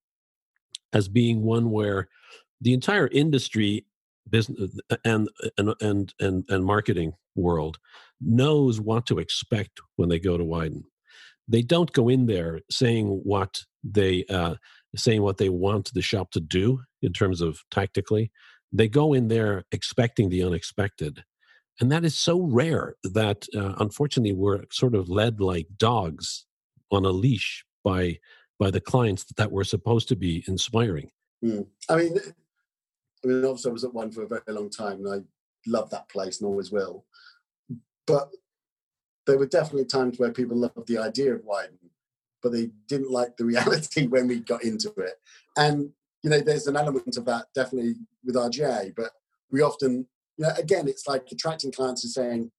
as 0.95 1.07
being 1.07 1.43
one 1.43 1.69
where 1.69 2.07
the 2.61 2.73
entire 2.73 3.07
industry 3.09 3.85
business 4.27 4.71
and 5.03 5.29
and 5.57 5.75
and 5.81 6.13
and, 6.19 6.43
and 6.49 6.65
marketing 6.65 7.13
world 7.35 7.77
knows 8.21 8.79
what 8.79 9.05
to 9.05 9.19
expect 9.19 9.81
when 9.97 10.09
they 10.09 10.19
go 10.19 10.37
to 10.37 10.43
Wieden. 10.43 10.83
They 11.47 11.61
don't 11.61 11.91
go 11.91 12.09
in 12.09 12.25
there 12.25 12.61
saying 12.71 13.07
what 13.23 13.61
they 13.83 14.25
uh, 14.29 14.55
saying 14.95 15.21
what 15.21 15.37
they 15.37 15.49
want 15.49 15.93
the 15.93 16.01
shop 16.01 16.31
to 16.31 16.39
do 16.39 16.81
in 17.01 17.13
terms 17.13 17.41
of 17.41 17.59
tactically. 17.69 18.31
They 18.71 18.87
go 18.87 19.13
in 19.13 19.27
there 19.27 19.63
expecting 19.71 20.29
the 20.29 20.43
unexpected, 20.43 21.23
and 21.79 21.91
that 21.91 22.05
is 22.05 22.15
so 22.15 22.41
rare 22.41 22.95
that 23.03 23.45
uh, 23.55 23.73
unfortunately 23.77 24.33
we're 24.33 24.63
sort 24.71 24.95
of 24.95 25.09
led 25.09 25.39
like 25.39 25.67
dogs 25.77 26.45
on 26.91 27.05
a 27.05 27.11
leash 27.11 27.63
by 27.83 28.17
by 28.59 28.71
the 28.71 28.81
clients 28.81 29.25
that 29.37 29.51
we're 29.51 29.63
supposed 29.63 30.07
to 30.09 30.15
be 30.15 30.43
inspiring. 30.47 31.11
Mm. 31.43 31.67
I 31.89 31.95
mean, 31.95 32.17
I 33.23 33.27
mean, 33.27 33.45
obviously, 33.45 33.69
I 33.69 33.73
was 33.73 33.83
at 33.83 33.93
one 33.93 34.11
for 34.11 34.23
a 34.23 34.27
very 34.27 34.41
long 34.47 34.69
time, 34.69 35.05
and 35.05 35.13
I 35.13 35.69
love 35.69 35.89
that 35.89 36.09
place 36.09 36.39
and 36.39 36.47
always 36.47 36.71
will. 36.71 37.05
But 38.07 38.29
there 39.25 39.37
were 39.37 39.47
definitely 39.47 39.85
times 39.85 40.19
where 40.19 40.31
people 40.31 40.57
loved 40.57 40.87
the 40.87 40.99
idea 40.99 41.33
of 41.33 41.41
Wieden, 41.41 41.89
but 42.41 42.51
they 42.51 42.69
didn't 42.87 43.11
like 43.11 43.37
the 43.37 43.45
reality 43.53 44.07
when 44.07 44.27
we 44.27 44.39
got 44.39 44.63
into 44.63 44.93
it. 44.97 45.15
And 45.57 45.91
you 46.23 46.29
know, 46.29 46.39
there's 46.39 46.67
an 46.67 46.75
element 46.75 47.17
of 47.17 47.25
that 47.25 47.45
definitely 47.53 47.95
with 48.23 48.35
RGA, 48.35 48.95
but 48.95 49.11
we 49.51 49.61
often, 49.61 50.07
you 50.37 50.45
know, 50.45 50.53
again, 50.57 50.87
it's 50.87 51.07
like 51.07 51.27
attracting 51.31 51.71
clients 51.71 52.03
and 52.03 52.11
saying, 52.11 52.51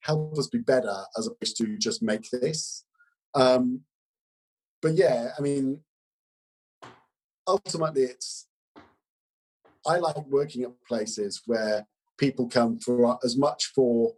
"Help 0.00 0.36
us 0.38 0.48
be 0.48 0.58
better," 0.58 1.04
as 1.16 1.28
opposed 1.28 1.56
to 1.58 1.76
just 1.78 2.02
make 2.02 2.28
this. 2.30 2.84
Um, 3.34 3.82
but 4.82 4.94
yeah, 4.94 5.30
I 5.38 5.40
mean, 5.40 5.80
ultimately, 7.46 8.02
it's 8.02 8.48
I 9.86 9.96
like 9.98 10.16
working 10.26 10.64
at 10.64 10.70
places 10.86 11.42
where 11.46 11.86
people 12.18 12.48
come 12.48 12.78
for 12.78 13.18
as 13.24 13.36
much 13.36 13.72
for 13.74 14.12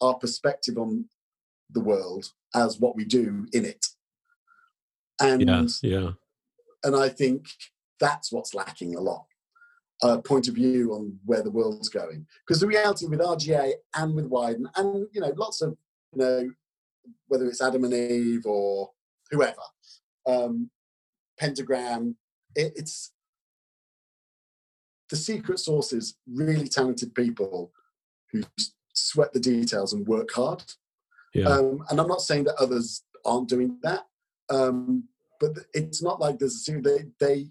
our 0.00 0.14
perspective 0.14 0.78
on 0.78 1.06
the 1.70 1.80
world 1.80 2.26
as 2.54 2.80
what 2.80 2.96
we 2.96 3.04
do 3.04 3.46
in 3.52 3.64
it. 3.64 3.86
And 5.20 5.46
yeah, 5.46 5.66
yeah. 5.82 6.10
and 6.84 6.96
I 6.96 7.08
think 7.08 7.46
that's 8.00 8.32
what's 8.32 8.54
lacking 8.54 8.94
a 8.94 9.00
lot. 9.00 9.24
A 10.00 10.22
point 10.22 10.46
of 10.46 10.54
view 10.54 10.94
on 10.94 11.18
where 11.24 11.42
the 11.42 11.50
world's 11.50 11.88
going. 11.88 12.26
Because 12.46 12.60
the 12.60 12.68
reality 12.68 13.06
with 13.06 13.18
RGA 13.18 13.72
and 13.96 14.14
with 14.14 14.30
Wieden, 14.30 14.66
and 14.76 15.08
you 15.12 15.20
know, 15.20 15.32
lots 15.36 15.60
of 15.60 15.76
you 16.12 16.18
know, 16.18 16.50
whether 17.26 17.46
it's 17.46 17.60
Adam 17.60 17.84
and 17.84 17.92
Eve 17.92 18.46
or 18.46 18.90
whoever, 19.30 19.62
um, 20.28 20.70
Pentagram, 21.38 22.16
it, 22.54 22.72
it's 22.76 23.12
the 25.10 25.16
secret 25.16 25.58
sauce 25.58 25.92
is 25.92 26.16
really 26.26 26.68
talented 26.68 27.14
people 27.14 27.72
who 28.30 28.42
sweat 28.94 29.32
the 29.32 29.40
details 29.40 29.92
and 29.92 30.06
work 30.06 30.30
hard. 30.32 30.62
Yeah. 31.34 31.46
Um, 31.48 31.84
and 31.90 32.00
I'm 32.00 32.08
not 32.08 32.20
saying 32.20 32.44
that 32.44 32.60
others 32.60 33.02
aren't 33.24 33.48
doing 33.48 33.78
that, 33.82 34.06
um, 34.50 35.04
but 35.40 35.52
it's 35.72 36.02
not 36.02 36.20
like 36.20 36.38
there's 36.38 36.68
a 36.68 36.80
they 36.80 37.04
they 37.20 37.50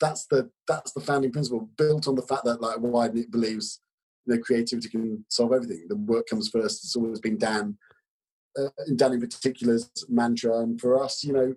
that's 0.00 0.26
the 0.26 0.50
that's 0.68 0.92
the 0.92 1.00
founding 1.00 1.32
principle 1.32 1.68
built 1.78 2.06
on 2.08 2.14
the 2.14 2.22
fact 2.22 2.44
that 2.44 2.60
like 2.60 2.76
Wieden 2.76 3.18
it 3.18 3.30
believes 3.30 3.80
you 4.26 4.34
know 4.34 4.42
creativity 4.42 4.88
can 4.88 5.24
solve 5.28 5.52
everything. 5.52 5.86
The 5.88 5.96
work 5.96 6.26
comes 6.28 6.48
first. 6.48 6.84
It's 6.84 6.96
always 6.96 7.20
been 7.20 7.38
Dan, 7.38 7.78
uh, 8.58 8.68
Dan 8.96 9.14
in 9.14 9.20
particular's 9.20 9.90
mantra, 10.08 10.58
and 10.58 10.80
for 10.80 11.02
us, 11.02 11.24
you 11.24 11.32
know, 11.32 11.54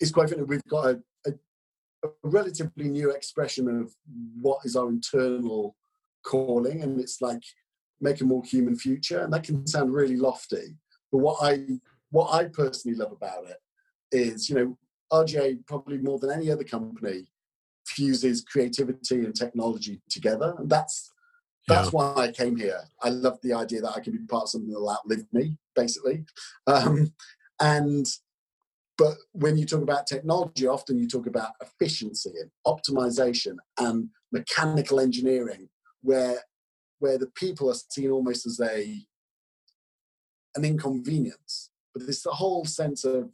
it's 0.00 0.10
quite 0.10 0.30
funny. 0.30 0.42
We've 0.42 0.64
got 0.68 0.86
a, 0.86 1.02
a 1.26 2.08
relatively 2.22 2.88
new 2.88 3.10
expression 3.10 3.68
of 3.68 3.94
what 4.40 4.60
is 4.64 4.76
our 4.76 4.88
internal 4.88 5.76
calling, 6.24 6.82
and 6.82 7.00
it's 7.00 7.20
like 7.20 7.42
make 8.00 8.20
a 8.20 8.24
more 8.24 8.44
human 8.44 8.76
future, 8.76 9.20
and 9.22 9.32
that 9.32 9.44
can 9.44 9.66
sound 9.66 9.92
really 9.92 10.16
lofty. 10.16 10.76
But 11.10 11.18
what 11.18 11.38
I 11.42 11.80
what 12.10 12.32
I 12.34 12.44
personally 12.44 12.96
love 12.96 13.12
about 13.12 13.44
it 13.46 13.58
is, 14.10 14.48
you 14.48 14.56
know, 14.56 14.78
RGA 15.12 15.66
probably 15.66 15.98
more 15.98 16.18
than 16.18 16.30
any 16.30 16.50
other 16.50 16.64
company 16.64 17.26
fuses 17.86 18.42
creativity 18.42 19.24
and 19.24 19.34
technology 19.34 20.00
together, 20.08 20.54
and 20.58 20.68
that's 20.68 21.10
That's 21.68 21.86
yeah. 21.86 21.96
why 21.96 22.14
I 22.16 22.32
came 22.32 22.56
here. 22.56 22.80
I 23.00 23.10
love 23.10 23.38
the 23.42 23.54
idea 23.54 23.80
that 23.82 23.96
I 23.96 24.00
can 24.00 24.12
be 24.12 24.26
part 24.26 24.44
of 24.44 24.48
something 24.50 24.70
that'll 24.70 24.90
outlive 24.90 25.26
me, 25.32 25.58
basically. 25.76 26.24
Um, 26.66 27.12
and 27.60 28.06
but 29.02 29.16
when 29.32 29.56
you 29.56 29.66
talk 29.66 29.82
about 29.82 30.06
technology, 30.06 30.68
often 30.68 30.96
you 30.96 31.08
talk 31.08 31.26
about 31.26 31.54
efficiency 31.60 32.30
and 32.40 32.50
optimization 32.64 33.56
and 33.80 34.08
mechanical 34.30 35.00
engineering, 35.00 35.68
where 36.02 36.38
where 37.00 37.18
the 37.18 37.26
people 37.34 37.68
are 37.68 37.74
seen 37.90 38.12
almost 38.12 38.46
as 38.46 38.60
a 38.60 39.04
an 40.54 40.64
inconvenience. 40.64 41.70
But 41.92 42.06
this 42.06 42.22
the 42.22 42.30
whole 42.30 42.64
sense 42.64 43.04
of 43.04 43.30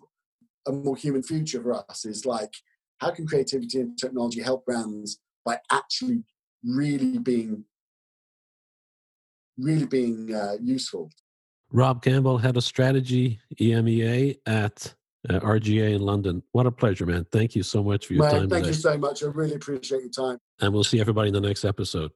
a 0.66 0.72
more 0.72 0.96
human 0.96 1.22
future 1.22 1.60
for 1.62 1.74
us 1.74 2.06
is 2.06 2.24
like 2.24 2.54
how 3.02 3.10
can 3.10 3.26
creativity 3.26 3.80
and 3.80 3.98
technology 3.98 4.40
help 4.40 4.64
brands 4.64 5.20
by 5.44 5.58
actually 5.70 6.24
really 6.64 7.18
being 7.18 7.66
really 9.58 9.86
being 9.86 10.34
uh, 10.34 10.56
useful. 10.62 11.10
Rob 11.70 12.02
Campbell, 12.02 12.38
head 12.38 12.56
of 12.56 12.64
strategy 12.64 13.38
EMEA 13.60 14.38
at 14.46 14.94
uh, 15.30 15.40
RGA 15.40 15.94
in 15.94 16.02
London. 16.02 16.42
What 16.52 16.66
a 16.66 16.70
pleasure, 16.70 17.06
man. 17.06 17.26
Thank 17.30 17.54
you 17.54 17.62
so 17.62 17.82
much 17.82 18.06
for 18.06 18.14
your 18.14 18.24
man, 18.24 18.32
time. 18.32 18.48
Thank 18.48 18.64
today. 18.64 18.68
you 18.68 18.80
so 18.80 18.98
much. 18.98 19.22
I 19.22 19.26
really 19.26 19.54
appreciate 19.54 20.00
your 20.00 20.10
time. 20.10 20.38
And 20.60 20.72
we'll 20.72 20.84
see 20.84 21.00
everybody 21.00 21.28
in 21.28 21.34
the 21.34 21.40
next 21.40 21.64
episode. 21.64 22.10